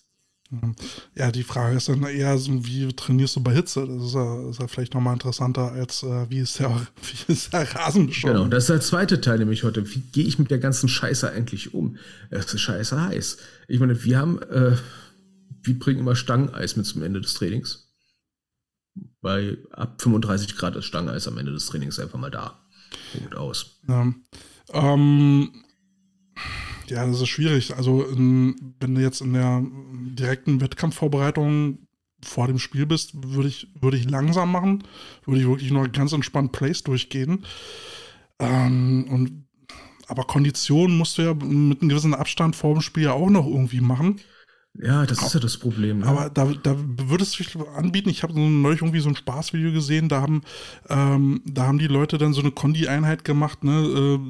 [1.14, 3.86] Ja, die Frage ist dann eher, so, wie trainierst du bei Hitze?
[3.86, 6.70] Das ist ja, ist ja vielleicht nochmal interessanter, als äh, wie, ist der,
[7.02, 8.10] wie ist der Rasen.
[8.10, 9.86] Genau, das ist der zweite Teil nämlich heute.
[9.94, 11.98] Wie gehe ich mit der ganzen Scheiße eigentlich um?
[12.30, 13.38] Es ist scheiße heiß.
[13.68, 14.76] Ich meine, wir haben, äh,
[15.62, 17.92] wir bringen immer Stangeneis mit zum Ende des Trainings.
[19.20, 22.58] Bei ab 35 Grad ist Stangeneis am Ende des Trainings einfach mal da.
[23.22, 23.80] Gut aus.
[23.86, 24.14] Ja.
[24.72, 25.50] Ähm,
[26.90, 27.76] ja, das ist schwierig.
[27.76, 29.64] Also, in, wenn du jetzt in der
[30.16, 31.78] direkten Wettkampfvorbereitung
[32.22, 34.84] vor dem Spiel bist, würde ich, würde ich langsam machen,
[35.24, 37.44] würde ich wirklich nur ganz entspannt Plays durchgehen.
[38.38, 39.44] Ähm, und,
[40.08, 43.46] aber Konditionen musst du ja mit einem gewissen Abstand vor dem Spiel ja auch noch
[43.46, 44.20] irgendwie machen.
[44.80, 46.00] Ja, das ist ja das Problem.
[46.00, 46.06] Ne?
[46.06, 48.10] Aber da, da würde es sich anbieten.
[48.10, 50.08] Ich habe so neulich irgendwie so ein Spaßvideo gesehen.
[50.08, 50.42] Da haben,
[50.88, 53.64] ähm, da haben die Leute dann so eine Kondi-Einheit gemacht.
[53.64, 54.20] Ne?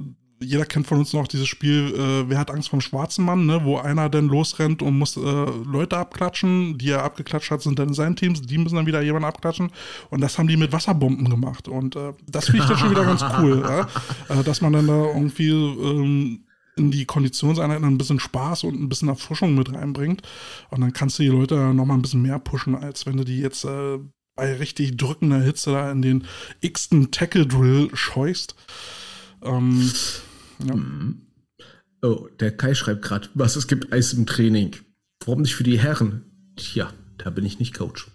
[0.40, 3.64] Jeder kennt von uns noch dieses Spiel, äh, wer hat Angst vom schwarzen Mann, ne?
[3.64, 7.92] wo einer dann losrennt und muss äh, Leute abklatschen, die er abgeklatscht hat, sind dann
[7.92, 9.72] sein Teams, die müssen dann wieder jemanden abklatschen
[10.10, 13.04] und das haben die mit Wasserbomben gemacht und äh, das finde ich dann schon wieder
[13.04, 13.88] ganz cool, ja?
[14.28, 16.44] Äh, dass man dann da irgendwie ähm,
[16.76, 20.22] in die Konditionseinheiten ein bisschen Spaß und ein bisschen Erfrischung mit reinbringt
[20.70, 23.24] und dann kannst du die Leute noch mal ein bisschen mehr pushen, als wenn du
[23.24, 23.98] die jetzt äh,
[24.36, 26.24] bei richtig drückender Hitze da in den
[26.60, 28.54] x-ten Tackle-Drill scheust.
[29.42, 29.90] Ähm,
[30.64, 30.74] ja.
[30.74, 31.22] Mhm.
[32.02, 34.76] Oh, der Kai schreibt gerade, was es gibt Eis im Training.
[35.24, 36.52] Warum nicht für die Herren?
[36.56, 38.06] Tja, da bin ich nicht Coach.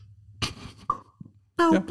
[1.59, 1.83] Ja,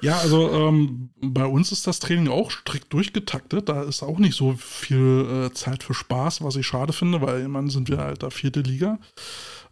[0.00, 3.68] ja also ähm, bei uns ist das Training auch strikt durchgetaktet.
[3.68, 7.42] Da ist auch nicht so viel äh, Zeit für Spaß, was ich schade finde, weil
[7.42, 8.98] immerhin sind wir halt der vierte Liga.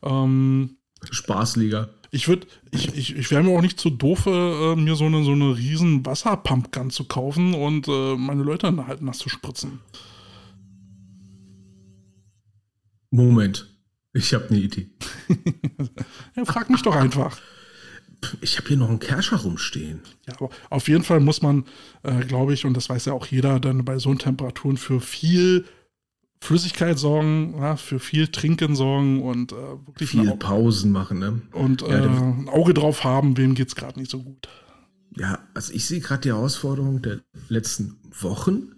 [0.02, 0.78] Ähm,
[1.10, 1.88] Spaßliga.
[2.12, 5.22] Ich würde, ich, ich, ich wäre mir auch nicht zu doof, äh, mir so eine,
[5.22, 9.80] so eine riesen Wasserpumpgun zu kaufen und äh, meine Leute dann halt nass zu spritzen.
[13.10, 13.68] Moment,
[14.12, 14.90] ich habe eine Idee.
[16.36, 17.38] ja, frag mich doch einfach.
[18.40, 20.02] Ich habe hier noch einen Kerscher rumstehen.
[20.26, 21.64] Ja, aber auf jeden Fall muss man,
[22.02, 25.64] äh, glaube ich, und das weiß ja auch jeder, dann bei so Temperaturen für viel
[26.42, 31.42] Flüssigkeit sorgen, ja, für viel Trinken sorgen und äh, wirklich viel Pausen machen, ne?
[31.52, 34.48] Und äh, ja, ein Auge drauf haben, wem geht's gerade nicht so gut.
[35.16, 38.72] Ja, also ich sehe gerade die Herausforderung der letzten Wochen.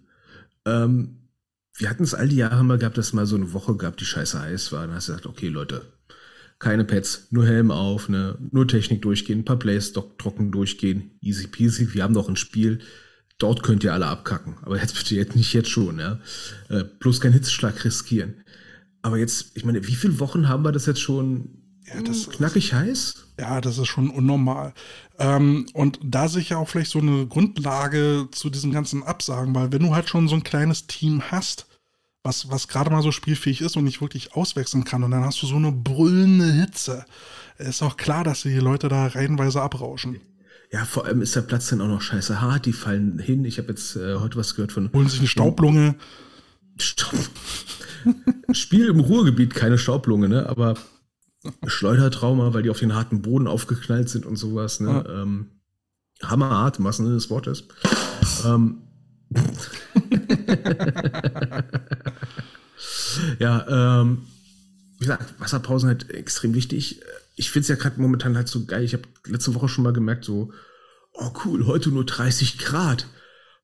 [0.66, 1.28] Ähm,
[1.74, 4.04] wir hatten es all die Jahre mal gehabt, dass mal so eine Woche gab, die
[4.04, 4.86] scheiße heiß war.
[4.86, 5.92] Dann hast du gesagt, okay, Leute,
[6.58, 11.46] keine Pets, nur Helm auf, ne, nur Technik durchgehen, ein paar Plays trocken durchgehen, easy
[11.46, 11.94] peasy.
[11.94, 12.80] Wir haben doch ein Spiel,
[13.43, 14.57] dort könnt ihr alle abkacken.
[14.62, 16.18] Aber jetzt bitte jetzt nicht jetzt schon, ja.
[16.68, 18.34] Äh, bloß keinen Hitzschlag riskieren.
[19.03, 22.66] Aber jetzt, ich meine, wie viele Wochen haben wir das jetzt schon ja, das knackig
[22.66, 23.14] ist, heiß?
[23.40, 24.72] Ja, das ist schon unnormal.
[25.18, 29.55] Ähm, und da sehe ich ja auch vielleicht so eine Grundlage zu diesen ganzen Absagen,
[29.55, 31.66] weil wenn du halt schon so ein kleines Team hast,
[32.22, 35.03] was, was gerade mal so spielfähig ist und nicht wirklich auswechseln kann.
[35.03, 37.05] Und dann hast du so eine brüllende Hitze.
[37.59, 40.20] Ist auch klar, dass die Leute da reihenweise abrauschen.
[40.72, 42.64] Ja, vor allem ist der Platz dann auch noch scheiße hart.
[42.64, 43.44] Die fallen hin.
[43.44, 44.90] Ich habe jetzt äh, heute was gehört von.
[44.92, 45.96] Holen sich eine Staublunge.
[46.78, 47.18] Staub.
[48.52, 50.48] Spiel im Ruhrgebiet keine Staublunge, ne?
[50.48, 50.74] Aber
[51.66, 55.04] Schleudertrauma, weil die auf den harten Boden aufgeknallt sind und sowas, ne?
[55.06, 55.22] Ja.
[55.22, 55.48] Ähm,
[56.22, 57.64] hammerhart, im wahrsten Sinne des Wortes.
[58.46, 58.78] Ähm,
[63.38, 64.22] ja, ähm,
[64.98, 67.02] wie gesagt, Wasserpausen halt extrem wichtig.
[67.35, 68.85] Ich finde es ja gerade momentan halt so geil.
[68.85, 70.53] Ich habe letzte Woche schon mal gemerkt, so,
[71.12, 73.07] oh cool, heute nur 30 Grad.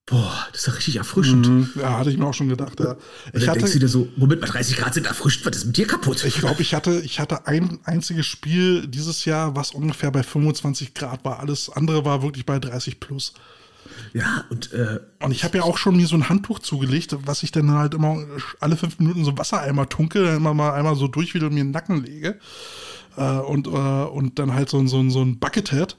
[0.07, 1.47] Boah, das ist ja richtig erfrischend.
[1.47, 2.81] Mhm, ja, hatte ich mir auch schon gedacht.
[2.81, 2.97] Ja.
[3.35, 5.77] Ich hatte, denkst du dir so, Moment mal, 30 Grad sind erfrischt, was ist mit
[5.77, 6.25] dir kaputt?
[6.25, 10.95] Ich glaube, ich hatte, ich hatte ein einziges Spiel dieses Jahr, was ungefähr bei 25
[10.95, 11.41] Grad war.
[11.41, 13.35] Alles andere war wirklich bei 30 plus.
[14.15, 17.43] Ja, und, äh, und ich habe ja auch schon mir so ein Handtuch zugelegt, was
[17.43, 18.25] ich dann halt immer
[18.61, 21.71] alle fünf Minuten so Wassereimer tunke, dann immer mal einmal so durch wieder mir den
[21.71, 22.39] Nacken lege.
[23.19, 25.97] Äh, und, äh, und dann halt so, so, so ein Buckethead,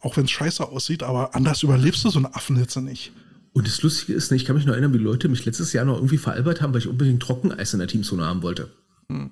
[0.00, 3.12] auch wenn es scheiße aussieht, aber anders überlebst du so eine Affenhitze nicht.
[3.52, 5.84] Und das Lustige ist, ne, ich kann mich noch erinnern, wie Leute mich letztes Jahr
[5.84, 8.70] noch irgendwie veralbert haben, weil ich unbedingt Trockeneis in der Teamzone haben wollte.
[9.10, 9.30] Hm.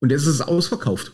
[0.00, 1.12] Und jetzt ist es ausverkauft.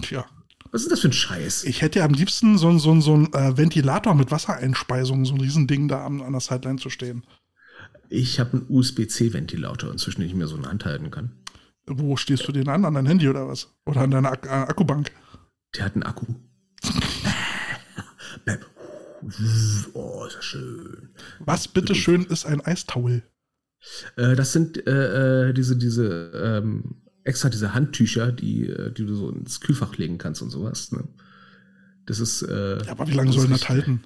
[0.00, 0.24] Tja.
[0.72, 1.64] Was ist das für ein Scheiß?
[1.64, 5.40] Ich hätte ja am liebsten so, so, so ein äh, Ventilator mit Wassereinspeisung, so ein
[5.40, 7.24] Riesending da an, an der Sideline zu stehen.
[8.08, 11.32] Ich habe einen USB-C-Ventilator inzwischen, den ich mir so in Hand halten kann.
[11.86, 12.84] Wo stehst du den an?
[12.84, 13.68] An dein Handy oder was?
[13.86, 15.10] Oder an deiner Ak äh, Akkubank?
[15.76, 16.26] Der hat einen Akku.
[19.94, 21.10] oh, ist das schön.
[21.40, 23.22] Was bitteschön ist ein Eistowel?
[24.16, 29.30] Äh, das sind äh, äh diese, diese ähm, extra diese Handtücher, die, die du so
[29.30, 30.92] ins Kühlfach legen kannst und sowas.
[30.92, 31.04] Ne?
[32.06, 32.42] Das ist.
[32.42, 34.04] Äh, ja, aber wie lange sollen das halten?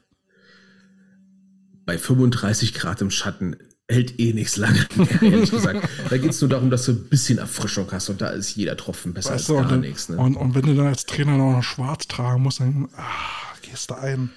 [1.86, 3.56] Bei 35 Grad im Schatten
[3.88, 4.86] hält eh nichts lange.
[5.20, 5.88] ehrlich gesagt.
[6.08, 8.76] Da geht es nur darum, dass du ein bisschen Erfrischung hast und da ist jeder
[8.76, 10.08] Tropfen besser weißt als gar nichts.
[10.08, 10.16] Ne?
[10.16, 13.94] Und, und, wenn du dann als Trainer noch schwarz tragen musst, dann ach, gehst du
[13.94, 14.30] ein.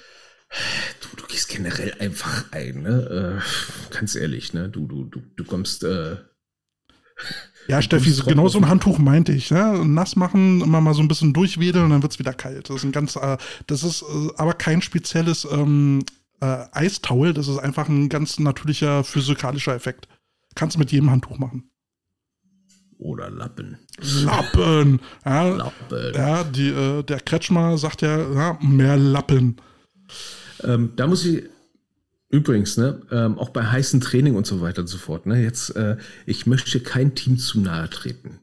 [1.02, 3.42] Du, du gehst generell einfach ein, ne?
[3.42, 4.70] Äh, ganz ehrlich, ne?
[4.70, 5.84] Du, du, du, du kommst.
[5.84, 6.18] Äh,
[7.68, 9.52] ja, Steffi, genau so ein Handtuch meinte ich.
[9.52, 9.84] Ne?
[9.86, 12.70] Nass machen, immer mal so ein bisschen durchwedeln und dann wird es wieder kalt.
[12.70, 13.38] Das ist ein ganz, äh,
[13.68, 16.04] das ist äh, aber kein spezielles ähm,
[16.42, 20.08] äh, Eistaul, das ist einfach ein ganz natürlicher physikalischer Effekt.
[20.56, 21.70] Kannst du mit jedem Handtuch machen.
[22.98, 23.78] Oder Lappen.
[24.24, 25.00] Lappen.
[25.24, 26.14] Ja, Lappen.
[26.16, 29.58] ja die, äh, der Kretschmer sagt ja, ja mehr Lappen.
[30.64, 31.44] Ähm, da muss ich
[32.30, 35.76] Übrigens, ne, ähm, auch bei heißen Training und so weiter und so fort, ne, jetzt,
[35.78, 38.40] äh, ich möchte kein Team zu nahe treten.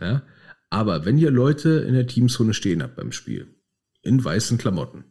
[0.00, 0.22] Ja?
[0.70, 3.54] Aber wenn ihr Leute in der Teamzone stehen habt beim Spiel,
[4.00, 5.04] in weißen Klamotten,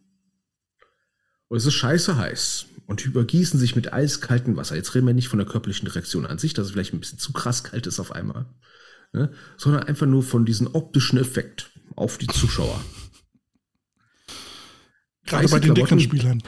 [1.49, 5.29] und es ist scheiße heiß und übergießen sich mit eiskaltem Wasser, jetzt reden wir nicht
[5.29, 7.99] von der körperlichen Reaktion an sich, dass es vielleicht ein bisschen zu krass kalt ist
[7.99, 8.45] auf einmal,
[9.13, 12.83] ne, sondern einfach nur von diesem optischen Effekt auf die Zuschauer.
[15.25, 16.43] Gerade bei den dicken Spielern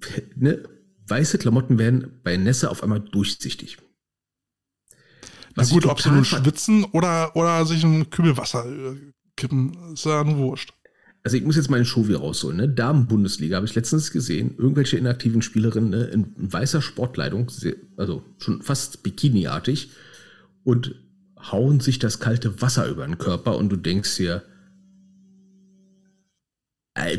[0.36, 0.62] ne,
[1.06, 3.78] weiße Klamotten werden bei Nässe auf einmal durchsichtig.
[5.54, 9.92] Was Na gut, ob sie nun schwitzen oder, oder sich ein Kübel Wasser äh, kippen,
[9.92, 10.72] ist ja nur wurscht.
[11.22, 12.56] Also ich muss jetzt meine Show wieder rausholen.
[12.56, 12.68] Ne?
[12.68, 14.54] Damen-Bundesliga habe ich letztens gesehen.
[14.56, 17.48] Irgendwelche inaktiven Spielerinnen ne, in weißer Sportkleidung,
[17.96, 19.90] also schon fast Bikini-artig,
[20.64, 20.94] und
[21.38, 24.42] hauen sich das kalte Wasser über den Körper und du denkst dir,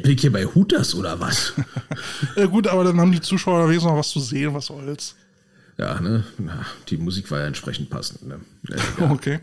[0.03, 1.53] bin ich hier bei Hooters oder was?
[2.35, 5.15] ja, gut, aber dann haben die Zuschauer wenigstens noch was zu sehen, was soll's.
[5.77, 6.23] Ja, ne?
[6.45, 8.39] Ja, die Musik war ja entsprechend passend, ne?
[8.69, 9.09] Ja.
[9.09, 9.39] Okay.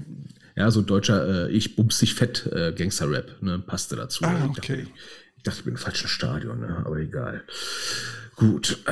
[0.58, 3.60] Ja, so deutscher äh, Ich bums dich fett äh, Gangster-Rap, ne?
[3.60, 4.24] Passte dazu.
[4.24, 4.58] Ah, okay.
[4.58, 4.82] Ich dachte,
[5.36, 6.82] ich dachte, ich bin im falschen Stadion, ne?
[6.84, 7.44] Aber egal.
[8.34, 8.78] Gut.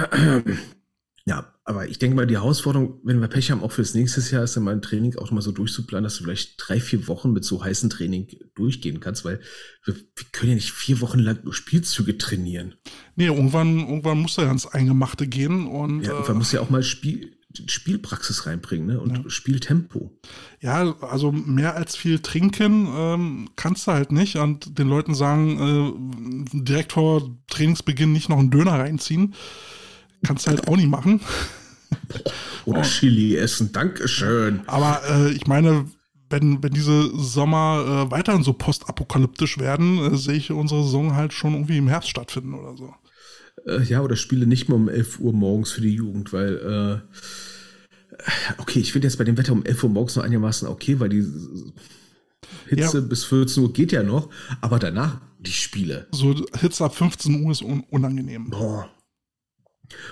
[1.28, 4.44] Ja, aber ich denke mal, die Herausforderung, wenn wir Pech haben, auch fürs nächste Jahr,
[4.44, 7.32] ist dann mal ein Training auch mal so durchzuplanen, dass du vielleicht drei, vier Wochen
[7.32, 9.40] mit so heißen Training durchgehen kannst, weil
[9.84, 12.76] wir, wir können ja nicht vier Wochen lang nur Spielzüge trainieren.
[13.16, 16.02] Nee, irgendwann, irgendwann muss er ans Eingemachte gehen und.
[16.02, 17.35] Ja, irgendwann äh, muss ja auch mal Spiel,
[17.66, 19.00] Spielpraxis reinbringen ne?
[19.00, 19.30] und ja.
[19.30, 20.12] Spieltempo.
[20.60, 26.46] Ja, also mehr als viel trinken ähm, kannst du halt nicht und den Leuten sagen,
[26.54, 29.34] äh, direkt vor Trainingsbeginn nicht noch einen Döner reinziehen
[30.26, 31.20] kannst du halt auch nicht machen.
[32.64, 32.82] Oder oh.
[32.82, 33.72] Chili essen.
[33.72, 34.62] Dankeschön.
[34.66, 35.86] Aber äh, ich meine,
[36.28, 41.32] wenn, wenn diese Sommer äh, weiterhin so postapokalyptisch werden, äh, sehe ich unsere Saison halt
[41.32, 42.94] schon irgendwie im Herbst stattfinden oder so.
[43.64, 48.58] Äh, ja, oder spiele nicht mehr um 11 Uhr morgens für die Jugend, weil, äh,
[48.58, 51.08] okay, ich finde jetzt bei dem Wetter um 11 Uhr morgens noch einigermaßen okay, weil
[51.08, 51.26] die
[52.66, 53.04] Hitze ja.
[53.04, 54.30] bis 14 Uhr geht ja noch,
[54.60, 56.06] aber danach die Spiele.
[56.12, 58.50] So Hitze ab 15 Uhr ist un unangenehm.
[58.50, 58.90] Boah.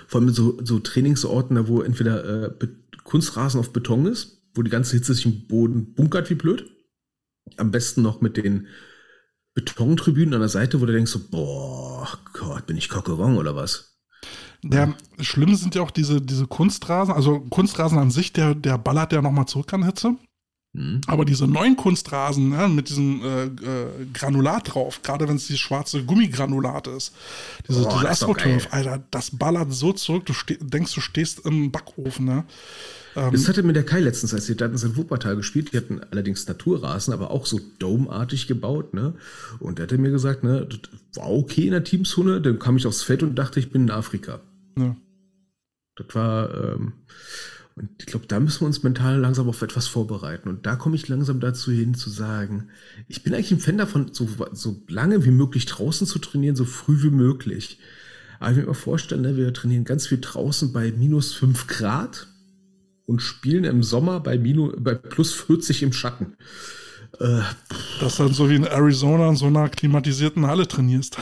[0.07, 2.69] Vor allem so, so Trainingsorten, wo entweder äh,
[3.03, 6.71] Kunstrasen auf Beton ist, wo die ganze Hitze sich im Boden bunkert wie blöd.
[7.57, 8.69] Am besten noch mit den
[9.55, 13.95] Betontribünen an der Seite, wo du denkst so, boah, Gott, bin ich Coquerong oder was?
[14.63, 17.15] Ja, schlimm sind ja auch diese, diese Kunstrasen.
[17.15, 20.17] Also Kunstrasen an sich, der, der ballert ja nochmal zurück an Hitze.
[20.73, 21.03] Mhm.
[21.07, 25.61] Aber diese neuen Kunstrasen ja, mit diesem äh, äh, Granulat drauf, gerade wenn es dieses
[25.61, 27.15] schwarze Gummigranulat ist,
[27.69, 32.25] diese, oh, diese Astroturf, Alter, das ballert so zurück, du denkst, du stehst im Backofen.
[32.25, 32.45] Ne?
[33.17, 34.61] Ähm, das hatte mir der Kai letztens erzählt.
[34.61, 35.73] Da hatten sie in Wuppertal gespielt.
[35.73, 38.95] Die hatten allerdings Naturrasen, aber auch so domartig gebaut.
[38.95, 39.15] Ne?
[39.61, 42.41] Und der hatte mir gesagt, ne, das war okay in der Teamzone.
[42.41, 44.41] Dann kam ich aufs Feld und dachte, ich bin in Afrika.
[44.79, 44.97] Ja.
[45.97, 46.93] Das war, ähm,
[47.77, 50.49] und ich glaube, da müssen wir uns mental langsam auf etwas vorbereiten.
[50.49, 52.69] Und da komme ich langsam dazu hin zu sagen,
[53.09, 56.65] ich bin eigentlich ein Fan davon, so, so lange wie möglich draußen zu trainieren, so
[56.65, 57.79] früh wie möglich.
[58.41, 62.29] Aber ich mir mal vorstellen, ne, wir trainieren ganz viel draußen bei minus 5 Grad
[63.07, 66.37] und spielen im Sommer bei, minus, bei plus 40 im Schatten.
[67.21, 67.41] Äh,
[68.01, 71.19] das ist dann so wie in Arizona in so einer klimatisierten Halle trainierst.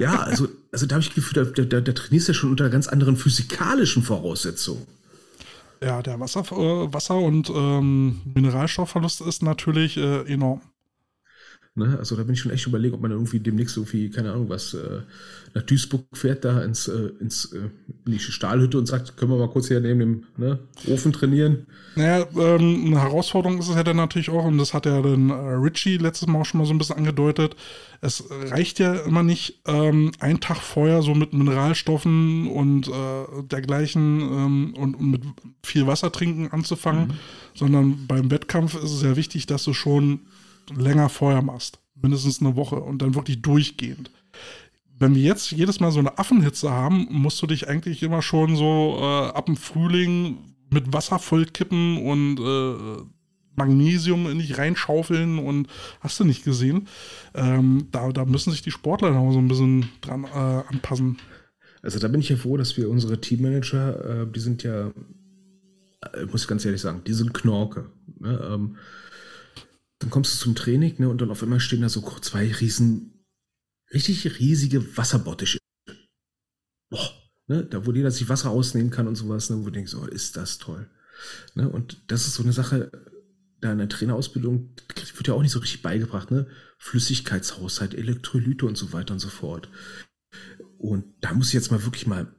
[0.00, 2.50] ja, also, also da habe ich das Gefühl, da, da, da trainierst du ja schon
[2.50, 4.86] unter ganz anderen physikalischen Voraussetzungen.
[5.82, 10.60] Ja, der Wasser, äh, Wasser und ähm, Mineralstoffverlust ist natürlich äh, enorm.
[11.74, 11.96] Ne?
[11.98, 14.74] Also da bin ich schon echt überlegen, ob man irgendwie demnächst irgendwie, keine Ahnung, was
[14.74, 15.00] äh,
[15.54, 17.70] nach Duisburg fährt, da ins, äh, ins äh,
[18.04, 21.66] in die Stahlhütte und sagt, können wir mal kurz hier neben dem ne, Ofen trainieren.
[21.96, 25.30] Naja, ähm, eine Herausforderung ist es ja dann natürlich auch, und das hat ja dann
[25.30, 27.56] äh, Richie letztes Mal auch schon mal so ein bisschen angedeutet,
[28.02, 34.20] es reicht ja immer nicht, ähm, einen Tag vorher so mit Mineralstoffen und äh, dergleichen
[34.20, 35.22] ähm, und, und, mit
[35.62, 37.14] viel Wasser trinken anzufangen, mhm.
[37.54, 40.20] sondern beim Wettkampf ist es ja wichtig, dass du schon
[40.74, 41.80] länger vorher machst.
[41.94, 44.10] Mindestens eine Woche und dann wirklich durchgehend.
[44.98, 48.56] Wenn wir jetzt jedes Mal so eine Affenhitze haben, musst du dich eigentlich immer schon
[48.56, 50.38] so äh, ab dem Frühling
[50.70, 53.02] mit Wasser vollkippen und äh,
[53.56, 55.68] Magnesium in dich reinschaufeln und
[56.00, 56.88] hast du nicht gesehen.
[57.34, 60.28] Ähm, da, da müssen sich die Sportler noch so ein bisschen dran äh,
[60.72, 61.18] anpassen.
[61.82, 64.88] Also da bin ich ja froh, dass wir unsere Teammanager, äh, die sind ja,
[66.12, 67.86] äh, muss ich ganz ehrlich sagen, die sind Knorke.
[68.20, 68.40] Ne?
[68.52, 68.76] Ähm,
[70.02, 73.24] dann kommst du zum Training, ne, und dann auf einmal stehen da so zwei riesen,
[73.92, 75.58] richtig riesige Wasserbottische.
[76.90, 77.10] Boah,
[77.46, 80.06] ne, da wo jeder sich Wasser ausnehmen kann und sowas, ne, wo du denkst, oh,
[80.06, 80.90] ist das toll.
[81.54, 82.90] Ne, und das ist so eine Sache,
[83.60, 86.48] da in der Trainerausbildung wird ja auch nicht so richtig beigebracht, ne?
[86.78, 89.70] Flüssigkeitshaushalt, Elektrolyte und so weiter und so fort.
[90.78, 92.34] Und da muss ich jetzt mal wirklich mal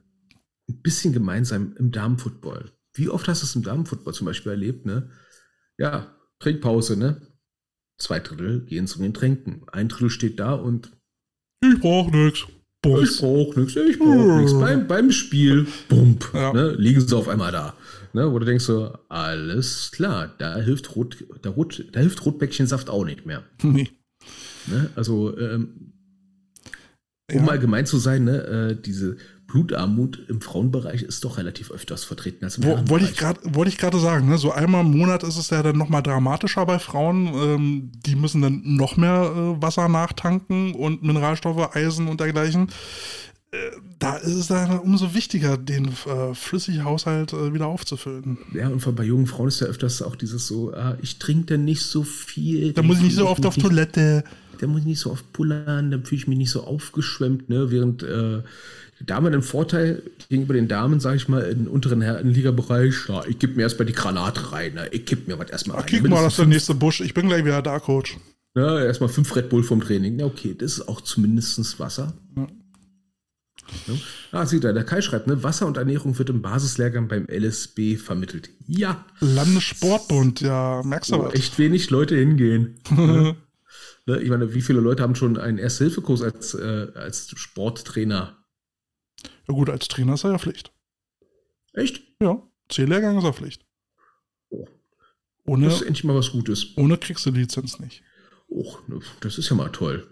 [0.68, 2.72] ein bisschen gemeinsam im Damenfootball.
[2.92, 5.10] Wie oft hast du es im Damenfootball zum Beispiel erlebt, ne?
[5.78, 7.26] Ja, Trinkpause, ne?
[8.04, 9.62] Zwei Drittel gehen zu den Tränken.
[9.72, 10.92] Ein Drittel steht da und
[11.64, 12.44] ich brauch nix.
[12.82, 13.14] Bums.
[13.14, 14.52] Ich brauch nix, ich brauch nix.
[14.52, 16.52] Beim, beim Spiel, bump, ja.
[16.52, 17.72] ne, liegen sie auf einmal da.
[18.12, 22.90] Ne, wo du denkst so, alles klar, da hilft Rot, da, Rot, da hilft Rotbäckchensaft
[22.90, 23.42] auch nicht mehr.
[23.62, 23.88] Nee.
[24.66, 25.92] Ne, also, ähm,
[27.32, 27.42] um ja.
[27.42, 29.16] mal gemein zu sein, ne, äh, diese
[29.54, 33.68] Blutarmut im Frauenbereich ist doch relativ öfters vertreten als im Wo, Wollte ich gerade wollte
[33.68, 34.36] ich gerade sagen, ne?
[34.36, 37.28] so einmal im Monat ist es ja dann nochmal dramatischer bei Frauen.
[37.28, 42.66] Ähm, die müssen dann noch mehr äh, Wasser nachtanken und Mineralstoffe, Eisen und dergleichen.
[43.52, 43.56] Äh,
[44.00, 48.38] da ist es dann umso wichtiger, den äh, flüssigen Haushalt äh, wieder aufzufüllen.
[48.54, 51.64] Ja, und bei jungen Frauen ist ja öfters auch dieses so, ah, ich trinke dann
[51.64, 52.72] nicht so viel.
[52.72, 54.24] Da muss ich nicht so oft auf Toilette.
[54.58, 57.70] Da muss ich nicht so oft pullern, da fühle ich mich nicht so aufgeschwemmt, ne?
[57.70, 58.04] Während
[59.06, 63.08] Damen einen Vorteil gegenüber den Damen, sage ich mal, im unteren Herrenliga-Bereich.
[63.08, 64.74] Ja, ich gebe mir erstmal die Granate rein.
[64.74, 64.88] Ne?
[64.92, 65.86] Ich gebe mir was erstmal rein.
[65.86, 67.00] Kick mal, das ist der nächste Busch.
[67.00, 68.16] Ich bin gleich wieder da, Coach.
[68.56, 70.18] Ja, erstmal fünf Red Bull vom Training.
[70.18, 72.14] Ja, okay, das ist auch zumindest Wasser.
[72.36, 72.46] Ja.
[73.86, 73.94] Ja.
[74.32, 77.96] Ah, sieht er, der Kai schreibt, ne, Wasser und Ernährung wird im Basislehrgang beim LSB
[77.96, 78.50] vermittelt.
[78.66, 79.04] Ja.
[79.20, 81.34] Landessportbund, ja, merkst du oh, was?
[81.34, 82.76] Echt wenig Leute hingehen.
[82.90, 83.36] ne?
[84.20, 88.43] Ich meine, wie viele Leute haben schon einen Erste-Hilfe-Kurs als, äh, als Sporttrainer
[89.48, 90.72] ja gut, als Trainer ist er ja Pflicht.
[91.72, 92.02] Echt?
[92.20, 93.64] Ja, C-Lehrgang ist er Pflicht.
[94.50, 94.66] Oh.
[95.46, 96.76] Ohne, das ist endlich mal was Gutes.
[96.76, 98.02] Ohne kriegst du die Lizenz nicht.
[98.48, 98.76] Oh,
[99.20, 100.08] das ist ja mal toll.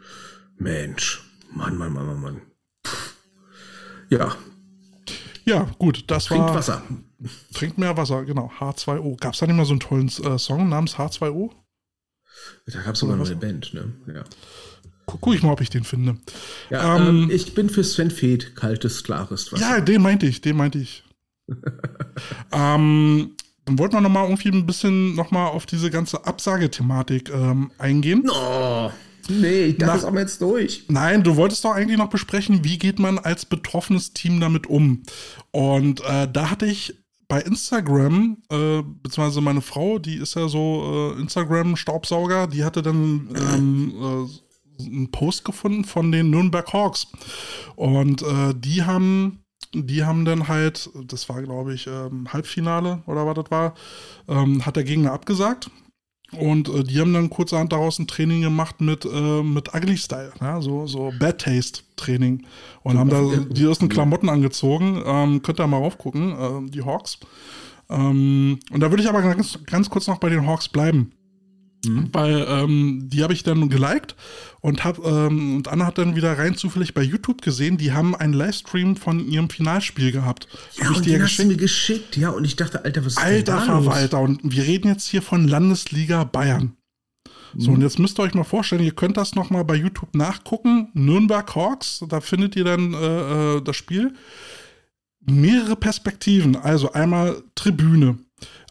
[0.57, 1.23] Mensch.
[1.51, 2.43] Mann, Mann, Mann, Mann, Mann.
[4.11, 4.37] Ja.
[5.45, 6.55] Ja, gut, das Trinkt war.
[6.55, 6.83] Wasser.
[7.55, 8.51] Trink mehr Wasser, genau.
[8.59, 9.19] H2O.
[9.19, 11.51] Gab es da nicht mal so einen tollen äh, Song namens H2O?
[12.67, 13.93] Da gab es sogar noch eine Band, ne?
[14.07, 14.25] Ja.
[15.21, 16.17] Guck ich mal, ob ich den finde.
[16.71, 19.63] Ja, ähm, ähm, ich bin für Sven Feth, kaltes, klares Wasser.
[19.63, 21.05] Ja, den meinte ich, den meinte ich.
[22.53, 23.33] ähm,
[23.65, 27.71] dann wollten wir noch mal irgendwie ein bisschen noch mal auf diese ganze Absagethematik ähm,
[27.79, 28.29] eingehen.
[28.29, 28.91] Oh,
[29.29, 30.85] nee, ich dachte, das haben wir jetzt durch.
[30.89, 35.03] Nein, du wolltest doch eigentlich noch besprechen, wie geht man als betroffenes Team damit um.
[35.53, 36.97] Und äh, da hatte ich
[37.29, 43.29] bei Instagram, äh, beziehungsweise meine Frau, die ist ja so äh, Instagram-Staubsauger, die hatte dann
[43.35, 44.52] ähm, äh,
[44.87, 47.09] einen Post gefunden von den Nürnberg Hawks.
[47.77, 49.39] Und äh, die haben
[49.75, 53.75] die haben dann halt, das war glaube ich ähm, Halbfinale oder was das war,
[54.29, 55.71] ähm, hat der Gegner abgesagt.
[56.33, 60.33] Und äh, die haben dann kurzerhand daraus ein Training gemacht mit, äh, mit Ugly Style,
[60.41, 60.61] ja?
[60.63, 62.47] so, so Bad Taste Training.
[62.83, 65.03] Und haben da die ersten Klamotten angezogen.
[65.05, 67.19] Ähm, könnt ihr mal raufgucken, äh, die Hawks.
[67.91, 71.13] Ähm, und da würde ich aber ganz, ganz kurz noch bei den Hawks bleiben.
[71.85, 72.09] Mhm.
[72.13, 74.15] Weil ähm, die habe ich dann geliked
[74.61, 78.15] und hab, ähm, und Anna hat dann wieder rein zufällig bei YouTube gesehen, die haben
[78.15, 80.47] einen Livestream von ihrem Finalspiel gehabt.
[80.77, 83.59] Ja, und die hast du mir geschickt, ja, und ich dachte, Alter, was ist Alter
[83.59, 86.77] denn da Verwalter, und wir reden jetzt hier von Landesliga Bayern.
[87.57, 87.77] So, mhm.
[87.77, 90.89] und jetzt müsst ihr euch mal vorstellen, ihr könnt das nochmal bei YouTube nachgucken.
[90.95, 94.15] Nürnberg Hawks, da findet ihr dann äh, äh, das Spiel.
[95.21, 98.19] Mehrere Perspektiven, also einmal Tribüne,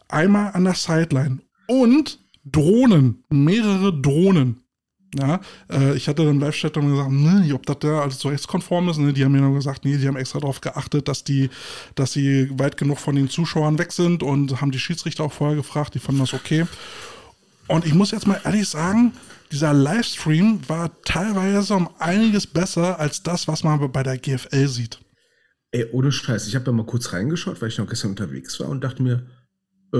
[0.08, 4.58] einmal an der Sideline und Drohnen, mehrere Drohnen.
[5.14, 5.40] Ja,
[5.70, 8.96] äh, ich hatte dann Live-Chat gesagt, ne, ob das da alles so rechtskonform ist.
[8.96, 9.12] Ne?
[9.12, 11.50] Die haben mir dann gesagt, nee, die haben extra darauf geachtet, dass die,
[11.94, 15.56] dass sie weit genug von den Zuschauern weg sind und haben die Schiedsrichter auch vorher
[15.56, 16.66] gefragt, die fanden das okay.
[17.68, 19.12] Und ich muss jetzt mal ehrlich sagen,
[19.50, 24.98] dieser Livestream war teilweise um einiges besser als das, was man bei der GFL sieht.
[25.72, 28.68] Ey, ohne Scheiß, ich habe da mal kurz reingeschaut, weil ich noch gestern unterwegs war
[28.68, 29.26] und dachte mir,
[29.94, 29.98] äh,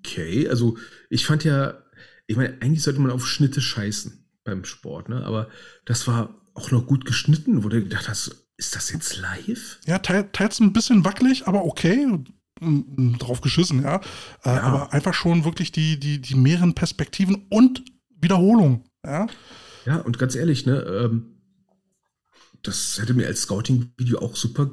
[0.00, 0.48] okay.
[0.48, 0.76] Also
[1.08, 1.82] ich fand ja,
[2.26, 5.24] ich meine, eigentlich sollte man auf Schnitte scheißen beim Sport, ne?
[5.24, 5.48] Aber
[5.84, 9.78] das war auch noch gut geschnitten, wo du gedacht hast, ist das jetzt live?
[9.86, 12.06] Ja, teils ein bisschen wackelig, aber okay.
[13.18, 13.96] Drauf geschissen, ja.
[14.44, 14.62] Äh, ja.
[14.62, 17.82] Aber einfach schon wirklich die, die, die mehreren Perspektiven und
[18.20, 19.28] Wiederholung, ja.
[19.86, 21.40] Ja, und ganz ehrlich, ne, ähm,
[22.62, 24.70] das hätte mir als Scouting-Video auch super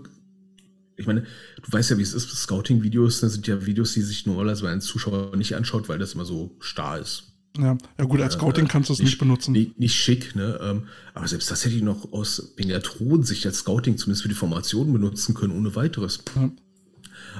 [0.97, 4.25] ich meine, du weißt ja, wie es ist, Scouting-Videos, das sind ja Videos, die sich
[4.25, 7.33] normalerweise ein Zuschauer nicht anschaut, weil das immer so starr ist.
[7.57, 9.51] Ja, ja gut, als Scouting äh, kannst du es nicht, nicht, benutzen.
[9.51, 10.59] Nicht, nicht schick, ne?
[10.61, 10.83] Ähm,
[11.13, 15.33] aber selbst das hätte ich noch aus Miniaturen-Sicht als Scouting zumindest für die Formation benutzen
[15.33, 16.23] können, ohne weiteres.
[16.35, 16.51] Ja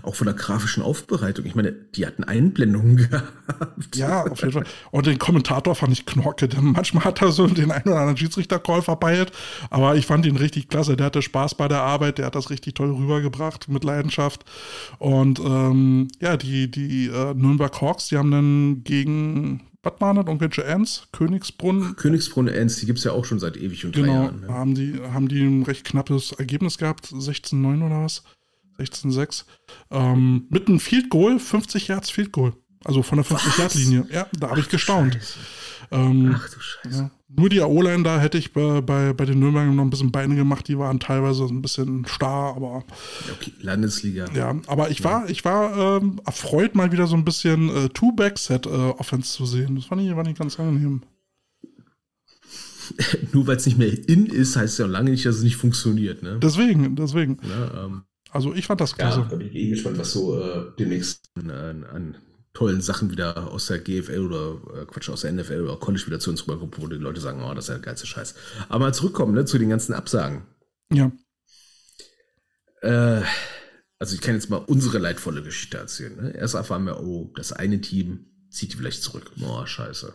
[0.03, 1.45] auch von der grafischen Aufbereitung.
[1.45, 3.95] Ich meine, die hatten Einblendungen gehabt.
[3.95, 4.65] Ja, auf jeden Fall.
[4.91, 6.49] Und den Kommentator fand ich knorke.
[6.61, 9.31] Manchmal hat er so den einen oder anderen Schiedsrichter-Call verpeilt,
[9.69, 10.97] aber ich fand ihn richtig klasse.
[10.97, 14.45] Der hatte Spaß bei der Arbeit, der hat das richtig toll rübergebracht mit Leidenschaft.
[14.99, 20.25] Und ähm, ja, die, die äh, Nürnberg Hawks, die haben dann gegen was waren das?
[20.25, 21.07] Irgendwelche Ends?
[21.11, 21.95] Königsbrunn?
[21.95, 24.41] Königsbrunn Ends, die gibt es ja auch schon seit ewig und genau, drei Jahren.
[24.41, 28.23] Genau, haben, die, haben die ein recht knappes Ergebnis gehabt, 16-9 oder was?
[28.79, 29.45] 16-6.
[29.91, 32.53] Ähm, mit einem Field Goal, 50 Yards Field Goal.
[32.83, 34.07] Also von der 50-Yard-Linie.
[34.11, 35.17] Ja, da habe ich gestaunt.
[35.91, 36.97] Ähm, Ach du Scheiße.
[36.97, 37.11] Ja.
[37.29, 40.35] Nur die A-Line, da hätte ich bei, bei, bei den Nürnbergern noch ein bisschen Beine
[40.35, 40.67] gemacht.
[40.67, 42.85] Die waren teilweise ein bisschen starr, aber.
[43.31, 44.25] Okay, Landesliga.
[44.33, 49.27] Ja, aber ich war, ich war ähm, erfreut, mal wieder so ein bisschen äh, Two-Back-Set-Offense
[49.27, 49.75] äh, zu sehen.
[49.75, 51.01] Das fand ich, fand ich ganz angenehm.
[53.33, 55.57] Nur weil es nicht mehr in ist, heißt es ja lange nicht, dass es nicht
[55.57, 56.23] funktioniert.
[56.23, 56.39] Ne?
[56.41, 57.39] Deswegen, deswegen.
[57.43, 58.03] Ja, ähm,
[58.37, 59.21] also ich fand das klasse.
[59.21, 62.17] Ja, da bin ich eh gespannt, was so äh, demnächst an, an,
[62.53, 66.19] tollen Sachen wieder aus der GFL oder äh, Quatsch, aus der NFL oder College wieder
[66.19, 68.35] zu uns rüberkommt, wo die Leute sagen, oh, das ist ja der geilste Scheiß.
[68.69, 70.43] Aber mal zurückkommen ne, zu den ganzen Absagen.
[70.93, 71.11] Ja.
[72.81, 73.23] Äh,
[73.97, 76.15] also ich kann jetzt mal unsere leidvolle Geschichte erzählen.
[76.15, 76.35] Ne?
[76.35, 79.31] Erst erfahren wir, oh, das eine Team zieht die vielleicht zurück.
[79.41, 80.13] Oh, scheiße.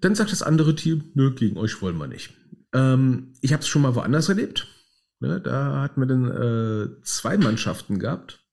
[0.00, 2.32] Dann sagt das andere Team, nö, gegen euch wollen wir nicht.
[2.72, 4.68] Ähm, ich habe es schon mal woanders erlebt.
[5.20, 8.44] Ne, da hatten wir dann äh, zwei Mannschaften gehabt,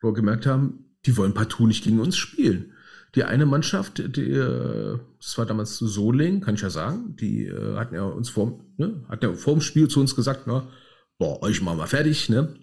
[0.00, 2.72] wo wir gemerkt haben, die wollen partout nicht gegen uns spielen.
[3.14, 7.76] Die eine Mannschaft, die, äh, das war damals Soling, kann ich ja sagen, die äh,
[7.76, 10.68] hatten ja uns vor, ne, hatten ja vor dem Spiel zu uns gesagt, na,
[11.16, 12.54] boah, euch machen wir fertig, ne?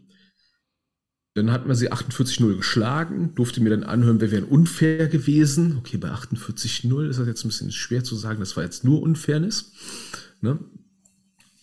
[1.36, 5.78] Dann hatten wir sie 48-0 geschlagen, durfte mir dann anhören, wir wären unfair gewesen.
[5.80, 9.01] Okay, bei 48-0 ist das jetzt ein bisschen schwer zu sagen, das war jetzt nur
[9.01, 9.74] Unfairness.
[10.39, 10.59] Ne?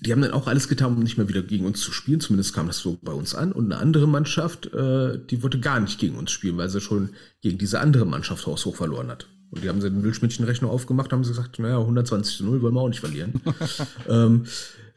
[0.04, 2.20] Die haben dann auch alles getan, um nicht mehr wieder gegen uns zu spielen.
[2.20, 3.52] Zumindest kam das so bei uns an.
[3.52, 7.10] Und eine andere Mannschaft, äh, die wollte gar nicht gegen uns spielen, weil sie schon
[7.40, 9.28] gegen diese andere Mannschaft haushoch verloren hat.
[9.50, 12.74] Und die haben sie den Milchmädchenrechnung aufgemacht, haben sie gesagt, naja, 120 zu 0 wollen
[12.74, 13.40] wir auch nicht verlieren.
[14.08, 14.44] ähm,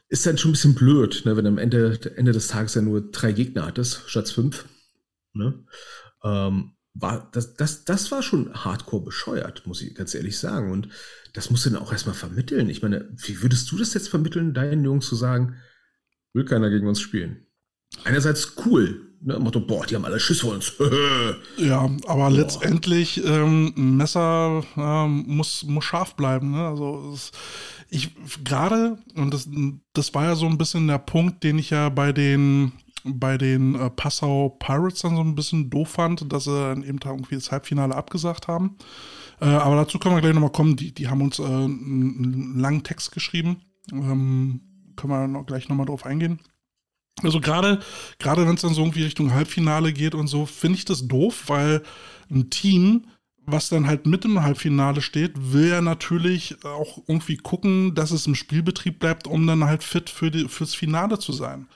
[0.08, 3.10] ist dann schon ein bisschen blöd, ne, wenn am Ende, Ende des Tages ja nur
[3.10, 4.64] drei Gegner hattest, statt fünf.
[5.34, 5.64] Ne?
[6.24, 10.72] Ähm, war, das, das, das war schon hardcore bescheuert, muss ich ganz ehrlich sagen.
[10.72, 10.88] Und
[11.36, 12.70] das musst du dann auch erstmal vermitteln.
[12.70, 15.56] Ich meine, wie würdest du das jetzt vermitteln, deinen Jungs zu sagen,
[16.32, 17.46] will keiner gegen uns spielen?
[18.04, 19.38] Einerseits cool, ne?
[19.38, 20.72] Motto, boah, die haben alle Schiss vor uns.
[21.58, 22.30] ja, aber boah.
[22.30, 26.52] letztendlich, ähm, Messer ähm, muss, muss scharf bleiben.
[26.52, 26.66] Ne?
[26.66, 27.32] Also es,
[27.90, 29.46] ich gerade, und das,
[29.92, 32.72] das war ja so ein bisschen der Punkt, den ich ja bei den
[33.06, 37.34] bei den äh, Passau Pirates dann so ein bisschen doof fand, dass sie eben irgendwie
[37.34, 38.76] das Halbfinale abgesagt haben.
[39.40, 40.76] Äh, aber dazu können wir gleich nochmal kommen.
[40.76, 43.62] Die, die haben uns äh, einen langen Text geschrieben.
[43.92, 44.60] Ähm,
[44.96, 46.40] können wir noch, gleich nochmal drauf eingehen.
[47.22, 47.80] Also gerade,
[48.18, 51.44] gerade wenn es dann so irgendwie Richtung Halbfinale geht und so, finde ich das doof,
[51.46, 51.82] weil
[52.30, 53.06] ein Team,
[53.46, 58.26] was dann halt mit im Halbfinale steht, will ja natürlich auch irgendwie gucken, dass es
[58.26, 61.68] im Spielbetrieb bleibt, um dann halt fit für die, fürs Finale zu sein.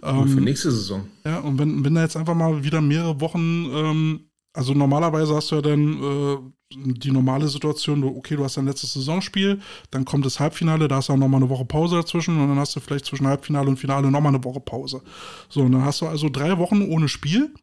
[0.00, 1.06] Und für ähm, nächste Saison.
[1.24, 4.20] Ja, und wenn, wenn da jetzt einfach mal wieder mehrere Wochen, ähm,
[4.52, 6.38] also normalerweise hast du ja dann äh,
[6.74, 9.60] die normale Situation, okay, du hast dein letztes Saisonspiel,
[9.90, 12.58] dann kommt das Halbfinale, da hast du auch nochmal eine Woche Pause dazwischen und dann
[12.58, 15.02] hast du vielleicht zwischen Halbfinale und Finale nochmal eine Woche Pause.
[15.48, 17.54] So, und dann hast du also drei Wochen ohne Spiel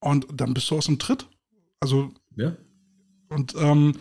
[0.00, 1.28] und dann bist du aus dem Tritt.
[1.80, 2.56] Also ja.
[3.28, 3.94] Und ähm,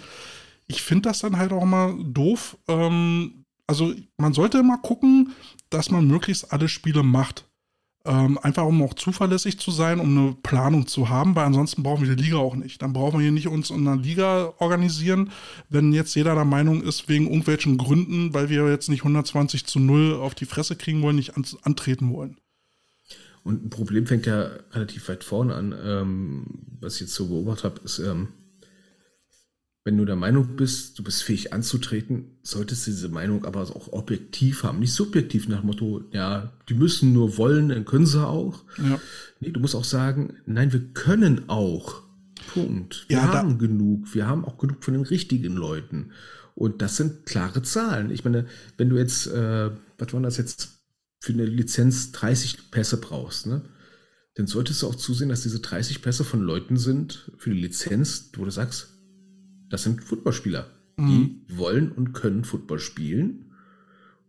[0.68, 2.58] ich finde das dann halt auch mal doof.
[2.68, 5.34] Ähm, also man sollte immer gucken,
[5.70, 7.48] dass man möglichst alle Spiele macht.
[8.04, 12.08] Ähm, einfach um auch zuverlässig zu sein, um eine Planung zu haben, weil ansonsten brauchen
[12.08, 12.82] wir die Liga auch nicht.
[12.82, 15.30] Dann brauchen wir hier nicht uns in einer Liga organisieren,
[15.70, 19.80] wenn jetzt jeder der Meinung ist, wegen irgendwelchen Gründen, weil wir jetzt nicht 120 zu
[19.80, 22.38] 0 auf die Fresse kriegen wollen, nicht an, antreten wollen.
[23.44, 25.76] Und ein Problem fängt ja relativ weit vorne an.
[25.84, 26.46] Ähm,
[26.80, 28.30] was ich jetzt so beobachtet habe, ist, ähm,
[29.84, 33.92] wenn du der Meinung bist, du bist fähig anzutreten, solltest du diese Meinung aber auch
[33.94, 34.80] objektiv haben.
[34.80, 38.64] Nicht subjektiv nach dem Motto, ja, die müssen nur wollen, dann können sie auch.
[38.78, 39.00] Ja.
[39.40, 42.04] Nee, du musst auch sagen, nein, wir können auch.
[42.54, 43.06] Punkt.
[43.08, 44.14] Wir ja, haben genug.
[44.14, 46.12] Wir haben auch genug von den richtigen Leuten.
[46.54, 48.12] Und das sind klare Zahlen.
[48.12, 48.46] Ich meine,
[48.78, 50.81] wenn du jetzt, äh, was war das jetzt
[51.22, 53.62] für eine Lizenz 30 Pässe brauchst, ne?
[54.36, 58.32] Dann solltest du auch zusehen, dass diese 30 Pässe von Leuten sind für die Lizenz,
[58.36, 58.88] wo du sagst,
[59.70, 60.68] das sind Footballspieler.
[60.98, 61.08] Mhm.
[61.48, 63.52] Die wollen und können Football spielen.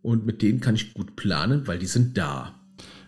[0.01, 2.59] Und mit denen kann ich gut planen, weil die sind da.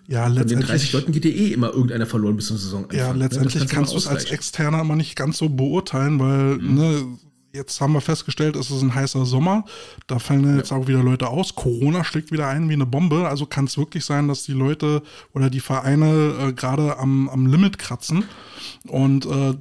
[0.07, 0.53] Ja, letztendlich.
[0.53, 2.88] Von den 30 Leuten geht dir eh immer irgendeiner verloren bis zur Saison.
[2.91, 3.19] Ja, ne?
[3.19, 6.75] letztendlich kannst du es als Externer immer nicht ganz so beurteilen, weil, mhm.
[6.75, 7.17] ne,
[7.55, 9.65] jetzt haben wir festgestellt, es ist ein heißer Sommer.
[10.07, 11.55] Da fallen jetzt auch wieder Leute aus.
[11.55, 13.27] Corona schlägt wieder ein wie eine Bombe.
[13.27, 15.01] Also kann es wirklich sein, dass die Leute
[15.33, 18.25] oder die Vereine äh, gerade am, am Limit kratzen.
[18.87, 19.55] Und äh,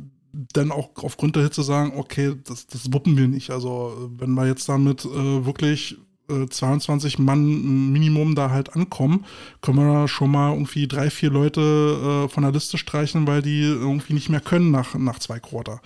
[0.53, 3.51] dann auch aufgrund der Hitze sagen, okay, das, das wuppen wir nicht.
[3.51, 5.97] Also wenn wir jetzt damit äh, wirklich
[6.29, 9.25] äh, 22 Mann Minimum da halt ankommen,
[9.61, 13.43] können wir da schon mal irgendwie drei, vier Leute äh, von der Liste streichen, weil
[13.43, 15.81] die irgendwie nicht mehr können nach, nach zwei Quarter.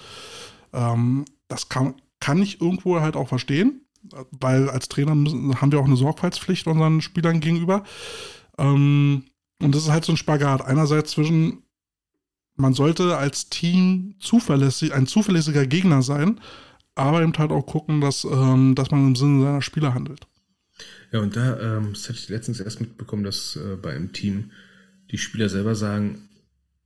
[0.72, 3.82] Ähm, das kann, kann ich irgendwo halt auch verstehen,
[4.30, 7.84] weil als Trainer müssen, haben wir auch eine Sorgfaltspflicht unseren Spielern gegenüber.
[8.59, 9.24] Ähm,
[9.61, 10.64] und das ist halt so ein Spagat.
[10.64, 11.62] Einerseits zwischen
[12.59, 16.40] man sollte als Team zuverlässig, ein zuverlässiger Gegner sein,
[16.96, 20.26] aber eben halt auch gucken, dass, ähm, dass man im Sinne seiner Spieler handelt.
[21.12, 24.51] Ja, und da, ähm, das hatte ich letztens erst mitbekommen, dass äh, bei einem Team
[25.12, 26.28] die Spieler selber sagen,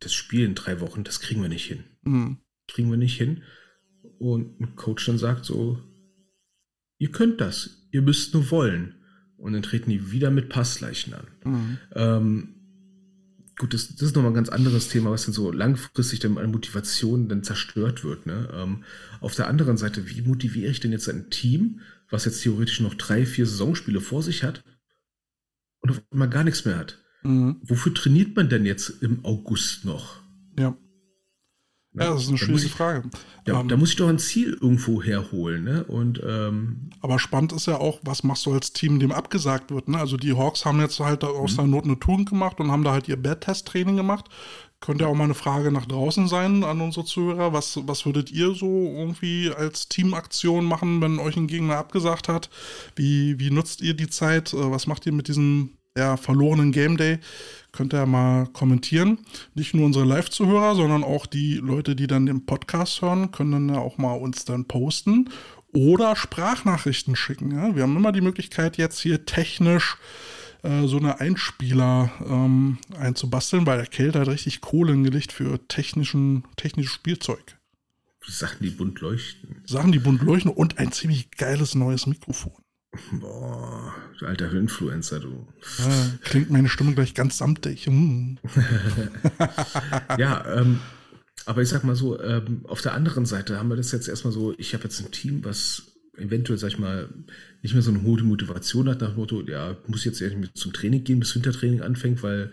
[0.00, 1.84] das Spiel in drei Wochen, das kriegen wir nicht hin.
[2.02, 2.36] Mhm.
[2.68, 3.42] Kriegen wir nicht hin.
[4.22, 5.80] Und ein Coach dann sagt so,
[6.98, 8.94] ihr könnt das, ihr müsst nur wollen.
[9.36, 11.26] Und dann treten die wieder mit Passleichen an.
[11.44, 11.78] Mhm.
[11.96, 12.48] Ähm,
[13.58, 16.52] gut, das, das ist nochmal ein ganz anderes Thema, was dann so langfristig dann an
[16.52, 18.26] Motivation dann zerstört wird.
[18.26, 18.48] Ne?
[18.54, 18.84] Ähm,
[19.20, 22.94] auf der anderen Seite, wie motiviere ich denn jetzt ein Team, was jetzt theoretisch noch
[22.94, 24.62] drei, vier Saisonspiele vor sich hat
[25.80, 27.02] und auf einmal gar nichts mehr hat?
[27.24, 27.56] Mhm.
[27.62, 30.20] Wofür trainiert man denn jetzt im August noch?
[30.56, 30.76] Ja.
[31.94, 33.10] Ja, das ist eine schwierige ich, Frage.
[33.46, 35.64] Ja, ähm, da muss ich doch ein Ziel irgendwo herholen.
[35.64, 35.84] Ne?
[35.84, 39.88] Und, ähm, aber spannend ist ja auch, was machst du als Team, dem abgesagt wird.
[39.88, 39.98] Ne?
[39.98, 41.56] Also die Hawks haben jetzt halt aus mhm.
[41.56, 44.30] der Not eine Tugend gemacht und haben da halt ihr Bad-Test-Training gemacht.
[44.80, 47.52] Könnte ja auch mal eine Frage nach draußen sein an unsere Zuhörer.
[47.52, 52.48] Was, was würdet ihr so irgendwie als Teamaktion machen, wenn euch ein Gegner abgesagt hat?
[52.96, 54.52] Wie, wie nutzt ihr die Zeit?
[54.54, 57.18] Äh, was macht ihr mit diesem ja, verlorenen Game Day?
[57.72, 59.18] Könnt ihr mal kommentieren.
[59.54, 63.68] Nicht nur unsere Live-Zuhörer, sondern auch die Leute, die dann den Podcast hören, können dann
[63.70, 65.30] ja auch mal uns dann posten
[65.72, 67.50] oder Sprachnachrichten schicken.
[67.52, 67.74] Ja?
[67.74, 69.96] Wir haben immer die Möglichkeit, jetzt hier technisch
[70.62, 76.44] äh, so eine Einspieler ähm, einzubasteln, weil der Kälte hat richtig Kohle gelegt für technischen,
[76.56, 77.58] technisches Spielzeug.
[78.24, 79.62] Sachen, die bunt leuchten.
[79.66, 82.61] Sachen, die bunt leuchten und ein ziemlich geiles neues Mikrofon.
[83.12, 85.46] Boah, du alter Influencer, du.
[85.78, 87.86] Ja, klingt meine Stimme gleich ganz samtig.
[87.86, 88.38] Hm.
[90.18, 90.78] ja, ähm,
[91.46, 94.32] aber ich sag mal so, ähm, auf der anderen Seite haben wir das jetzt erstmal
[94.32, 97.08] so, ich habe jetzt ein Team, was eventuell, sag ich mal,
[97.62, 100.72] nicht mehr so eine hohe Motivation hat, nach dem Motto, ja, muss jetzt irgendwie zum
[100.72, 102.52] Training gehen, bis Wintertraining anfängt, weil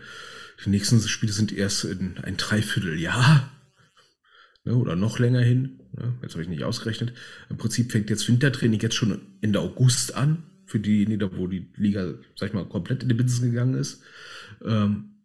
[0.64, 3.52] die nächsten Spiele sind erst in ein Dreivierteljahr
[4.64, 5.79] ne, oder noch länger hin.
[5.94, 7.14] Ne, jetzt habe ich nicht ausgerechnet.
[7.50, 12.14] Im Prinzip fängt jetzt Wintertraining jetzt schon Ende August an, für diejenigen, wo die Liga,
[12.36, 14.02] sag ich mal, komplett in die Binsen gegangen ist.
[14.64, 15.16] Ähm,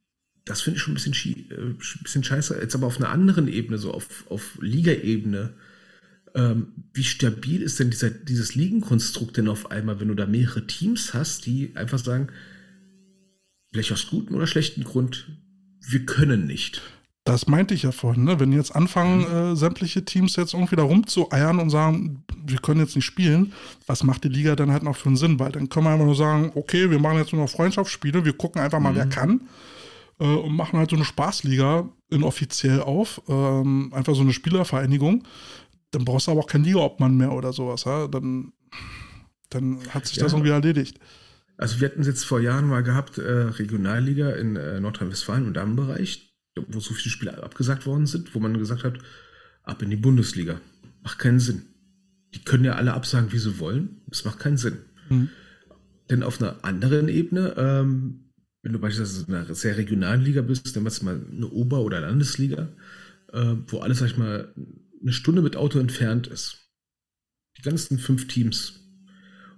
[0.45, 2.59] das finde ich schon ein bisschen, äh, bisschen scheiße.
[2.61, 5.55] Jetzt aber auf einer anderen Ebene, so auf, auf Liga-Ebene,
[6.35, 10.67] ähm, wie stabil ist denn dieser, dieses Ligenkonstrukt denn auf einmal, wenn du da mehrere
[10.67, 12.29] Teams hast, die einfach sagen,
[13.73, 15.29] vielleicht aus gutem oder schlechten Grund,
[15.81, 16.83] wir können nicht.
[17.25, 18.39] Das meinte ich ja vorhin, ne?
[18.39, 19.53] wenn jetzt anfangen, mhm.
[19.53, 23.55] äh, sämtliche Teams jetzt irgendwie da rumzueiern und sagen, wir können jetzt nicht spielen,
[23.87, 25.39] was macht die Liga dann halt noch für einen Sinn?
[25.39, 28.35] Weil dann können wir einfach nur sagen, okay, wir machen jetzt nur noch Freundschaftsspiele, wir
[28.35, 28.97] gucken einfach mal, mhm.
[28.97, 29.41] wer kann
[30.21, 35.25] äh, und machen halt so eine Spaßliga inoffiziell auf, ähm, einfach so eine Spielervereinigung
[35.95, 37.85] dann brauchst du aber auch kein Liga-Obmann mehr oder sowas.
[37.85, 38.09] Ja?
[38.09, 38.53] Dann,
[39.51, 40.25] dann hat sich ja.
[40.25, 40.99] das irgendwie erledigt.
[41.57, 45.55] Also wir hatten es jetzt vor Jahren mal gehabt, äh, Regionalliga in äh, Nordrhein-Westfalen und
[45.55, 46.34] Damenbereich,
[46.69, 48.99] wo so viele Spiele abgesagt worden sind, wo man gesagt hat,
[49.63, 50.61] ab in die Bundesliga.
[51.03, 51.63] Macht keinen Sinn.
[52.35, 54.03] Die können ja alle absagen, wie sie wollen.
[54.07, 54.79] Das macht keinen Sinn.
[55.09, 55.29] Mhm.
[56.11, 58.33] Denn auf einer anderen Ebene, ähm,
[58.63, 61.83] wenn du beispielsweise in einer sehr regionalen Liga bist, dann machst du mal eine Ober-
[61.83, 62.69] oder Landesliga,
[63.33, 64.55] äh, wo alles, sag ich mal,
[65.01, 66.71] eine Stunde mit Auto entfernt ist.
[67.59, 68.81] Die ganzen fünf Teams.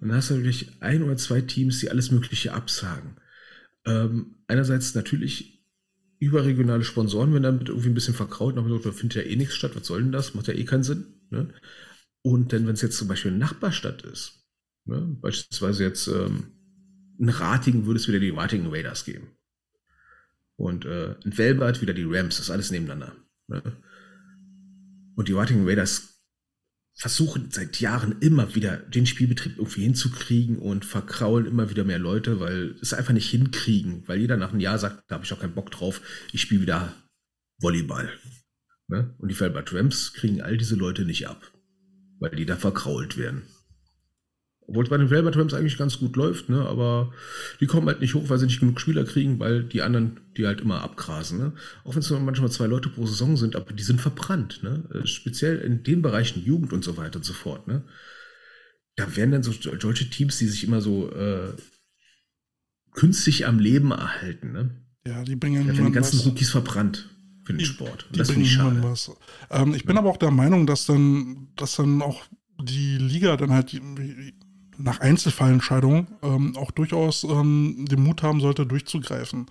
[0.01, 3.17] Und dann hast du natürlich ein oder zwei Teams, die alles Mögliche absagen.
[3.87, 5.56] Ähm, einerseits natürlich
[6.19, 8.57] überregionale Sponsoren werden damit irgendwie ein bisschen verkraut.
[8.57, 9.73] Nach da findet ja eh nichts statt.
[9.75, 10.35] Was soll denn das?
[10.35, 11.07] Macht ja eh keinen Sinn.
[11.31, 11.53] Ne?
[12.23, 14.47] Und dann, wenn es jetzt zum Beispiel eine Nachbarstadt ist,
[14.85, 15.17] ne?
[15.21, 16.53] beispielsweise jetzt ähm,
[17.19, 19.29] in Ratingen würde es wieder die Ratingen Raiders geben.
[20.57, 22.37] Und äh, in Welbert wieder die Rams.
[22.37, 23.15] Das ist alles nebeneinander.
[23.49, 23.63] Ne?
[25.17, 26.16] Und die Rotting Raiders
[26.97, 32.41] versuchen seit Jahren immer wieder den Spielbetrieb irgendwie hinzukriegen und verkraulen immer wieder mehr Leute,
[32.41, 35.41] weil es einfach nicht hinkriegen, weil jeder nach einem Jahr sagt, da habe ich auch
[35.41, 36.01] keinen Bock drauf,
[36.33, 36.95] ich spiele wieder
[37.59, 38.09] Volleyball.
[38.89, 39.15] Ne?
[39.19, 41.53] Und die Felbert Rams kriegen all diese Leute nicht ab,
[42.19, 43.43] weil die da verkrault werden.
[44.69, 46.67] Obwohl es bei den Velvet Rams eigentlich ganz gut läuft, ne?
[46.67, 47.13] aber
[47.61, 50.47] die kommen halt nicht hoch, weil sie nicht genug Spieler kriegen, weil die anderen die
[50.47, 51.39] halt immer abgrasen.
[51.39, 51.53] Ne?
[51.85, 54.63] Auch wenn es nur manchmal zwei Leute pro Saison sind, aber die sind verbrannt.
[54.63, 54.83] Ne?
[54.93, 57.69] Äh, speziell in den Bereichen Jugend und so weiter und so fort.
[57.69, 57.85] Ne?
[58.97, 61.53] Da werden dann so solche Teams, die sich immer so äh,
[62.93, 64.53] künstlich am Leben erhalten.
[64.53, 64.71] Ne?
[65.07, 66.27] Ja, die bringen da werden die ganzen was.
[66.27, 67.09] Rookies verbrannt
[67.45, 68.07] für den Sport.
[68.11, 68.83] Und das finde ich schade.
[68.83, 69.13] Was.
[69.51, 70.01] Ähm, ich bin ja.
[70.01, 72.25] aber auch der Meinung, dass dann, dass dann auch
[72.61, 73.73] die Liga dann halt
[74.79, 79.47] nach Einzelfallentscheidungen ähm, auch durchaus ähm, den Mut haben sollte, durchzugreifen.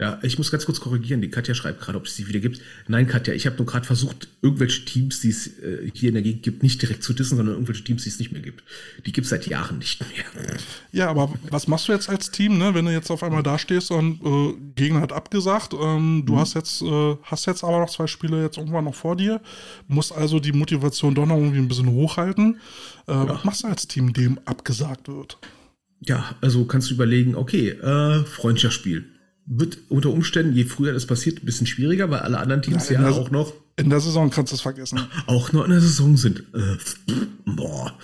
[0.00, 1.20] Ja, ich muss ganz kurz korrigieren.
[1.20, 2.60] Die Katja schreibt gerade, ob es sie wieder gibt.
[2.86, 6.22] Nein, Katja, ich habe nur gerade versucht, irgendwelche Teams, die es äh, hier in der
[6.22, 8.62] Gegend gibt, nicht direkt zu dissen, sondern irgendwelche Teams, die es nicht mehr gibt.
[9.04, 10.56] Die gibt es seit Jahren nicht mehr.
[10.92, 12.74] Ja, aber was machst du jetzt als Team, ne?
[12.74, 16.38] wenn du jetzt auf einmal da stehst und äh, Gegner hat abgesagt, ähm, du mhm.
[16.38, 19.40] hast jetzt äh, hast jetzt aber noch zwei Spiele jetzt irgendwann noch vor dir,
[19.88, 22.60] musst also die Motivation doch noch irgendwie ein bisschen hochhalten.
[23.08, 23.28] Äh, ja.
[23.28, 25.38] Was machst du als Team, dem abgesagt wird?
[26.00, 29.04] Ja, also kannst du überlegen, okay, äh, Freundschaftsspiel
[29.50, 33.00] wird unter Umständen, je früher das passiert, ein bisschen schwieriger, weil alle anderen Teams ja,
[33.00, 33.54] ja auch noch.
[33.76, 35.00] In der Saison kannst du es vergessen.
[35.26, 36.40] Auch noch in der Saison sind.
[36.52, 36.76] Äh,
[37.46, 37.96] boah.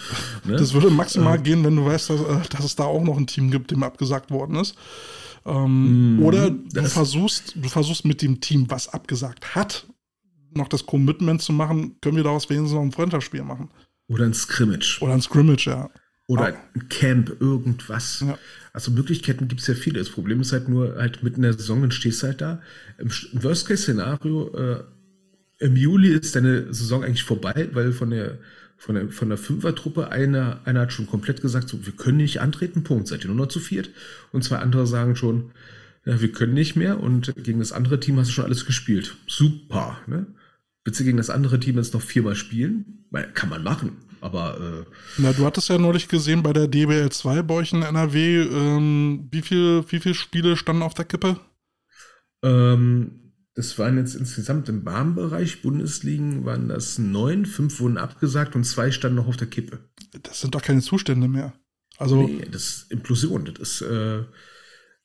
[0.44, 0.56] Ne?
[0.56, 3.16] Das würde maximal äh, gehen, wenn du weißt, dass, äh, dass, es da auch noch
[3.16, 4.76] ein Team gibt, dem abgesagt worden ist.
[5.44, 9.84] Ähm, mm, oder du versuchst, du versuchst mit dem Team, was abgesagt hat,
[10.52, 13.68] noch das Commitment zu machen, können wir daraus wenigstens noch ein Freundschaftsspiel machen.
[14.08, 14.98] Oder ein Scrimmage.
[15.00, 15.90] Oder ein Scrimmage, ja.
[16.26, 18.20] Oder ein Camp, irgendwas.
[18.26, 18.38] Ja.
[18.72, 19.98] Also Möglichkeiten gibt es ja viele.
[19.98, 22.62] Das Problem ist halt nur, halt mitten in der Saison und stehst halt da.
[22.98, 24.84] Im Worst-Case-Szenario, äh,
[25.58, 28.38] im Juli ist deine Saison eigentlich vorbei, weil von der,
[28.76, 32.40] von der, von der Fünfertruppe einer, einer hat schon komplett gesagt, so, wir können nicht
[32.40, 33.90] antreten, Punkt, seid ihr nur noch zu viert.
[34.32, 35.52] Und zwei andere sagen schon,
[36.04, 39.16] ja, wir können nicht mehr und gegen das andere Team hast du schon alles gespielt.
[39.26, 40.26] Super, ne?
[40.84, 43.06] Willst du gegen das andere Team jetzt noch viermal spielen?
[43.10, 43.96] Weil, kann man machen.
[44.20, 44.84] Aber.
[44.86, 48.42] Äh, Na, du hattest ja neulich gesehen bei der DBL 2 bei euch in NRW,
[48.42, 51.38] ähm, wie viele wie viel Spiele standen auf der Kippe?
[52.42, 58.64] Ähm, das waren jetzt insgesamt im Barmbereich Bundesligen waren das neun, fünf wurden abgesagt und
[58.64, 59.78] zwei standen noch auf der Kippe.
[60.22, 61.54] Das sind doch keine Zustände mehr.
[61.98, 63.44] Also nee, das ist Implosion.
[63.44, 64.24] Das ist äh,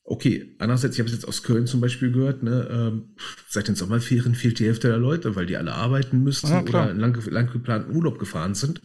[0.04, 0.54] okay.
[0.58, 3.14] Andererseits, ich habe es jetzt aus Köln zum Beispiel gehört, ne, ähm,
[3.48, 6.92] seit den Sommerferien fehlt die Hälfte der Leute, weil die alle arbeiten müssten ja, oder
[6.94, 8.80] lang, lang geplanten Urlaub gefahren sind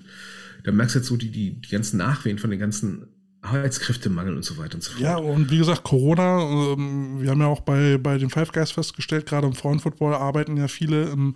[0.66, 3.08] da merkst du jetzt so die, die, die ganzen Nachwehen von den ganzen
[3.42, 5.02] Arbeitskräftemangel und so weiter und so fort.
[5.02, 8.72] Ja, und wie gesagt, Corona, ähm, wir haben ja auch bei, bei den Five Guys
[8.72, 11.36] festgestellt, gerade im Frauenfootball arbeiten ja viele im,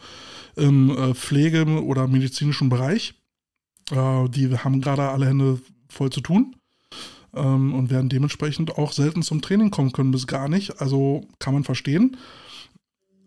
[0.55, 3.13] im äh, Pflege- oder medizinischen Bereich.
[3.91, 6.55] Äh, die haben gerade alle Hände voll zu tun
[7.35, 10.81] ähm, und werden dementsprechend auch selten zum Training kommen können, bis gar nicht.
[10.81, 12.17] Also kann man verstehen.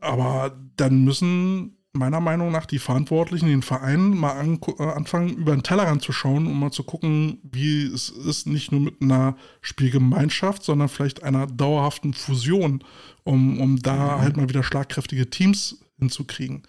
[0.01, 5.53] Aber dann müssen meiner Meinung nach die Verantwortlichen den Vereinen mal an, äh, anfangen, über
[5.53, 9.37] den Tellerrand zu schauen, um mal zu gucken, wie es ist, nicht nur mit einer
[9.61, 12.83] Spielgemeinschaft, sondern vielleicht einer dauerhaften Fusion,
[13.25, 14.21] um, um da mhm.
[14.23, 16.63] halt mal wieder schlagkräftige Teams hinzukriegen.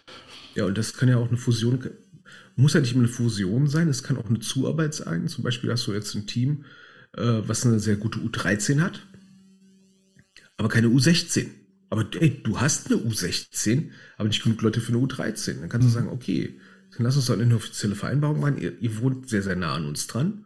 [0.55, 1.79] Ja, und das kann ja auch eine Fusion,
[2.55, 5.27] muss ja nicht immer eine Fusion sein, es kann auch eine Zuarbeit sein.
[5.27, 6.65] Zum Beispiel hast du jetzt ein Team,
[7.15, 9.05] was eine sehr gute U13 hat,
[10.57, 11.47] aber keine U16.
[11.89, 15.59] Aber ey, du hast eine U16, aber nicht genug Leute für eine U13.
[15.59, 15.93] Dann kannst du mhm.
[15.93, 16.59] sagen, okay,
[16.95, 18.57] dann lass uns doch eine offizielle Vereinbarung machen.
[18.57, 20.45] Ihr, ihr, wohnt sehr, sehr nah an uns dran.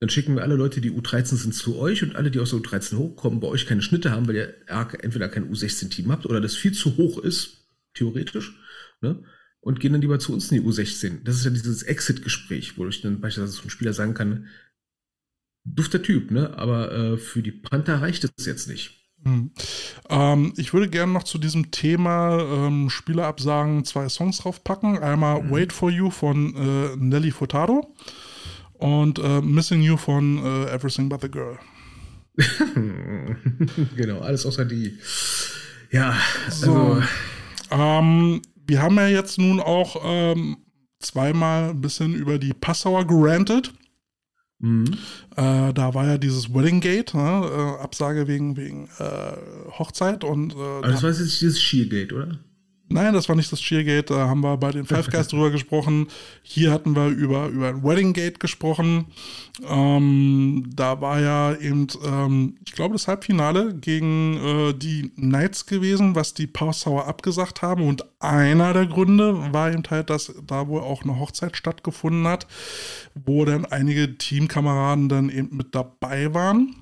[0.00, 2.58] Dann schicken wir alle Leute, die U13 sind, zu euch und alle, die aus der
[2.58, 4.54] U13 hochkommen, bei euch keine Schnitte haben, weil ihr
[5.00, 8.52] entweder kein U16-Team habt oder das viel zu hoch ist, theoretisch,
[9.00, 9.22] ne?
[9.60, 11.22] und gehen dann lieber zu uns in die U16.
[11.22, 14.48] Das ist ja dieses Exit-Gespräch, wo ich dann beispielsweise zum Spieler sagen kann,
[15.64, 16.56] dufter Typ, ne?
[16.56, 19.04] aber äh, für die Panther reicht es jetzt nicht.
[19.24, 19.52] Hm.
[20.10, 24.98] Ähm, ich würde gerne noch zu diesem Thema ähm, Spielerabsagen zwei Songs draufpacken.
[24.98, 25.50] Einmal mhm.
[25.50, 27.94] Wait for You von äh, Nelly Furtado
[28.74, 31.58] und äh, Missing You von äh, Everything But the Girl.
[33.96, 34.98] genau, alles außer die.
[35.90, 36.16] Ja,
[36.46, 37.00] also.
[37.00, 37.02] So,
[37.70, 40.56] ähm, wir haben ja jetzt nun auch ähm,
[40.98, 43.72] zweimal ein bisschen über die Passauer gerantet.
[44.58, 44.84] Mhm.
[45.36, 47.76] Äh, da war ja dieses Wedding Gate, ne?
[47.78, 49.36] äh, Absage wegen, wegen äh,
[49.78, 50.54] Hochzeit und.
[50.54, 52.38] Äh, Aber das war jetzt dieses Sheergate, oder?
[52.88, 56.06] Nein, das war nicht das Cheergate, da haben wir bei den Five Guys drüber gesprochen.
[56.42, 59.06] Hier hatten wir über, über ein Wedding Gate gesprochen.
[59.66, 66.14] Ähm, da war ja eben, ähm, ich glaube, das Halbfinale gegen äh, die Knights gewesen,
[66.14, 67.88] was die Passauer abgesagt haben.
[67.88, 72.46] Und einer der Gründe war eben halt, dass da wohl auch eine Hochzeit stattgefunden hat,
[73.14, 76.76] wo dann einige Teamkameraden dann eben mit dabei waren.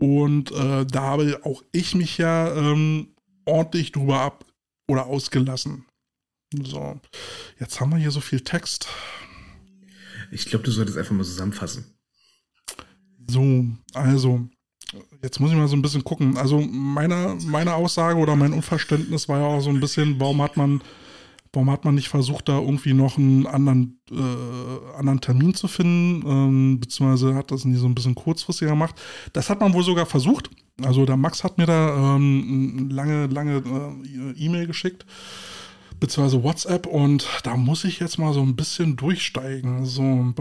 [0.00, 3.08] Und äh, da habe auch ich mich ja ähm,
[3.44, 4.44] ordentlich drüber ab
[4.88, 5.84] oder ausgelassen.
[6.64, 7.00] So,
[7.60, 8.88] jetzt haben wir hier so viel Text.
[10.30, 11.98] Ich glaube, du solltest einfach mal zusammenfassen.
[13.28, 14.48] So, also,
[15.22, 16.38] jetzt muss ich mal so ein bisschen gucken.
[16.38, 20.56] Also, meine, meine Aussage oder mein Unverständnis war ja auch so ein bisschen, warum hat
[20.56, 20.82] man,
[21.52, 26.24] warum hat man nicht versucht, da irgendwie noch einen anderen, äh, anderen Termin zu finden,
[26.26, 28.94] ähm, beziehungsweise hat das nie so ein bisschen kurzfristiger gemacht.
[29.32, 30.50] Das hat man wohl sogar versucht.
[30.82, 35.06] Also der Max hat mir da ähm, lange, lange äh, E-Mail geschickt,
[35.98, 39.84] beziehungsweise WhatsApp und da muss ich jetzt mal so ein bisschen durchsteigen.
[39.86, 40.32] So,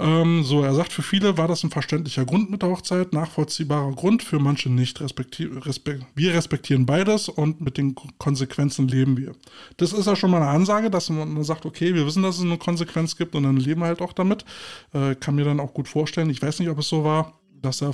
[0.00, 3.92] ähm, so, er sagt, für viele war das ein verständlicher Grund mit der Hochzeit, nachvollziehbarer
[3.92, 5.00] Grund, für manche nicht.
[5.00, 9.34] Respekti respekt wir respektieren beides und mit den Konsequenzen leben wir.
[9.76, 12.44] Das ist ja schon mal eine Ansage, dass man sagt, okay, wir wissen, dass es
[12.44, 14.44] eine Konsequenz gibt und dann leben wir halt auch damit.
[14.92, 17.82] Äh, kann mir dann auch gut vorstellen, ich weiß nicht, ob es so war, dass
[17.82, 17.92] er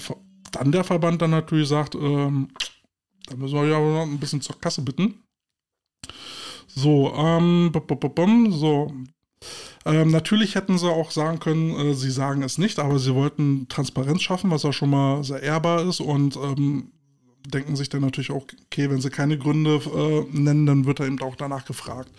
[0.52, 2.48] dann der Verband dann natürlich sagt, ähm,
[3.26, 5.22] da müssen wir ja noch ein bisschen zur Kasse bitten.
[6.68, 7.72] So, ähm,
[8.50, 8.92] so.
[9.85, 13.68] Ähm, natürlich hätten sie auch sagen können, äh, sie sagen es nicht, aber sie wollten
[13.68, 16.90] Transparenz schaffen, was ja schon mal sehr ehrbar ist und ähm,
[17.47, 21.06] denken sich dann natürlich auch, okay, wenn sie keine Gründe äh, nennen, dann wird er
[21.06, 22.10] eben auch danach gefragt.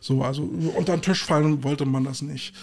[0.00, 0.42] So, also
[0.76, 2.54] unter den Tisch fallen wollte man das nicht.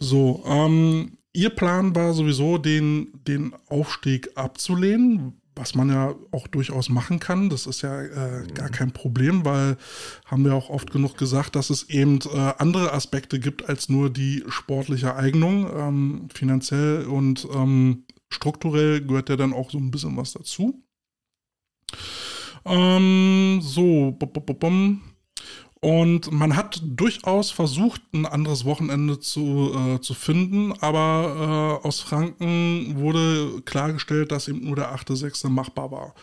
[0.00, 6.90] So, ähm, Ihr Plan war sowieso, den, den Aufstieg abzulehnen, was man ja auch durchaus
[6.90, 7.48] machen kann.
[7.48, 9.78] Das ist ja äh, gar kein Problem, weil
[10.26, 14.10] haben wir auch oft genug gesagt, dass es eben äh, andere Aspekte gibt als nur
[14.10, 15.68] die sportliche Eignung.
[15.74, 20.82] Ähm, finanziell und ähm, strukturell gehört ja dann auch so ein bisschen was dazu.
[22.66, 25.02] Ähm, so, bum, bum, bum.
[25.86, 32.00] Und man hat durchaus versucht, ein anderes Wochenende zu, äh, zu finden, aber äh, aus
[32.00, 35.48] Franken wurde klargestellt, dass eben nur der 8.6.
[35.48, 36.14] machbar war.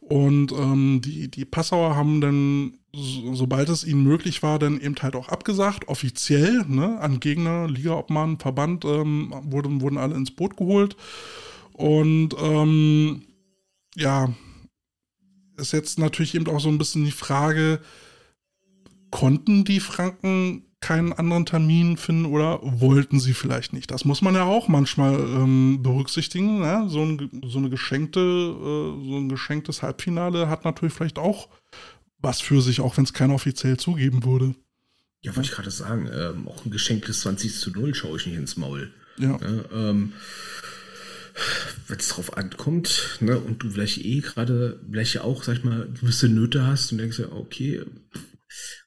[0.00, 4.96] Und ähm, die, die Passauer haben dann, so, sobald es ihnen möglich war, dann eben
[5.00, 10.58] halt auch abgesagt, offiziell, ne, an Gegner, Ligaobmann, Verband, ähm, wurden, wurden alle ins Boot
[10.58, 10.96] geholt.
[11.72, 13.22] Und ähm,
[13.96, 14.34] ja,
[15.56, 17.80] ist jetzt natürlich eben auch so ein bisschen die Frage,
[19.10, 23.90] konnten die Franken keinen anderen Termin finden oder wollten sie vielleicht nicht?
[23.90, 26.60] Das muss man ja auch manchmal ähm, berücksichtigen.
[26.60, 26.86] Ne?
[26.88, 31.48] So, ein, so, eine geschenkte, äh, so ein geschenktes Halbfinale hat natürlich vielleicht auch
[32.20, 34.54] was für sich, auch wenn es keiner offiziell zugeben würde.
[35.20, 38.36] Ja, wollte ich gerade sagen, ähm, auch ein geschenktes 20 zu 0 schaue ich nicht
[38.36, 38.92] ins Maul.
[39.18, 39.38] Ja.
[39.40, 40.12] ja ähm,
[41.86, 45.88] wenn es drauf ankommt, ne, und du vielleicht eh gerade, vielleicht auch, sag ich mal,
[46.00, 47.82] gewisse Nöte hast und denkst ja, okay,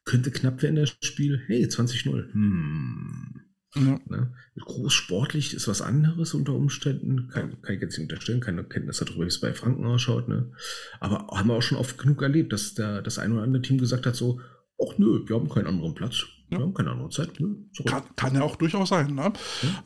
[0.06, 2.34] könnte knapp werden das Spiel, hey, 20-0.
[2.34, 3.42] Hm.
[3.76, 4.00] Ja.
[4.06, 4.34] Ne?
[4.60, 7.30] Groß sportlich ist was anderes unter Umständen.
[7.30, 10.28] Kann, kann ich jetzt nicht unterstellen, keine Kenntnis darüber, wie es bei Franken ausschaut.
[10.28, 10.52] Ne?
[11.00, 13.78] Aber haben wir auch schon oft genug erlebt, dass der, das ein oder andere Team
[13.78, 14.42] gesagt hat: so,
[14.78, 16.26] ach nö, wir haben keinen anderen Platz.
[16.50, 16.58] Ja.
[16.58, 17.40] Wir haben keine andere Zeit.
[17.40, 17.56] Nö,
[17.86, 19.16] kann, kann, ja auch durchaus sein.
[19.16, 19.32] Ne?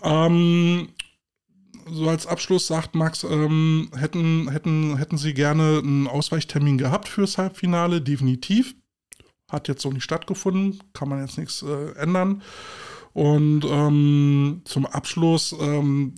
[0.04, 0.26] Ja.
[0.26, 0.90] Ähm,
[1.88, 7.38] so als Abschluss sagt Max, ähm, hätten, hätten, hätten sie gerne einen Ausweichtermin gehabt fürs
[7.38, 8.76] Halbfinale, definitiv.
[9.52, 12.42] Hat jetzt so nicht stattgefunden, kann man jetzt nichts äh, ändern.
[13.14, 16.16] Und ähm, zum Abschluss ähm,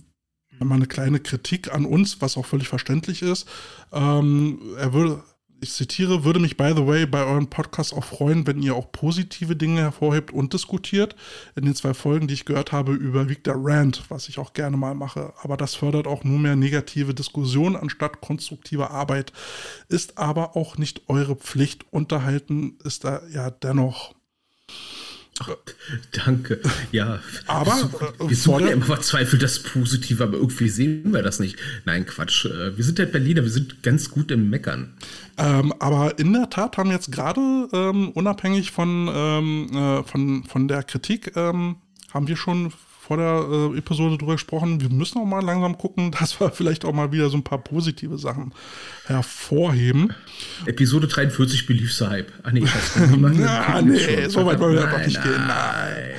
[0.64, 3.48] mal eine kleine Kritik an uns, was auch völlig verständlich ist.
[3.92, 5.22] Ähm, er würde,
[5.60, 8.92] ich zitiere, würde mich, by the way, bei eurem Podcast auch freuen, wenn ihr auch
[8.92, 11.16] positive Dinge hervorhebt und diskutiert.
[11.56, 14.76] In den zwei Folgen, die ich gehört habe, überwiegt der Rant, was ich auch gerne
[14.76, 15.32] mal mache.
[15.42, 19.32] Aber das fördert auch nur mehr negative Diskussionen anstatt konstruktive Arbeit.
[19.88, 21.86] Ist aber auch nicht eure Pflicht.
[21.92, 24.14] Unterhalten ist da ja dennoch.
[25.40, 25.50] Ach,
[26.24, 26.60] danke.
[26.92, 31.40] Ja, aber wir, wir suchen ja immer verzweifelt das Positive, aber irgendwie sehen wir das
[31.40, 31.58] nicht.
[31.84, 32.46] Nein, Quatsch.
[32.46, 34.94] Äh, wir sind halt Berliner, wir sind ganz gut im Meckern.
[35.36, 37.40] Ähm, aber in der Tat haben jetzt gerade
[37.72, 41.76] ähm, unabhängig von, ähm, äh, von, von der Kritik ähm,
[42.12, 42.72] haben wir schon
[43.08, 44.82] vor der äh, Episode drüber gesprochen.
[44.82, 47.58] Wir müssen auch mal langsam gucken, dass wir vielleicht auch mal wieder so ein paar
[47.58, 48.52] positive Sachen
[49.06, 50.12] hervorheben.
[50.66, 52.30] Episode 43 Beliefs Hype.
[52.42, 52.64] Ah, nee,
[53.16, 55.46] Na, nee so weit wollen wir einfach nicht gehen.
[55.46, 56.14] Nein.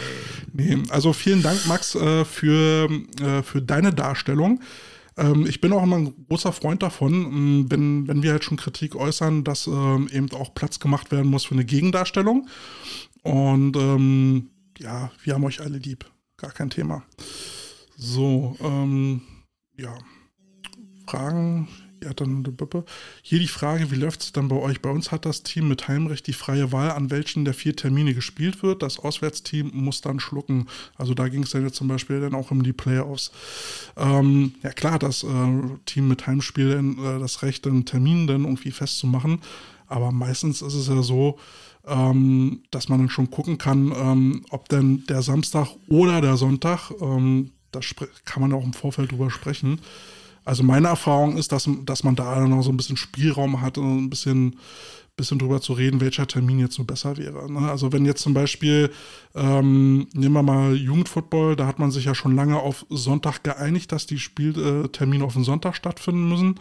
[0.52, 2.90] Nee, also vielen Dank, Max, äh, für,
[3.22, 4.60] äh, für deine Darstellung.
[5.16, 8.57] Ähm, ich bin auch immer ein großer Freund davon, ähm, wenn, wenn wir halt schon
[8.57, 12.48] Kritik äußern, dass ähm, eben auch Platz gemacht werden muss für eine Gegendarstellung.
[13.22, 14.49] Und ähm,
[14.80, 16.10] ja, wir haben euch alle lieb
[16.40, 17.03] gar kein Thema.
[17.98, 19.22] So, ähm,
[19.78, 19.98] ja.
[21.06, 21.68] Fragen.
[22.02, 22.45] Ja, dann
[23.22, 24.82] hier die Frage, wie läuft es dann bei euch?
[24.82, 28.14] Bei uns hat das Team mit Heimrecht die freie Wahl, an welchen der vier Termine
[28.14, 28.84] gespielt wird.
[28.84, 30.68] Das Auswärtsteam muss dann schlucken.
[30.95, 33.32] Also da ging es dann jetzt zum Beispiel dann auch um die Playoffs.
[33.98, 35.28] Ähm, ja klar, das äh,
[35.86, 39.41] Team mit Heimspiel äh, das Recht, einen Termin dann irgendwie festzumachen.
[39.90, 41.38] Aber meistens ist es ja so,
[41.88, 46.91] ähm, dass man dann schon gucken kann, ähm, ob denn der Samstag oder der Sonntag,
[47.02, 47.80] ähm, da
[48.26, 49.82] kann man auch im Vorfeld drüber sprechen.
[50.45, 54.06] Also meine Erfahrung ist, dass, dass man da noch so ein bisschen Spielraum hat und
[54.06, 54.56] ein bisschen,
[55.16, 57.52] bisschen drüber zu reden, welcher Termin jetzt so besser wäre.
[57.52, 57.70] Ne?
[57.70, 58.90] Also wenn jetzt zum Beispiel,
[59.36, 63.91] ähm, nehmen wir mal Jugendfootball, da hat man sich ja schon lange auf Sonntag geeinigt,
[63.91, 66.56] dass die Spieltermine auf den Sonntag stattfinden müssen.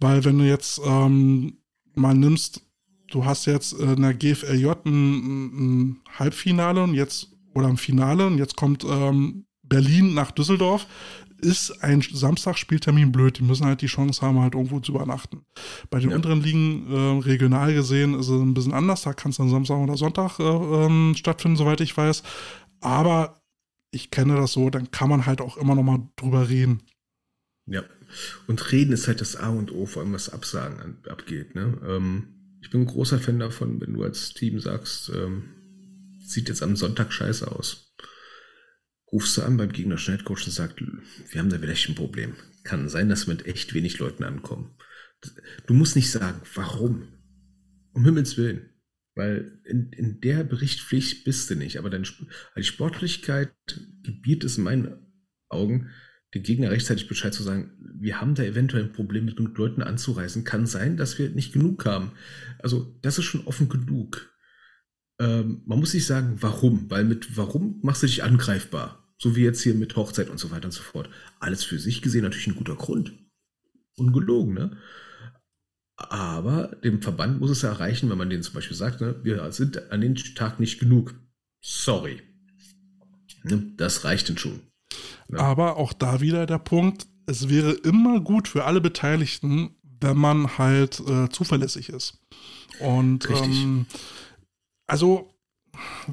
[0.00, 1.58] Weil wenn du jetzt ähm,
[1.94, 2.62] mal nimmst,
[3.10, 8.38] du hast jetzt in der GFLJ ein, ein Halbfinale und jetzt oder ein Finale und
[8.38, 10.86] jetzt kommt ähm, Berlin nach Düsseldorf,
[11.38, 13.38] ist ein Samstagspieltermin blöd.
[13.38, 15.44] Die müssen halt die Chance haben, halt irgendwo zu übernachten.
[15.90, 16.16] Bei den ja.
[16.16, 19.02] unteren Ligen äh, regional gesehen ist es ein bisschen anders.
[19.02, 22.22] Da kann es dann Samstag oder Sonntag äh, ähm, stattfinden, soweit ich weiß.
[22.80, 23.40] Aber
[23.90, 26.82] ich kenne das so, dann kann man halt auch immer noch mal drüber reden.
[27.66, 27.82] Ja,
[28.46, 31.54] und reden ist halt das A und O, vor allem was Absagen abgeht.
[31.54, 31.78] Ne?
[31.86, 32.35] Ähm,
[32.66, 35.54] ich bin ein großer Fan davon, wenn du als Team sagst, ähm,
[36.18, 37.94] sieht jetzt am Sonntag scheiße aus.
[39.12, 42.34] Rufst du an beim gegnerischen Headcoach und sagst, wir haben da vielleicht ein Problem.
[42.64, 44.74] Kann sein, dass wir mit echt wenig Leuten ankommen.
[45.68, 47.06] Du musst nicht sagen, warum.
[47.92, 48.70] Um Himmels Willen.
[49.14, 51.78] Weil in, in der Berichtpflicht bist du nicht.
[51.78, 52.08] Aber deine,
[52.56, 53.54] die Sportlichkeit
[54.02, 55.06] gebiert es in meinen
[55.48, 55.90] Augen,
[56.34, 59.82] den Gegner rechtzeitig Bescheid zu sagen, wir haben da eventuell ein Problem mit genug Leuten
[59.82, 60.44] anzureisen.
[60.44, 62.12] Kann sein, dass wir nicht genug haben.
[62.58, 64.34] Also das ist schon offen genug.
[65.18, 66.90] Ähm, man muss sich sagen, warum?
[66.90, 69.14] Weil mit warum machst du dich angreifbar?
[69.18, 71.08] So wie jetzt hier mit Hochzeit und so weiter und so fort.
[71.40, 73.14] Alles für sich gesehen natürlich ein guter Grund.
[73.96, 74.76] Ungelogen, ne?
[75.96, 79.50] Aber dem Verband muss es ja erreichen, wenn man denen zum Beispiel sagt, ne, wir
[79.52, 81.14] sind an dem Tag nicht genug.
[81.62, 82.20] Sorry.
[83.44, 84.60] Ne, das reicht denn schon.
[85.28, 85.38] Ja.
[85.38, 90.58] Aber auch da wieder der Punkt, es wäre immer gut für alle Beteiligten, wenn man
[90.58, 92.18] halt äh, zuverlässig ist.
[92.80, 93.86] Und ähm,
[94.86, 95.30] also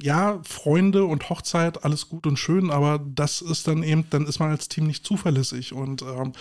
[0.01, 4.39] ja, Freunde und Hochzeit, alles gut und schön, aber das ist dann eben, dann ist
[4.39, 6.33] man als Team nicht zuverlässig und ähm,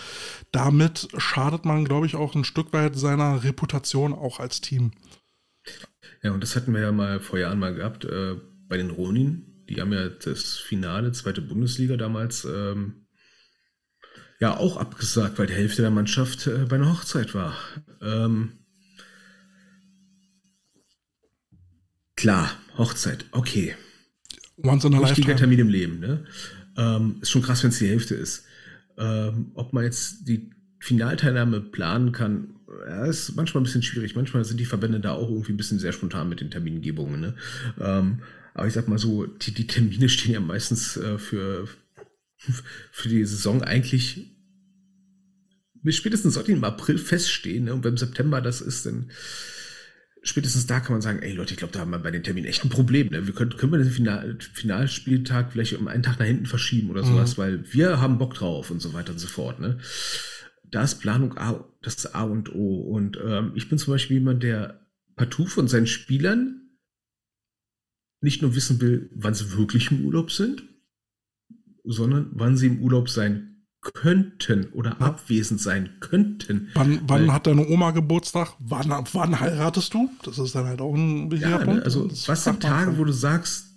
[0.51, 4.91] damit schadet man, glaube ich, auch ein Stück weit seiner Reputation auch als Team.
[6.21, 8.35] Ja, und das hatten wir ja mal vor Jahren mal gehabt äh,
[8.67, 13.07] bei den Ronin, die haben ja das Finale, zweite Bundesliga damals, ähm,
[14.39, 17.55] ja auch abgesagt, weil die Hälfte der Mannschaft äh, bei einer Hochzeit war.
[18.01, 18.53] Ähm,
[22.15, 23.75] klar, Hochzeit, okay.
[24.57, 26.25] Once in a Wichtiger Termin im Leben, ne?
[26.77, 28.45] Ähm, ist schon krass, wenn es die Hälfte ist.
[28.97, 32.55] Ähm, ob man jetzt die Finalteilnahme planen kann,
[32.87, 34.15] ja, ist manchmal ein bisschen schwierig.
[34.15, 37.21] Manchmal sind die Verbände da auch irgendwie ein bisschen sehr spontan mit den Termingebungen.
[37.21, 37.35] Ne?
[37.79, 38.21] Ähm,
[38.53, 41.67] aber ich sag mal so, die, die Termine stehen ja meistens äh, für,
[42.37, 44.33] für die Saison eigentlich
[45.83, 47.65] bis spätestens sollte im April feststehen.
[47.65, 47.73] Ne?
[47.73, 49.11] Und wenn im September das ist, dann
[50.23, 52.47] spätestens da kann man sagen, ey Leute, ich glaube, da haben wir bei den Terminen
[52.47, 53.09] echt ein Problem.
[53.09, 53.27] Ne?
[53.27, 57.03] Wir können, können wir den Final, Finalspieltag vielleicht um einen Tag nach hinten verschieben oder
[57.03, 57.41] sowas, mhm.
[57.41, 59.59] weil wir haben Bock drauf und so weiter und so fort.
[59.59, 59.77] Ne?
[60.71, 62.81] Da ist Planung A, das A und O.
[62.81, 64.79] Und ähm, ich bin zum Beispiel jemand, der
[65.15, 66.62] partout von seinen Spielern
[68.23, 70.63] nicht nur wissen will, wann sie wirklich im Urlaub sind,
[71.83, 73.49] sondern wann sie im Urlaub sein
[73.81, 75.07] könnten oder ja.
[75.07, 76.69] abwesend sein könnten.
[76.73, 78.53] Wann, wann hat deine Oma Geburtstag?
[78.59, 80.09] Wann, wann heiratest du?
[80.23, 81.83] Das ist dann halt auch ein wichtiger ja, ne, Punkt.
[81.83, 83.72] Also, das was sind Tage, wo du sagst,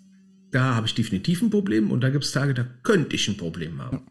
[0.51, 3.36] da habe ich definitiv ein Problem und da gibt es Tage, da könnte ich ein
[3.36, 4.06] Problem haben.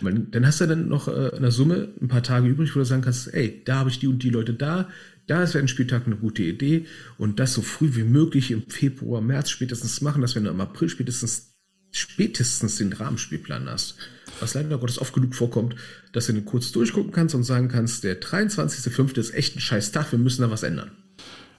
[0.00, 2.80] Weil, dann hast du dann noch äh, in der Summe ein paar Tage übrig, wo
[2.80, 4.88] du sagen kannst, ey, da habe ich die und die Leute da,
[5.26, 6.86] da ist ein Spieltag eine gute Idee
[7.18, 10.60] und das so früh wie möglich im Februar, März spätestens machen, dass wenn du im
[10.60, 11.56] April spätestens
[11.96, 13.96] spätestens den Rahmenspielplan hast.
[14.40, 15.76] Was leider Gottes oft genug vorkommt,
[16.12, 19.18] dass du den kurz durchgucken kannst und sagen kannst, der 23.05.
[19.18, 20.90] ist echt ein scheiß Tag, wir müssen da was ändern.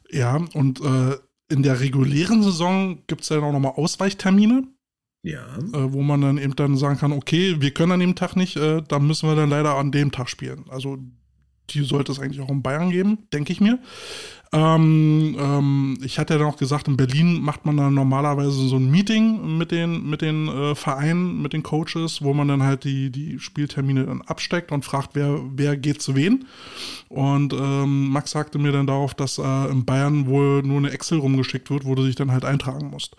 [0.09, 1.17] Ja, und äh,
[1.49, 4.63] in der regulären Saison gibt es ja auch nochmal Ausweichtermine.
[5.23, 5.57] Ja.
[5.57, 8.55] Äh, wo man dann eben dann sagen kann, okay, wir können an dem Tag nicht,
[8.55, 10.65] äh, dann müssen wir dann leider an dem Tag spielen.
[10.69, 10.97] Also
[11.69, 13.79] die sollte es eigentlich auch in Bayern geben, denke ich mir.
[14.53, 18.89] Ähm, ähm, ich hatte ja noch gesagt, in Berlin macht man dann normalerweise so ein
[18.89, 23.09] Meeting mit den, mit den äh, Vereinen, mit den Coaches, wo man dann halt die,
[23.09, 26.45] die Spieltermine dann absteckt und fragt, wer, wer geht zu wen.
[27.09, 31.19] Und ähm, Max sagte mir dann darauf, dass äh, in Bayern wohl nur eine Excel
[31.19, 33.15] rumgeschickt wird, wo du dich dann halt eintragen musst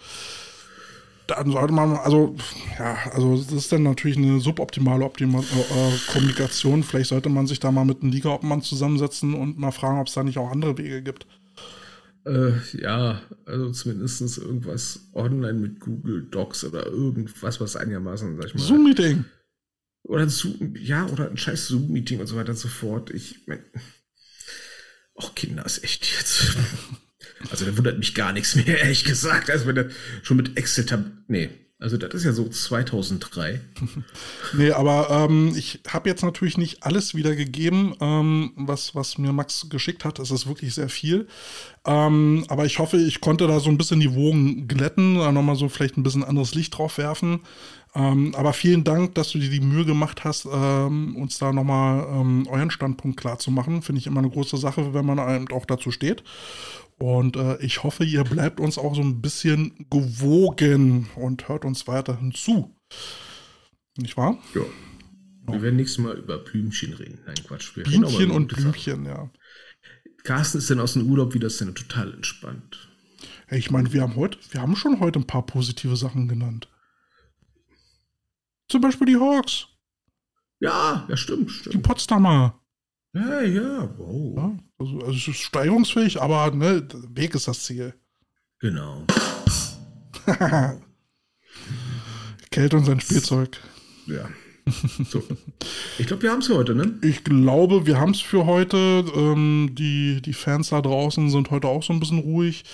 [1.28, 2.34] dann sollte man, also,
[2.78, 6.82] ja, also das ist dann natürlich eine suboptimale Optima äh, Kommunikation.
[6.82, 10.14] Vielleicht sollte man sich da mal mit einem Liga-Obmann zusammensetzen und mal fragen, ob es
[10.14, 11.26] da nicht auch andere Wege gibt.
[12.24, 18.54] Äh, ja, also zumindest irgendwas online mit Google Docs oder irgendwas, was einigermaßen, sag ich
[18.54, 18.60] mal.
[18.60, 19.24] Zoom-Meeting.
[20.04, 23.10] Oder Zoom, ja, oder ein scheiß Zoom-Meeting und so weiter und so fort.
[23.10, 23.60] Ich mein,
[25.14, 26.56] Och, Kinder, ist echt jetzt.
[27.50, 29.50] Also da wundert mich gar nichts mehr, ehrlich gesagt.
[29.50, 29.86] Also wenn er
[30.22, 31.50] schon mit Excel tab Nee,
[31.80, 33.60] also das ist ja so 2003.
[34.54, 39.68] nee, aber ähm, ich habe jetzt natürlich nicht alles wiedergegeben, ähm, was, was mir Max
[39.70, 40.18] geschickt hat.
[40.18, 41.28] Es ist wirklich sehr viel.
[41.86, 45.54] Ähm, aber ich hoffe, ich konnte da so ein bisschen die Wogen glätten, da nochmal
[45.54, 47.42] so vielleicht ein bisschen anderes Licht drauf werfen.
[47.94, 52.08] Ähm, aber vielen Dank, dass du dir die Mühe gemacht hast, ähm, uns da nochmal
[52.10, 53.82] ähm, euren Standpunkt klar zu machen.
[53.82, 56.24] Finde ich immer eine große Sache, wenn man auch dazu steht.
[56.98, 61.86] Und äh, ich hoffe, ihr bleibt uns auch so ein bisschen gewogen und hört uns
[61.86, 62.76] weiterhin zu.
[63.96, 64.38] Nicht wahr?
[64.54, 64.62] Ja.
[65.46, 67.20] Wir werden nächstes Mal über Blümchen reden.
[67.24, 67.74] Nein, Quatsch.
[67.76, 69.30] Wir Bienchen und Blümchen, ja.
[70.24, 72.88] Carsten ist dann aus dem Urlaub wieder denn total entspannt.
[73.46, 76.68] Hey, ich meine, wir haben heute, wir haben schon heute ein paar positive Sachen genannt.
[78.68, 79.68] Zum Beispiel die Hawks.
[80.60, 81.74] Ja, ja, stimmt, stimmt.
[81.74, 82.60] Die Potsdamer.
[83.14, 84.36] Ja, ja, wow.
[84.36, 87.94] Ja, also, also es ist steigerungsfähig, aber ne, Weg ist das Ziel.
[88.60, 89.04] Genau.
[92.50, 93.60] Kälte und sein Spielzeug.
[94.06, 94.28] Ja.
[95.10, 95.22] So.
[95.98, 96.98] Ich glaube, wir haben es für heute, ne?
[97.02, 99.04] Ich glaube, wir haben es für heute.
[99.14, 102.64] Ähm, die, die Fans da draußen sind heute auch so ein bisschen ruhig.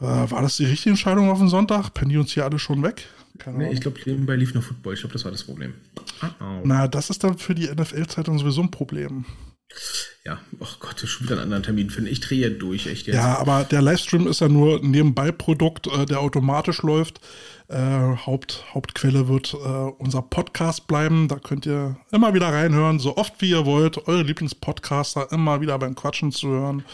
[0.00, 1.90] Äh, war das die richtige Entscheidung auf den Sonntag?
[1.92, 3.08] Pennen die uns hier alle schon weg?
[3.52, 4.94] nee, ich glaube, nebenbei lief noch Football.
[4.94, 5.74] Ich glaube, das war das Problem.
[6.22, 6.60] Oh, oh.
[6.64, 9.24] Na, das ist dann für die NFL-Zeitung sowieso ein Problem.
[10.24, 12.10] Ja, oh Gott, schon wieder einen anderen Termin finden.
[12.10, 13.16] Ich drehe durch, echt jetzt.
[13.16, 17.20] Ja, aber der Livestream ist ja nur ein Nebenbei-Produkt, äh, der automatisch läuft.
[17.68, 21.28] Äh, Haupt, Hauptquelle wird äh, unser Podcast bleiben.
[21.28, 24.08] Da könnt ihr immer wieder reinhören, so oft wie ihr wollt.
[24.08, 26.84] Eure Lieblingspodcaster immer wieder beim Quatschen zu hören.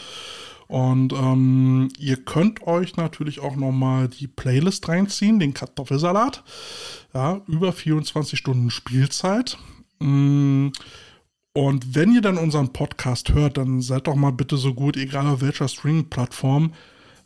[0.67, 6.43] Und ähm, ihr könnt euch natürlich auch nochmal die Playlist reinziehen, den Kartoffelsalat.
[7.13, 9.57] Ja, über 24 Stunden Spielzeit.
[9.99, 10.71] Mmh.
[11.53, 15.27] Und wenn ihr dann unseren Podcast hört, dann seid doch mal bitte so gut, egal
[15.27, 16.73] auf welcher Streaming-Plattform,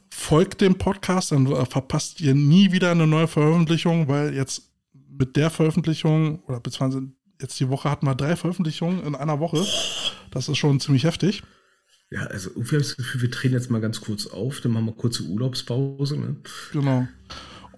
[0.10, 4.72] folgt dem Podcast, dann äh, verpasst ihr nie wieder eine neue Veröffentlichung, weil jetzt
[5.10, 7.08] mit der Veröffentlichung, oder beziehungsweise
[7.40, 9.64] jetzt die Woche hatten wir drei Veröffentlichungen in einer Woche.
[10.32, 11.44] Das ist schon ziemlich heftig.
[12.10, 14.72] Ja, also irgendwie habe ich das Gefühl, wir drehen jetzt mal ganz kurz auf, dann
[14.72, 16.18] machen wir kurze Urlaubspause.
[16.18, 16.38] Ne?
[16.72, 17.08] Genau.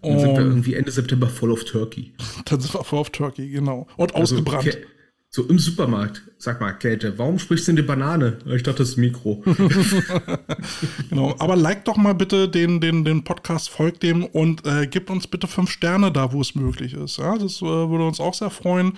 [0.02, 2.14] Und dann sind wir irgendwie Ende September voll auf Turkey.
[2.46, 3.88] Dann sind wir voll auf Turkey, genau.
[3.98, 4.68] Und also, ausgebrannt.
[4.68, 4.86] Okay.
[5.30, 6.22] So im Supermarkt.
[6.38, 8.38] Sag mal, Kälte, warum sprichst du denn die Banane?
[8.46, 9.44] Ich dachte, das Mikro.
[11.10, 15.10] genau, aber like doch mal bitte den, den, den Podcast, folgt dem und äh, gebt
[15.10, 17.18] uns bitte fünf Sterne da, wo es möglich ist.
[17.18, 18.94] Ja, das äh, würde uns auch sehr freuen.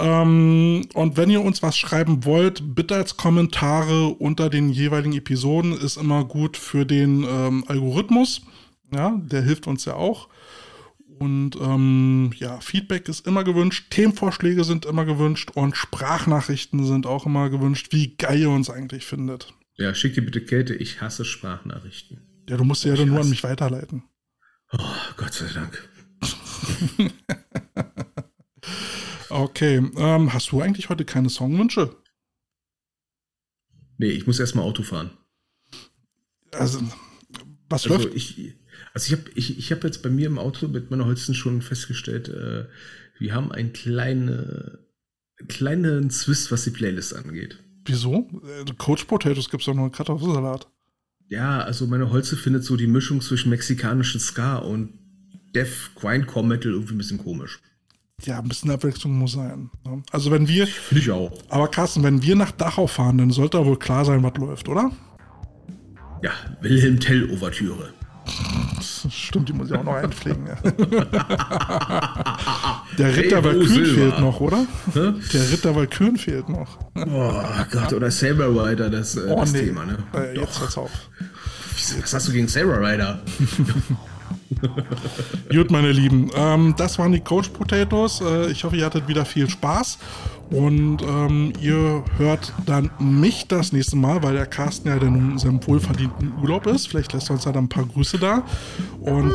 [0.00, 5.72] Ähm, und wenn ihr uns was schreiben wollt, bitte als Kommentare unter den jeweiligen Episoden
[5.72, 8.42] ist immer gut für den ähm, Algorithmus.
[8.92, 10.28] Ja, der hilft uns ja auch.
[11.18, 17.26] Und ähm, ja, Feedback ist immer gewünscht, Themenvorschläge sind immer gewünscht und Sprachnachrichten sind auch
[17.26, 19.54] immer gewünscht, wie geil ihr uns eigentlich findet.
[19.76, 22.44] Ja, schick dir bitte Kälte, ich hasse Sprachnachrichten.
[22.48, 24.02] Ja, du musst sie ja dann nur an mich weiterleiten.
[24.72, 24.78] Oh,
[25.16, 25.88] Gott sei Dank.
[29.30, 31.96] okay, ähm, hast du eigentlich heute keine Songwünsche?
[33.98, 35.10] Nee, ich muss erstmal Auto fahren.
[36.52, 36.80] Also,
[37.68, 38.14] was Also läuft?
[38.14, 38.56] ich,
[38.94, 41.60] also ich habe ich, ich hab jetzt bei mir im Auto mit meiner Holzen schon
[41.62, 42.66] festgestellt, äh,
[43.18, 44.78] wir haben einen kleine,
[45.48, 47.58] kleinen Zwist, was die Playlist angeht.
[47.84, 48.30] Wieso?
[48.44, 50.68] Äh, Coach Potatoes gibt es doch nur einen Kartoffelsalat.
[51.28, 54.94] Ja, also meine Holze findet so die Mischung zwischen mexikanischen Ska und
[55.54, 57.60] Death Grindcore Metal irgendwie ein bisschen komisch.
[58.22, 59.70] Ja, ein bisschen Abwechslung muss sein.
[59.84, 60.02] ne?
[60.12, 61.32] Also wenn wir, Finde ich auch.
[61.48, 64.68] aber Carsten, wenn wir nach Dachau fahren, dann sollte da wohl klar sein, was läuft,
[64.68, 64.92] oder?
[66.22, 66.30] Ja,
[66.60, 67.92] Wilhelm Tell Ouvertüre.
[69.10, 70.46] Stimmt, die muss ich auch noch einpflegen.
[72.98, 73.94] Der Ritter Silva.
[73.94, 74.66] fehlt noch, oder?
[74.92, 75.12] Hä?
[75.32, 76.78] Der Ritter Valkyrie fehlt noch.
[76.94, 79.98] Oh Gott, oder Saber Rider, das, äh, das Thema, ne?
[80.14, 80.90] Äh, jetzt hört's auf.
[82.00, 83.20] Was hast du gegen Saber Rider?
[85.52, 88.20] Gut, meine Lieben, ähm, das waren die Coach Potatoes.
[88.20, 89.98] Äh, ich hoffe, ihr hattet wieder viel Spaß.
[90.50, 95.38] Und ähm, ihr hört dann mich das nächste Mal, weil der Carsten ja dann in
[95.38, 96.88] seinem wohlverdienten Urlaub ist.
[96.88, 98.42] Vielleicht lässt er uns ja dann ein paar Grüße da.
[99.00, 99.32] Und,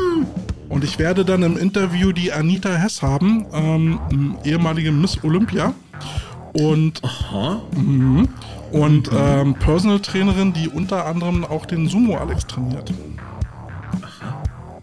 [0.68, 5.74] und ich werde dann im Interview die Anita Hess haben, ähm, ehemalige Miss Olympia.
[6.52, 7.60] Und Aha.
[8.72, 12.92] und ähm, Personal Trainerin, die unter anderem auch den Sumo Alex trainiert.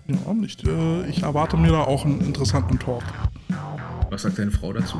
[0.07, 0.15] Ja,
[0.45, 3.03] ich, äh, ich erwarte mir da auch einen interessanten Talk.
[4.09, 4.97] Was sagt deine Frau dazu?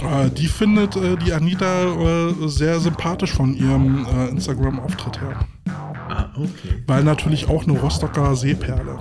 [0.00, 5.40] Äh, die findet äh, die Anita äh, sehr sympathisch von ihrem äh, Instagram-Auftritt her.
[6.08, 6.82] Ah, okay.
[6.86, 8.98] Weil natürlich auch eine Rostocker Seeperle.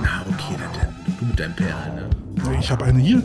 [0.00, 2.58] Na, okay, dann, dann du mit deinem Perl, ne?
[2.60, 3.22] Ich habe eine hier.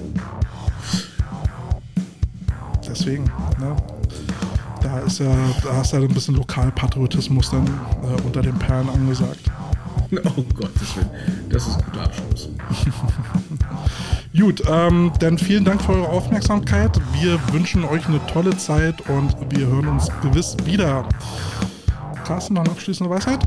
[2.88, 3.26] Deswegen,
[3.60, 3.76] ne?
[4.82, 9.52] Da ist ja, da ist ja ein bisschen Lokalpatriotismus dann äh, unter den Perlen angesagt.
[10.26, 10.44] Oh
[10.96, 11.10] Willen.
[11.50, 12.50] Das ist ein guter Abschluss.
[14.38, 17.00] Gut, ähm, dann vielen Dank für eure Aufmerksamkeit.
[17.14, 21.08] Wir wünschen euch eine tolle Zeit und wir hören uns gewiss wieder.
[22.26, 23.40] Carsten, noch eine abschließende Weisheit?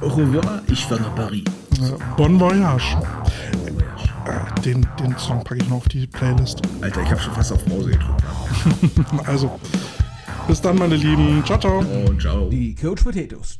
[0.00, 1.44] Au revoir, ich fahre nach Paris.
[1.80, 2.96] Äh, bon Voyage.
[4.26, 6.62] Äh, den, den Song packe ich noch auf die Playlist.
[6.80, 8.22] Alter, ich habe schon fast auf Pause gedrückt.
[9.26, 9.58] Also,
[10.46, 11.42] bis dann, meine Lieben.
[11.44, 11.78] Ciao, ciao.
[11.78, 12.48] Und ciao.
[12.48, 13.58] Die Coach Potatoes